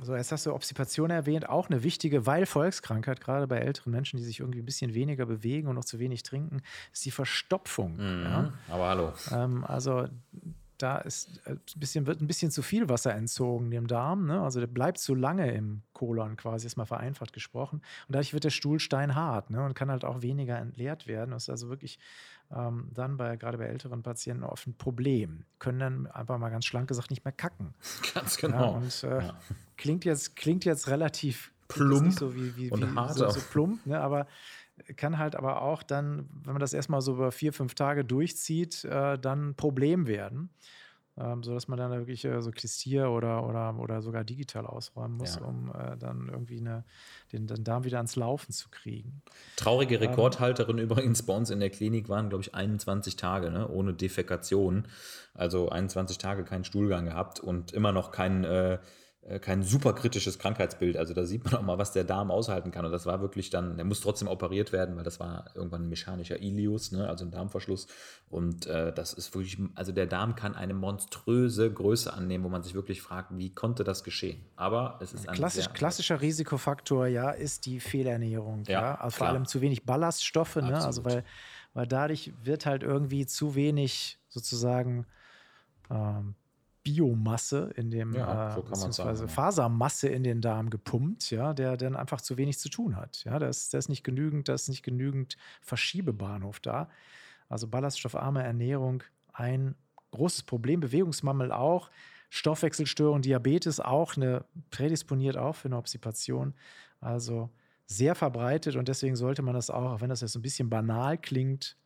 Also 0.00 0.16
jetzt 0.16 0.32
hast 0.32 0.44
du 0.44 0.52
Obstipation 0.52 1.10
erwähnt, 1.10 1.48
auch 1.48 1.70
eine 1.70 1.84
wichtige, 1.84 2.26
weil 2.26 2.46
Volkskrankheit, 2.46 3.20
gerade 3.20 3.46
bei 3.46 3.58
älteren 3.58 3.92
Menschen, 3.92 4.16
die 4.16 4.24
sich 4.24 4.40
irgendwie 4.40 4.58
ein 4.58 4.64
bisschen 4.64 4.92
weniger 4.92 5.24
bewegen 5.24 5.68
und 5.68 5.76
noch 5.76 5.84
zu 5.84 6.00
wenig 6.00 6.24
trinken, 6.24 6.62
ist 6.92 7.04
die 7.04 7.12
Verstopfung. 7.12 7.96
Mhm, 7.96 8.24
ja? 8.24 8.52
Aber 8.68 8.88
hallo. 8.88 9.12
Ähm, 9.30 9.64
also 9.64 10.08
da 10.84 10.98
ist 10.98 11.40
ein 11.46 11.56
äh, 11.56 11.78
bisschen, 11.78 12.06
wird 12.06 12.20
ein 12.20 12.26
bisschen 12.26 12.50
zu 12.50 12.60
viel 12.60 12.90
Wasser 12.90 13.14
entzogen 13.14 13.70
dem 13.70 13.86
Darm. 13.86 14.26
Ne? 14.26 14.42
Also 14.42 14.60
der 14.60 14.66
bleibt 14.66 14.98
zu 14.98 15.14
lange 15.14 15.50
im 15.50 15.80
Kolon 15.94 16.36
quasi, 16.36 16.66
ist 16.66 16.76
mal 16.76 16.84
vereinfacht 16.84 17.32
gesprochen. 17.32 17.76
Und 18.06 18.14
dadurch 18.14 18.34
wird 18.34 18.44
der 18.44 18.50
Stuhl 18.50 18.78
steinhart 18.78 19.48
ne? 19.48 19.64
und 19.64 19.72
kann 19.72 19.90
halt 19.90 20.04
auch 20.04 20.20
weniger 20.20 20.58
entleert 20.58 21.06
werden. 21.06 21.30
Das 21.30 21.44
ist 21.44 21.48
also 21.48 21.70
wirklich 21.70 21.98
ähm, 22.54 22.90
dann 22.92 23.16
bei, 23.16 23.36
gerade 23.36 23.56
bei 23.56 23.64
älteren 23.64 24.02
Patienten 24.02 24.44
oft 24.44 24.66
ein 24.66 24.74
Problem. 24.74 25.46
Können 25.58 25.78
dann 25.78 26.06
einfach 26.06 26.36
mal 26.36 26.50
ganz 26.50 26.66
schlank 26.66 26.86
gesagt 26.86 27.08
nicht 27.08 27.24
mehr 27.24 27.32
kacken. 27.32 27.72
Ganz 28.14 28.36
genau. 28.36 28.72
Ja, 28.72 28.76
und 28.76 29.04
äh, 29.04 29.22
ja. 29.22 29.34
klingt, 29.78 30.04
jetzt, 30.04 30.36
klingt 30.36 30.66
jetzt 30.66 30.88
relativ 30.88 31.50
plump 31.68 32.12
so 32.12 32.34
wie, 32.34 32.54
wie, 32.56 32.70
und 32.70 32.82
wie, 32.82 32.94
hart 32.94 33.14
so, 33.14 33.30
so 33.30 33.40
plump, 33.40 33.86
ne? 33.86 33.98
aber 33.98 34.26
kann 34.96 35.18
halt 35.18 35.36
aber 35.36 35.62
auch 35.62 35.82
dann, 35.82 36.28
wenn 36.44 36.52
man 36.52 36.60
das 36.60 36.72
erstmal 36.72 37.00
so 37.00 37.14
über 37.14 37.32
vier, 37.32 37.52
fünf 37.52 37.74
Tage 37.74 38.04
durchzieht, 38.04 38.84
äh, 38.84 39.18
dann 39.18 39.50
ein 39.50 39.54
Problem 39.54 40.06
werden. 40.06 40.50
Ähm, 41.16 41.44
sodass 41.44 41.68
man 41.68 41.78
dann 41.78 41.92
wirklich 41.92 42.24
äh, 42.24 42.42
so 42.42 42.50
Klistier 42.50 43.08
oder, 43.08 43.46
oder, 43.46 43.78
oder 43.78 44.02
sogar 44.02 44.24
digital 44.24 44.66
ausräumen 44.66 45.16
muss, 45.16 45.36
ja. 45.36 45.42
um 45.42 45.70
äh, 45.70 45.96
dann 45.96 46.28
irgendwie 46.28 46.58
eine, 46.58 46.82
den, 47.32 47.46
den, 47.46 47.62
Darm 47.62 47.84
wieder 47.84 47.98
ans 47.98 48.16
Laufen 48.16 48.50
zu 48.50 48.68
kriegen. 48.68 49.22
Traurige 49.54 49.94
ähm, 49.94 50.08
Rekordhalterin 50.08 50.78
ähm, 50.78 50.84
übrigens 50.90 51.22
bei 51.22 51.36
uns 51.36 51.50
in 51.50 51.60
der 51.60 51.70
Klinik 51.70 52.08
waren, 52.08 52.30
glaube 52.30 52.42
ich, 52.42 52.56
21 52.56 53.14
Tage 53.14 53.52
ne, 53.52 53.68
ohne 53.68 53.94
Defekation. 53.94 54.88
Also 55.34 55.68
21 55.68 56.18
Tage 56.18 56.42
keinen 56.42 56.64
Stuhlgang 56.64 57.04
gehabt 57.04 57.38
und 57.38 57.72
immer 57.72 57.92
noch 57.92 58.10
kein 58.10 58.42
äh, 58.42 58.74
äh, 58.74 58.78
kein 59.40 59.62
super 59.62 59.94
kritisches 59.94 60.38
Krankheitsbild. 60.38 60.98
Also 60.98 61.14
da 61.14 61.24
sieht 61.24 61.44
man 61.44 61.54
auch 61.54 61.62
mal, 61.62 61.78
was 61.78 61.92
der 61.92 62.04
Darm 62.04 62.30
aushalten 62.30 62.70
kann. 62.70 62.84
Und 62.84 62.92
das 62.92 63.06
war 63.06 63.22
wirklich 63.22 63.48
dann, 63.48 63.76
der 63.76 63.86
muss 63.86 64.00
trotzdem 64.00 64.28
operiert 64.28 64.70
werden, 64.70 64.96
weil 64.96 65.04
das 65.04 65.18
war 65.18 65.46
irgendwann 65.54 65.84
ein 65.84 65.88
mechanischer 65.88 66.42
Ilius, 66.42 66.92
ne? 66.92 67.08
also 67.08 67.24
ein 67.24 67.30
Darmverschluss. 67.30 67.86
Und 68.28 68.66
äh, 68.66 68.92
das 68.92 69.14
ist 69.14 69.34
wirklich, 69.34 69.58
also 69.74 69.92
der 69.92 70.06
Darm 70.06 70.34
kann 70.34 70.54
eine 70.54 70.74
monströse 70.74 71.72
Größe 71.72 72.12
annehmen, 72.12 72.44
wo 72.44 72.50
man 72.50 72.62
sich 72.62 72.74
wirklich 72.74 73.00
fragt, 73.00 73.30
wie 73.38 73.54
konnte 73.54 73.82
das 73.82 74.04
geschehen? 74.04 74.44
Aber 74.56 74.98
es 75.00 75.14
ist 75.14 75.26
ein 75.26 75.34
Klassisch, 75.34 75.72
klassischer 75.72 76.20
Risikofaktor, 76.20 77.06
ja, 77.06 77.30
ist 77.30 77.64
die 77.64 77.80
Fehlernährung. 77.80 78.64
Ja, 78.66 78.80
ja? 78.80 78.94
Also 78.96 79.16
vor 79.16 79.28
allem 79.28 79.46
zu 79.46 79.62
wenig 79.62 79.84
Ballaststoffe, 79.84 80.56
ne? 80.56 80.84
also 80.84 81.02
weil, 81.06 81.24
weil 81.72 81.86
dadurch 81.86 82.34
wird 82.42 82.66
halt 82.66 82.82
irgendwie 82.82 83.24
zu 83.24 83.54
wenig 83.54 84.18
sozusagen 84.28 85.06
ähm, 85.90 86.34
Biomasse 86.84 87.72
in 87.76 87.90
dem, 87.90 88.12
ja, 88.12 88.52
so 88.52 88.60
äh, 88.60 88.64
beziehungsweise 88.64 89.20
sagen, 89.20 89.28
Fasermasse 89.30 90.08
in 90.08 90.22
den 90.22 90.40
Darm 90.40 90.68
gepumpt, 90.70 91.30
ja, 91.30 91.54
der 91.54 91.76
dann 91.76 91.96
einfach 91.96 92.20
zu 92.20 92.36
wenig 92.36 92.58
zu 92.58 92.68
tun 92.68 92.94
hat. 92.94 93.24
Ja, 93.24 93.38
da 93.38 93.48
ist, 93.48 93.72
da 93.72 93.78
ist 93.78 93.88
nicht 93.88 94.04
genügend, 94.04 94.48
da 94.48 94.54
ist 94.54 94.68
nicht 94.68 94.82
genügend 94.82 95.36
Verschiebebahnhof 95.62 96.60
da. 96.60 96.88
Also 97.48 97.66
ballaststoffarme 97.68 98.42
Ernährung 98.42 99.02
ein 99.32 99.74
großes 100.10 100.44
Problem, 100.44 100.80
Bewegungsmangel 100.80 101.52
auch, 101.52 101.90
Stoffwechselstörung, 102.28 103.22
Diabetes 103.22 103.80
auch, 103.80 104.16
eine 104.16 104.44
prädisponiert 104.70 105.36
auch 105.36 105.56
für 105.56 105.68
eine 105.68 105.78
Obstipation. 105.78 106.54
Also 107.00 107.50
sehr 107.86 108.14
verbreitet 108.14 108.76
und 108.76 108.88
deswegen 108.88 109.16
sollte 109.16 109.42
man 109.42 109.54
das 109.54 109.70
auch, 109.70 109.92
auch 109.92 110.00
wenn 110.00 110.10
das 110.10 110.20
jetzt 110.20 110.36
ein 110.36 110.42
bisschen 110.42 110.68
banal 110.68 111.16
klingt, 111.16 111.76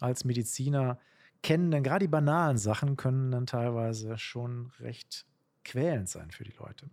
als 0.00 0.24
Mediziner 0.24 0.98
kennen, 1.42 1.70
denn 1.70 1.82
gerade 1.82 2.04
die 2.04 2.10
banalen 2.10 2.58
Sachen 2.58 2.96
können 2.96 3.30
dann 3.30 3.46
teilweise 3.46 4.18
schon 4.18 4.72
recht 4.80 5.26
quälend 5.64 6.08
sein 6.08 6.30
für 6.30 6.44
die 6.44 6.54
Leute. 6.58 6.90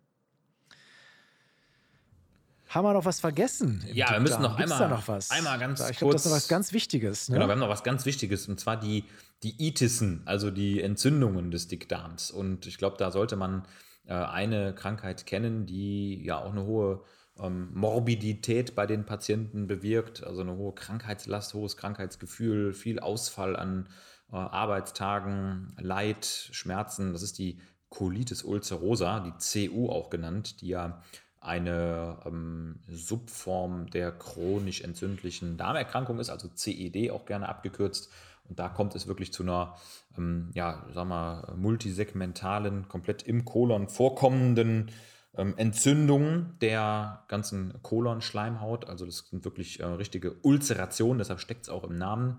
Haben 2.68 2.86
wir 2.86 2.94
noch 2.94 3.06
was 3.06 3.20
vergessen? 3.20 3.86
Ja, 3.94 4.12
wir 4.12 4.20
müssen 4.20 4.42
noch 4.42 4.58
einmal, 4.58 4.80
da 4.80 4.88
noch 4.88 5.08
was? 5.08 5.30
einmal 5.30 5.58
ganz 5.60 5.88
ich 5.90 5.98
glaube, 5.98 6.14
das 6.14 6.26
ist 6.26 6.32
noch 6.32 6.38
was 6.38 6.48
ganz 6.48 6.74
Wichtiges. 6.74 7.30
Ne? 7.30 7.36
Genau, 7.36 7.48
wir 7.48 7.52
haben 7.52 7.60
noch 7.60 7.70
was 7.70 7.84
ganz 7.84 8.06
Wichtiges 8.06 8.48
und 8.48 8.60
zwar 8.60 8.78
die, 8.78 9.06
die 9.44 9.68
Itissen, 9.68 10.24
also 10.26 10.52
die 10.52 10.82
Entzündungen 10.82 11.52
des 11.52 11.68
Dickdarms. 11.68 12.32
Und 12.32 12.66
ich 12.66 12.78
glaube, 12.78 12.98
da 12.98 13.12
sollte 13.12 13.36
man 13.36 13.68
äh, 14.06 14.14
eine 14.14 14.74
Krankheit 14.74 15.26
kennen, 15.26 15.66
die 15.66 16.24
ja 16.24 16.40
auch 16.40 16.52
eine 16.52 16.66
hohe 16.66 17.04
ähm, 17.40 17.70
Morbidität 17.74 18.76
bei 18.76 18.86
den 18.88 19.06
Patienten 19.06 19.68
bewirkt, 19.68 20.24
also 20.24 20.42
eine 20.42 20.56
hohe 20.56 20.74
Krankheitslast, 20.74 21.54
hohes 21.54 21.78
Krankheitsgefühl, 21.78 22.74
viel 22.74 23.00
Ausfall 23.00 23.56
an 23.56 23.88
Arbeitstagen, 24.36 25.74
Leid, 25.80 26.26
Schmerzen. 26.26 27.14
Das 27.14 27.22
ist 27.22 27.38
die 27.38 27.60
Colitis 27.90 28.44
ulcerosa, 28.44 29.20
die 29.20 29.70
CU 29.70 29.90
auch 29.90 30.10
genannt, 30.10 30.62
die 30.62 30.70
ja 30.70 31.02
eine 31.40 32.18
ähm, 32.26 32.80
Subform 32.88 33.90
der 33.92 34.12
chronisch 34.12 34.82
entzündlichen 34.82 35.58
Darmerkrankung 35.58 36.20
ist, 36.20 36.30
also 36.30 36.48
CED 36.48 37.12
auch 37.12 37.26
gerne 37.26 37.48
abgekürzt. 37.48 38.12
Und 38.50 38.60
da 38.60 38.70
kommt 38.70 38.96
es 38.96 39.08
wirklich 39.08 39.32
zu 39.32 39.44
einer, 39.44 39.76
ähm, 40.18 40.50
ja, 40.54 40.86
sag 40.94 41.08
mal, 41.08 41.54
multisegmentalen, 41.56 42.88
komplett 42.88 43.24
im 43.24 43.46
Kolon 43.46 43.88
vorkommenden 43.88 44.92
ähm, 45.38 45.54
Entzündung 45.58 46.58
der 46.60 47.24
ganzen 47.28 47.82
Kolonschleimhaut. 47.82 48.88
Also 48.88 49.06
das 49.06 49.20
sind 49.30 49.46
wirklich 49.46 49.80
äh, 49.80 49.86
richtige 49.86 50.34
Ulcerationen, 50.42 51.20
deshalb 51.20 51.40
steckt 51.40 51.64
es 51.64 51.70
auch 51.70 51.84
im 51.84 51.96
Namen 51.96 52.38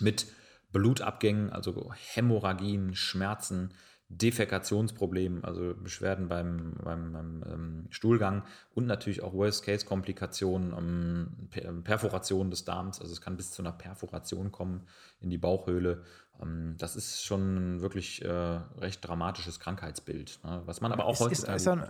mit 0.00 0.26
Blutabgängen, 0.74 1.50
also 1.50 1.90
Hämorrhagien, 1.94 2.94
Schmerzen, 2.94 3.70
Defekationsproblemen, 4.10 5.44
also 5.44 5.74
Beschwerden 5.74 6.28
beim, 6.28 6.74
beim, 6.84 7.12
beim 7.12 7.44
ähm, 7.50 7.86
Stuhlgang 7.88 8.42
und 8.74 8.86
natürlich 8.86 9.22
auch 9.22 9.32
Worst-Case-Komplikationen, 9.32 10.74
ähm, 10.76 11.48
ähm, 11.54 11.82
Perforation 11.82 12.50
des 12.50 12.64
Darms. 12.64 13.00
Also 13.00 13.12
es 13.12 13.22
kann 13.22 13.36
bis 13.36 13.50
zu 13.50 13.62
einer 13.62 13.72
Perforation 13.72 14.52
kommen 14.52 14.82
in 15.20 15.30
die 15.30 15.38
Bauchhöhle. 15.38 16.02
Das 16.78 16.96
ist 16.96 17.24
schon 17.24 17.80
wirklich 17.80 18.24
äh, 18.24 18.28
recht 18.28 19.06
dramatisches 19.06 19.60
Krankheitsbild, 19.60 20.40
ne? 20.42 20.62
was 20.66 20.80
man 20.80 20.90
aber 20.90 21.04
auch 21.06 21.20
heute 21.20 21.32
ist, 21.32 21.48
ist, 21.48 21.68
ein, 21.68 21.84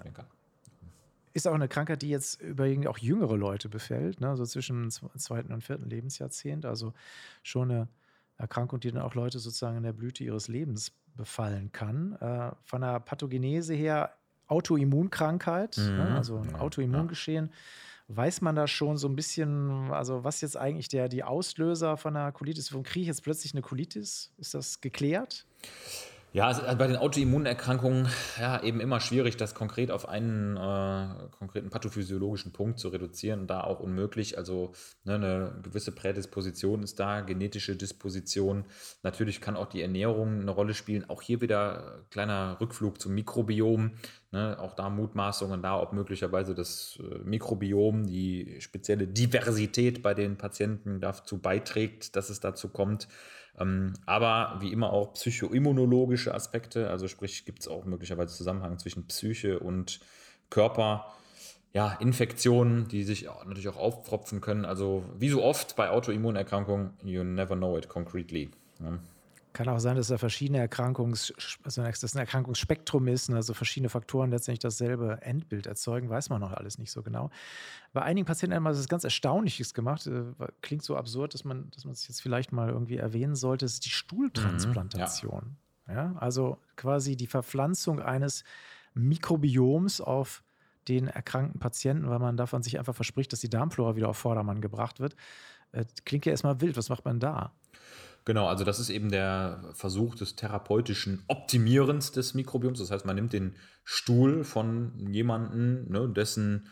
ist 1.32 1.48
auch 1.48 1.54
eine 1.54 1.66
Krankheit, 1.66 2.02
die 2.02 2.10
jetzt 2.10 2.42
überwiegend 2.42 2.86
auch 2.86 2.98
jüngere 2.98 3.38
Leute 3.38 3.70
befällt, 3.70 4.20
ne? 4.20 4.36
so 4.36 4.44
zwischen 4.44 4.90
dem 4.90 4.90
zweiten 4.90 5.50
und 5.50 5.64
vierten 5.64 5.88
Lebensjahrzehnt. 5.88 6.66
Also 6.66 6.92
schon 7.42 7.70
eine 7.70 7.88
Erkrankung, 8.36 8.80
die 8.80 8.90
dann 8.90 9.02
auch 9.02 9.14
Leute 9.14 9.38
sozusagen 9.38 9.76
in 9.76 9.82
der 9.82 9.92
Blüte 9.92 10.24
ihres 10.24 10.48
Lebens 10.48 10.92
befallen 11.16 11.70
kann. 11.72 12.14
Äh, 12.20 12.52
von 12.64 12.80
der 12.80 13.00
Pathogenese 13.00 13.74
her 13.74 14.16
Autoimmunkrankheit, 14.46 15.76
ne? 15.78 15.84
mhm, 15.84 15.96
ne? 15.96 16.16
also 16.16 16.38
ein 16.38 16.54
Autoimmungeschehen. 16.54 17.46
Ja. 17.46 17.52
Weiß 18.16 18.42
man 18.42 18.54
da 18.54 18.66
schon 18.66 18.98
so 18.98 19.08
ein 19.08 19.16
bisschen, 19.16 19.90
also 19.90 20.24
was 20.24 20.42
jetzt 20.42 20.58
eigentlich 20.58 20.88
der, 20.88 21.08
die 21.08 21.24
Auslöser 21.24 21.96
von 21.96 22.14
einer 22.14 22.32
Colitis, 22.32 22.70
warum 22.70 22.82
kriege 22.82 23.02
ich 23.02 23.08
jetzt 23.08 23.22
plötzlich 23.22 23.54
eine 23.54 23.62
Colitis? 23.62 24.30
Ist 24.36 24.52
das 24.52 24.82
geklärt? 24.82 25.46
Ja, 26.34 26.48
also 26.48 26.62
bei 26.62 26.88
den 26.88 26.96
Autoimmunerkrankungen 26.96 28.08
ja 28.40 28.60
eben 28.60 28.80
immer 28.80 28.98
schwierig, 28.98 29.36
das 29.36 29.54
konkret 29.54 29.92
auf 29.92 30.08
einen 30.08 30.56
äh, 30.56 31.28
konkreten 31.30 31.70
pathophysiologischen 31.70 32.52
Punkt 32.52 32.80
zu 32.80 32.88
reduzieren, 32.88 33.46
da 33.46 33.60
auch 33.60 33.78
unmöglich. 33.78 34.36
Also 34.36 34.72
ne, 35.04 35.14
eine 35.14 35.60
gewisse 35.62 35.92
Prädisposition 35.92 36.82
ist 36.82 36.98
da, 36.98 37.20
genetische 37.20 37.76
Disposition. 37.76 38.64
Natürlich 39.04 39.40
kann 39.40 39.54
auch 39.54 39.66
die 39.66 39.80
Ernährung 39.80 40.40
eine 40.40 40.50
Rolle 40.50 40.74
spielen. 40.74 41.08
Auch 41.08 41.22
hier 41.22 41.40
wieder 41.40 42.04
kleiner 42.10 42.60
Rückflug 42.60 43.00
zum 43.00 43.14
Mikrobiom. 43.14 43.92
Ne, 44.32 44.58
auch 44.58 44.74
da 44.74 44.90
Mutmaßungen 44.90 45.62
da, 45.62 45.80
ob 45.80 45.92
möglicherweise 45.92 46.56
das 46.56 46.98
äh, 46.98 47.18
Mikrobiom, 47.22 48.08
die 48.08 48.56
spezielle 48.60 49.06
Diversität 49.06 50.02
bei 50.02 50.14
den 50.14 50.36
Patienten 50.36 51.00
dazu 51.00 51.38
beiträgt, 51.38 52.16
dass 52.16 52.28
es 52.28 52.40
dazu 52.40 52.70
kommt. 52.70 53.06
Ähm, 53.58 53.92
aber 54.06 54.56
wie 54.60 54.72
immer 54.72 54.92
auch 54.92 55.12
psychoimmunologische 55.14 56.34
Aspekte, 56.34 56.90
also 56.90 57.08
sprich 57.08 57.44
gibt 57.44 57.60
es 57.60 57.68
auch 57.68 57.84
möglicherweise 57.84 58.34
Zusammenhang 58.34 58.78
zwischen 58.78 59.06
Psyche 59.06 59.58
und 59.58 60.00
Körper. 60.50 61.06
Ja, 61.72 61.92
Infektionen, 61.94 62.86
die 62.86 63.02
sich 63.02 63.24
natürlich 63.46 63.68
auch 63.68 63.76
aufpropfen 63.76 64.40
können. 64.40 64.64
Also 64.64 65.04
wie 65.18 65.28
so 65.28 65.42
oft 65.42 65.74
bei 65.74 65.90
Autoimmunerkrankungen, 65.90 66.90
you 67.02 67.24
never 67.24 67.56
know 67.56 67.76
it 67.76 67.88
concretely. 67.88 68.50
Ja. 68.80 68.98
Kann 69.54 69.68
auch 69.68 69.78
sein, 69.78 69.94
dass 69.94 70.08
da 70.08 70.18
verschiedene 70.18 70.58
Erkrankungs, 70.58 71.32
also 71.62 71.80
das 71.80 72.16
ein 72.16 72.18
Erkrankungsspektrum 72.18 73.06
ist, 73.06 73.30
ne, 73.30 73.36
also 73.36 73.54
verschiedene 73.54 73.88
Faktoren 73.88 74.30
letztendlich 74.30 74.58
dasselbe 74.58 75.22
Endbild 75.22 75.68
erzeugen, 75.68 76.10
weiß 76.10 76.28
man 76.28 76.40
noch 76.40 76.52
alles 76.52 76.76
nicht 76.78 76.90
so 76.90 77.04
genau. 77.04 77.30
Bei 77.92 78.02
einigen 78.02 78.26
Patienten 78.26 78.56
haben 78.56 78.64
wir 78.64 78.70
das 78.70 78.88
ganz 78.88 79.04
Erstaunliches 79.04 79.72
gemacht. 79.72 80.08
Äh, 80.08 80.24
klingt 80.60 80.82
so 80.82 80.96
absurd, 80.96 81.34
dass 81.34 81.44
man, 81.44 81.70
dass 81.70 81.84
man 81.84 81.92
es 81.92 82.08
jetzt 82.08 82.20
vielleicht 82.20 82.50
mal 82.50 82.68
irgendwie 82.68 82.96
erwähnen 82.96 83.36
sollte. 83.36 83.64
Ist 83.64 83.84
die 83.84 83.90
Stuhltransplantation. 83.90 85.56
Mhm, 85.86 85.94
ja. 85.94 85.94
ja. 85.94 86.16
also 86.16 86.58
quasi 86.74 87.14
die 87.14 87.28
Verpflanzung 87.28 88.00
eines 88.00 88.42
Mikrobioms 88.94 90.00
auf 90.00 90.42
den 90.88 91.06
erkrankten 91.06 91.60
Patienten, 91.60 92.10
weil 92.10 92.18
man 92.18 92.36
davon 92.36 92.64
sich 92.64 92.80
einfach 92.80 92.96
verspricht, 92.96 93.32
dass 93.32 93.38
die 93.38 93.50
Darmflora 93.50 93.94
wieder 93.94 94.08
auf 94.08 94.18
Vordermann 94.18 94.60
gebracht 94.60 94.98
wird. 94.98 95.14
Äh, 95.70 95.84
klingt 96.04 96.26
ja 96.26 96.32
erstmal 96.32 96.60
wild. 96.60 96.76
Was 96.76 96.88
macht 96.88 97.04
man 97.04 97.20
da? 97.20 97.52
Genau, 98.26 98.46
also 98.46 98.64
das 98.64 98.80
ist 98.80 98.88
eben 98.88 99.10
der 99.10 99.62
Versuch 99.74 100.14
des 100.14 100.34
therapeutischen 100.34 101.22
Optimierens 101.28 102.10
des 102.10 102.32
Mikrobioms. 102.32 102.78
Das 102.78 102.90
heißt, 102.90 103.04
man 103.04 103.16
nimmt 103.16 103.34
den 103.34 103.54
Stuhl 103.84 104.44
von 104.44 104.92
jemandem, 105.12 105.86
ne, 105.90 106.08
dessen 106.08 106.68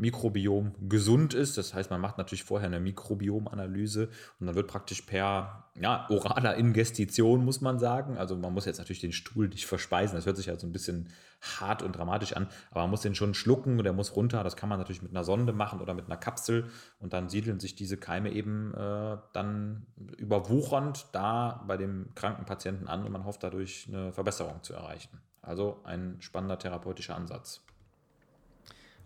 Mikrobiom 0.00 0.74
gesund 0.88 1.32
ist. 1.32 1.56
Das 1.56 1.74
heißt, 1.74 1.90
man 1.90 2.00
macht 2.00 2.18
natürlich 2.18 2.42
vorher 2.42 2.66
eine 2.66 2.80
Mikrobiomanalyse 2.80 4.08
und 4.40 4.46
dann 4.46 4.56
wird 4.56 4.66
praktisch 4.66 5.02
per 5.02 5.70
ja, 5.78 6.06
oraler 6.10 6.56
Ingestition, 6.56 7.44
muss 7.44 7.60
man 7.60 7.78
sagen. 7.78 8.18
Also 8.18 8.36
man 8.36 8.52
muss 8.52 8.64
jetzt 8.64 8.78
natürlich 8.78 9.00
den 9.00 9.12
Stuhl 9.12 9.48
nicht 9.48 9.66
verspeisen. 9.66 10.16
Das 10.16 10.26
hört 10.26 10.36
sich 10.36 10.48
halt 10.48 10.60
so 10.60 10.66
ein 10.66 10.72
bisschen 10.72 11.08
hart 11.40 11.82
und 11.82 11.96
dramatisch 11.96 12.32
an, 12.34 12.48
aber 12.70 12.82
man 12.82 12.90
muss 12.90 13.00
den 13.00 13.14
schon 13.14 13.32
schlucken 13.32 13.78
und 13.78 13.84
der 13.84 13.92
muss 13.92 14.16
runter. 14.16 14.42
Das 14.42 14.56
kann 14.56 14.68
man 14.68 14.78
natürlich 14.78 15.02
mit 15.02 15.12
einer 15.12 15.24
Sonde 15.24 15.52
machen 15.52 15.80
oder 15.80 15.94
mit 15.94 16.06
einer 16.06 16.16
Kapsel 16.16 16.66
und 16.98 17.12
dann 17.12 17.28
siedeln 17.28 17.60
sich 17.60 17.76
diese 17.76 17.96
Keime 17.96 18.32
eben 18.32 18.74
äh, 18.74 19.16
dann 19.32 19.86
überwuchernd 20.18 21.06
da 21.12 21.64
bei 21.66 21.76
dem 21.76 22.14
kranken 22.14 22.44
Patienten 22.44 22.88
an 22.88 23.04
und 23.04 23.12
man 23.12 23.24
hofft 23.24 23.42
dadurch 23.42 23.86
eine 23.88 24.12
Verbesserung 24.12 24.62
zu 24.62 24.74
erreichen. 24.74 25.20
Also 25.42 25.80
ein 25.84 26.16
spannender 26.20 26.58
therapeutischer 26.58 27.14
Ansatz. 27.14 27.62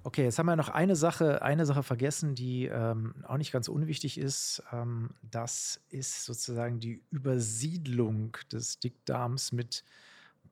Okay, 0.07 0.25
jetzt 0.25 0.39
haben 0.39 0.47
wir 0.47 0.55
noch 0.55 0.69
eine 0.69 0.97
Sache, 0.97 1.41
eine 1.41 1.65
Sache 1.65 1.83
vergessen, 1.83 2.35
die 2.35 2.67
ähm, 2.67 3.15
auch 3.27 3.39
nicht 3.39 3.53
ganz 3.53 3.69
unwichtig 3.69 4.19
ist. 4.19 4.63
Ähm, 4.71 5.11
das 5.23 5.81
ist 5.89 6.27
sozusagen 6.27 6.79
die 6.79 7.03
Übersiedlung 7.11 8.37
des 8.53 8.79
Dickdarms 8.79 9.53
mit 9.53 9.83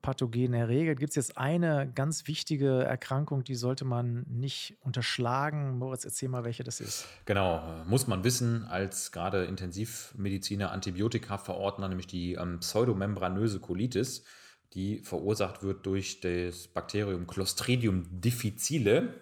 pathogenen 0.01 0.55
Erregern. 0.55 0.95
Gibt 0.95 1.11
es 1.11 1.15
jetzt 1.15 1.37
eine 1.37 1.87
ganz 1.93 2.27
wichtige 2.27 2.83
Erkrankung, 2.83 3.43
die 3.43 3.53
sollte 3.53 3.85
man 3.85 4.25
nicht 4.27 4.75
unterschlagen? 4.81 5.77
Moritz, 5.77 6.03
erzähl 6.03 6.29
mal, 6.29 6.43
welche 6.43 6.63
das 6.63 6.79
ist. 6.79 7.05
Genau, 7.25 7.63
muss 7.85 8.07
man 8.07 8.23
wissen, 8.23 8.65
als 8.65 9.11
gerade 9.11 9.45
Intensivmediziner 9.45 10.71
Antibiotika 10.71 11.37
verordnen, 11.37 11.89
nämlich 11.89 12.07
die 12.07 12.33
ähm, 12.33 12.59
pseudomembranöse 12.59 13.59
Colitis, 13.59 14.23
die 14.73 14.97
verursacht 14.99 15.61
wird 15.61 15.85
durch 15.85 16.21
das 16.21 16.67
Bakterium 16.67 17.27
Clostridium 17.27 18.05
difficile 18.09 19.13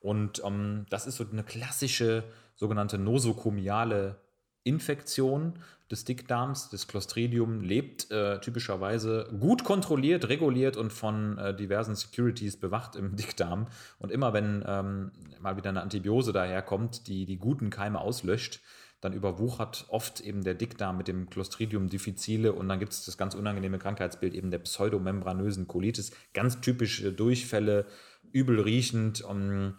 und 0.00 0.42
ähm, 0.44 0.86
das 0.90 1.06
ist 1.06 1.16
so 1.16 1.24
eine 1.30 1.44
klassische 1.44 2.24
sogenannte 2.54 2.98
nosokomiale 2.98 4.20
Infektion 4.64 5.58
des 5.90 6.04
Dickdarms. 6.04 6.68
Das 6.70 6.86
Clostridium 6.86 7.62
lebt 7.62 8.10
äh, 8.10 8.40
typischerweise 8.40 9.28
gut 9.40 9.64
kontrolliert, 9.64 10.28
reguliert 10.28 10.76
und 10.76 10.92
von 10.92 11.38
äh, 11.38 11.56
diversen 11.56 11.96
Securities 11.96 12.58
bewacht 12.58 12.96
im 12.96 13.16
Dickdarm. 13.16 13.68
Und 13.98 14.12
immer 14.12 14.32
wenn 14.32 14.62
ähm, 14.66 15.12
mal 15.40 15.56
wieder 15.56 15.70
eine 15.70 15.82
Antibiose 15.82 16.32
daherkommt, 16.32 17.08
die 17.08 17.24
die 17.24 17.38
guten 17.38 17.70
Keime 17.70 18.00
auslöscht, 18.00 18.60
dann 19.00 19.12
überwuchert 19.12 19.86
oft 19.88 20.20
eben 20.20 20.42
der 20.42 20.54
Dickdarm 20.54 20.96
mit 20.96 21.06
dem 21.06 21.30
Clostridium 21.30 21.88
difficile 21.88 22.52
und 22.52 22.68
dann 22.68 22.80
gibt 22.80 22.92
es 22.92 23.04
das 23.04 23.16
ganz 23.16 23.36
unangenehme 23.36 23.78
Krankheitsbild 23.78 24.34
eben 24.34 24.50
der 24.50 24.58
pseudomembranösen 24.58 25.68
Colitis. 25.68 26.10
Ganz 26.34 26.60
typische 26.60 27.12
Durchfälle, 27.12 27.86
übel 28.32 28.60
riechend. 28.60 29.22
Um, 29.22 29.74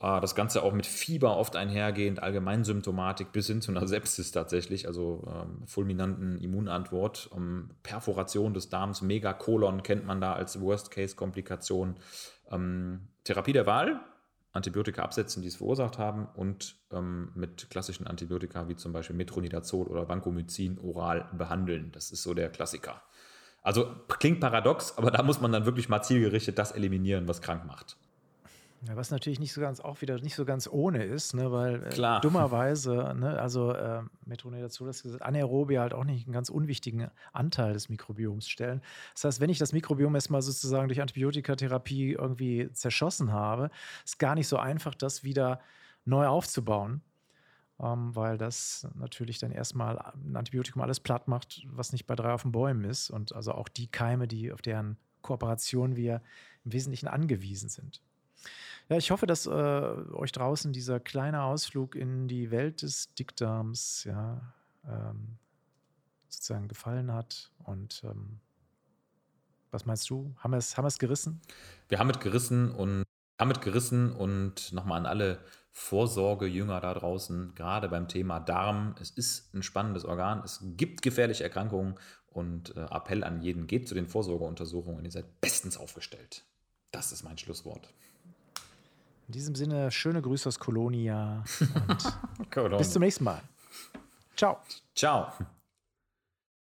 äh, 0.00 0.20
das 0.20 0.34
Ganze 0.34 0.62
auch 0.62 0.72
mit 0.72 0.86
Fieber 0.86 1.36
oft 1.36 1.56
einhergehend, 1.56 2.22
Allgemeinsymptomatik 2.22 3.32
bis 3.32 3.46
hin 3.46 3.62
zu 3.62 3.70
einer 3.70 3.86
Sepsis 3.86 4.32
tatsächlich, 4.32 4.86
also 4.86 5.26
ähm, 5.28 5.66
fulminanten 5.66 6.38
Immunantwort. 6.38 7.28
Um, 7.32 7.70
Perforation 7.82 8.54
des 8.54 8.68
Darms, 8.68 9.02
Megakolon 9.02 9.82
kennt 9.82 10.06
man 10.06 10.20
da 10.20 10.34
als 10.34 10.60
Worst-Case-Komplikation. 10.60 11.96
Ähm, 12.50 13.08
Therapie 13.24 13.52
der 13.52 13.66
Wahl, 13.66 14.00
Antibiotika 14.52 15.02
absetzen, 15.02 15.42
die 15.42 15.48
es 15.48 15.56
verursacht 15.56 15.98
haben 15.98 16.28
und 16.34 16.76
ähm, 16.92 17.32
mit 17.34 17.70
klassischen 17.70 18.06
Antibiotika 18.06 18.68
wie 18.68 18.76
zum 18.76 18.92
Beispiel 18.92 19.16
Metronidazol 19.16 19.86
oder 19.86 20.08
Vancomycin 20.08 20.78
oral 20.78 21.28
behandeln. 21.36 21.90
Das 21.92 22.12
ist 22.12 22.22
so 22.22 22.34
der 22.34 22.50
Klassiker. 22.50 23.02
Also 23.64 23.90
klingt 24.08 24.40
paradox, 24.40 24.96
aber 24.98 25.10
da 25.10 25.22
muss 25.22 25.40
man 25.40 25.50
dann 25.50 25.64
wirklich 25.64 25.88
mal 25.88 26.02
zielgerichtet 26.02 26.58
das 26.58 26.70
eliminieren, 26.70 27.26
was 27.26 27.40
krank 27.40 27.64
macht. 27.66 27.96
Ja, 28.86 28.94
was 28.96 29.10
natürlich 29.10 29.40
nicht 29.40 29.54
so 29.54 29.62
ganz 29.62 29.80
auch 29.80 30.02
wieder 30.02 30.20
nicht 30.20 30.34
so 30.34 30.44
ganz 30.44 30.68
ohne 30.70 31.02
ist, 31.02 31.32
ne, 31.32 31.50
weil 31.50 31.82
äh, 31.84 32.20
dummerweise, 32.20 33.14
ne, 33.16 33.40
also 33.40 33.72
äh, 33.72 34.02
Metronidazol, 34.26 34.88
das 34.88 35.02
gesagt, 35.02 35.22
Anaerobie 35.22 35.78
halt 35.78 35.94
auch 35.94 36.04
nicht 36.04 36.26
einen 36.26 36.34
ganz 36.34 36.50
unwichtigen 36.50 37.10
Anteil 37.32 37.72
des 37.72 37.88
Mikrobioms 37.88 38.46
stellen. 38.46 38.82
Das 39.14 39.24
heißt, 39.24 39.40
wenn 39.40 39.48
ich 39.48 39.58
das 39.58 39.72
Mikrobiom 39.72 40.14
erstmal 40.14 40.42
sozusagen 40.42 40.88
durch 40.88 41.00
Antibiotikatherapie 41.00 42.12
irgendwie 42.12 42.70
zerschossen 42.72 43.32
habe, 43.32 43.70
ist 44.04 44.18
gar 44.18 44.34
nicht 44.34 44.48
so 44.48 44.58
einfach, 44.58 44.94
das 44.94 45.24
wieder 45.24 45.60
neu 46.04 46.26
aufzubauen 46.26 47.00
ähm, 47.84 48.16
weil 48.16 48.38
das 48.38 48.88
natürlich 48.94 49.38
dann 49.38 49.52
erstmal 49.52 49.98
ein 49.98 50.36
Antibiotikum 50.36 50.80
alles 50.80 51.00
platt 51.00 51.28
macht, 51.28 51.66
was 51.70 51.92
nicht 51.92 52.06
bei 52.06 52.16
drei 52.16 52.32
auf 52.32 52.42
den 52.42 52.52
Bäumen 52.52 52.84
ist 52.84 53.10
und 53.10 53.34
also 53.34 53.52
auch 53.52 53.68
die 53.68 53.88
Keime, 53.88 54.26
die 54.26 54.52
auf 54.52 54.62
deren 54.62 54.96
Kooperation 55.22 55.96
wir 55.96 56.22
im 56.64 56.72
Wesentlichen 56.72 57.08
angewiesen 57.08 57.68
sind. 57.68 58.00
Ja, 58.88 58.96
ich 58.96 59.10
hoffe, 59.10 59.26
dass 59.26 59.46
äh, 59.46 59.50
euch 59.50 60.32
draußen 60.32 60.72
dieser 60.72 61.00
kleine 61.00 61.42
Ausflug 61.42 61.94
in 61.94 62.28
die 62.28 62.50
Welt 62.50 62.82
des 62.82 63.14
Dickdarms 63.14 64.04
ja, 64.04 64.40
ähm, 64.86 65.38
sozusagen 66.28 66.68
gefallen 66.68 67.12
hat. 67.12 67.50
Und 67.64 68.02
ähm, 68.04 68.40
was 69.70 69.86
meinst 69.86 70.08
du? 70.10 70.34
Haben 70.38 70.52
wir 70.52 70.58
es 70.58 70.76
haben 70.76 70.88
gerissen? 70.98 71.40
Wir 71.88 71.98
haben 71.98 72.10
es 72.10 72.20
gerissen 72.20 72.70
und 72.70 73.04
haben 73.38 73.50
es 73.50 73.60
gerissen 73.60 74.12
und 74.12 74.72
nochmal 74.72 75.00
an 75.00 75.06
alle 75.06 75.40
Vorsorgejünger 75.76 76.80
da 76.80 76.94
draußen, 76.94 77.52
gerade 77.56 77.88
beim 77.88 78.06
Thema 78.06 78.38
Darm. 78.38 78.94
Es 79.00 79.10
ist 79.10 79.52
ein 79.54 79.64
spannendes 79.64 80.04
Organ, 80.04 80.40
es 80.44 80.60
gibt 80.62 81.02
gefährliche 81.02 81.42
Erkrankungen 81.42 81.96
und 82.28 82.76
äh, 82.76 82.86
Appell 82.90 83.24
an 83.24 83.42
jeden, 83.42 83.66
geht 83.66 83.88
zu 83.88 83.94
den 83.96 84.06
Vorsorgeuntersuchungen, 84.06 85.04
ihr 85.04 85.10
seid 85.10 85.40
bestens 85.40 85.76
aufgestellt. 85.76 86.44
Das 86.92 87.10
ist 87.10 87.24
mein 87.24 87.38
Schlusswort. 87.38 87.92
In 89.26 89.32
diesem 89.32 89.56
Sinne, 89.56 89.90
schöne 89.90 90.22
Grüße 90.22 90.48
aus 90.48 90.60
Kolonia 90.60 91.42
und 92.56 92.78
bis 92.78 92.92
zum 92.92 93.02
nächsten 93.02 93.24
Mal. 93.24 93.42
Ciao. 94.36 94.58
Ciao. 94.94 95.32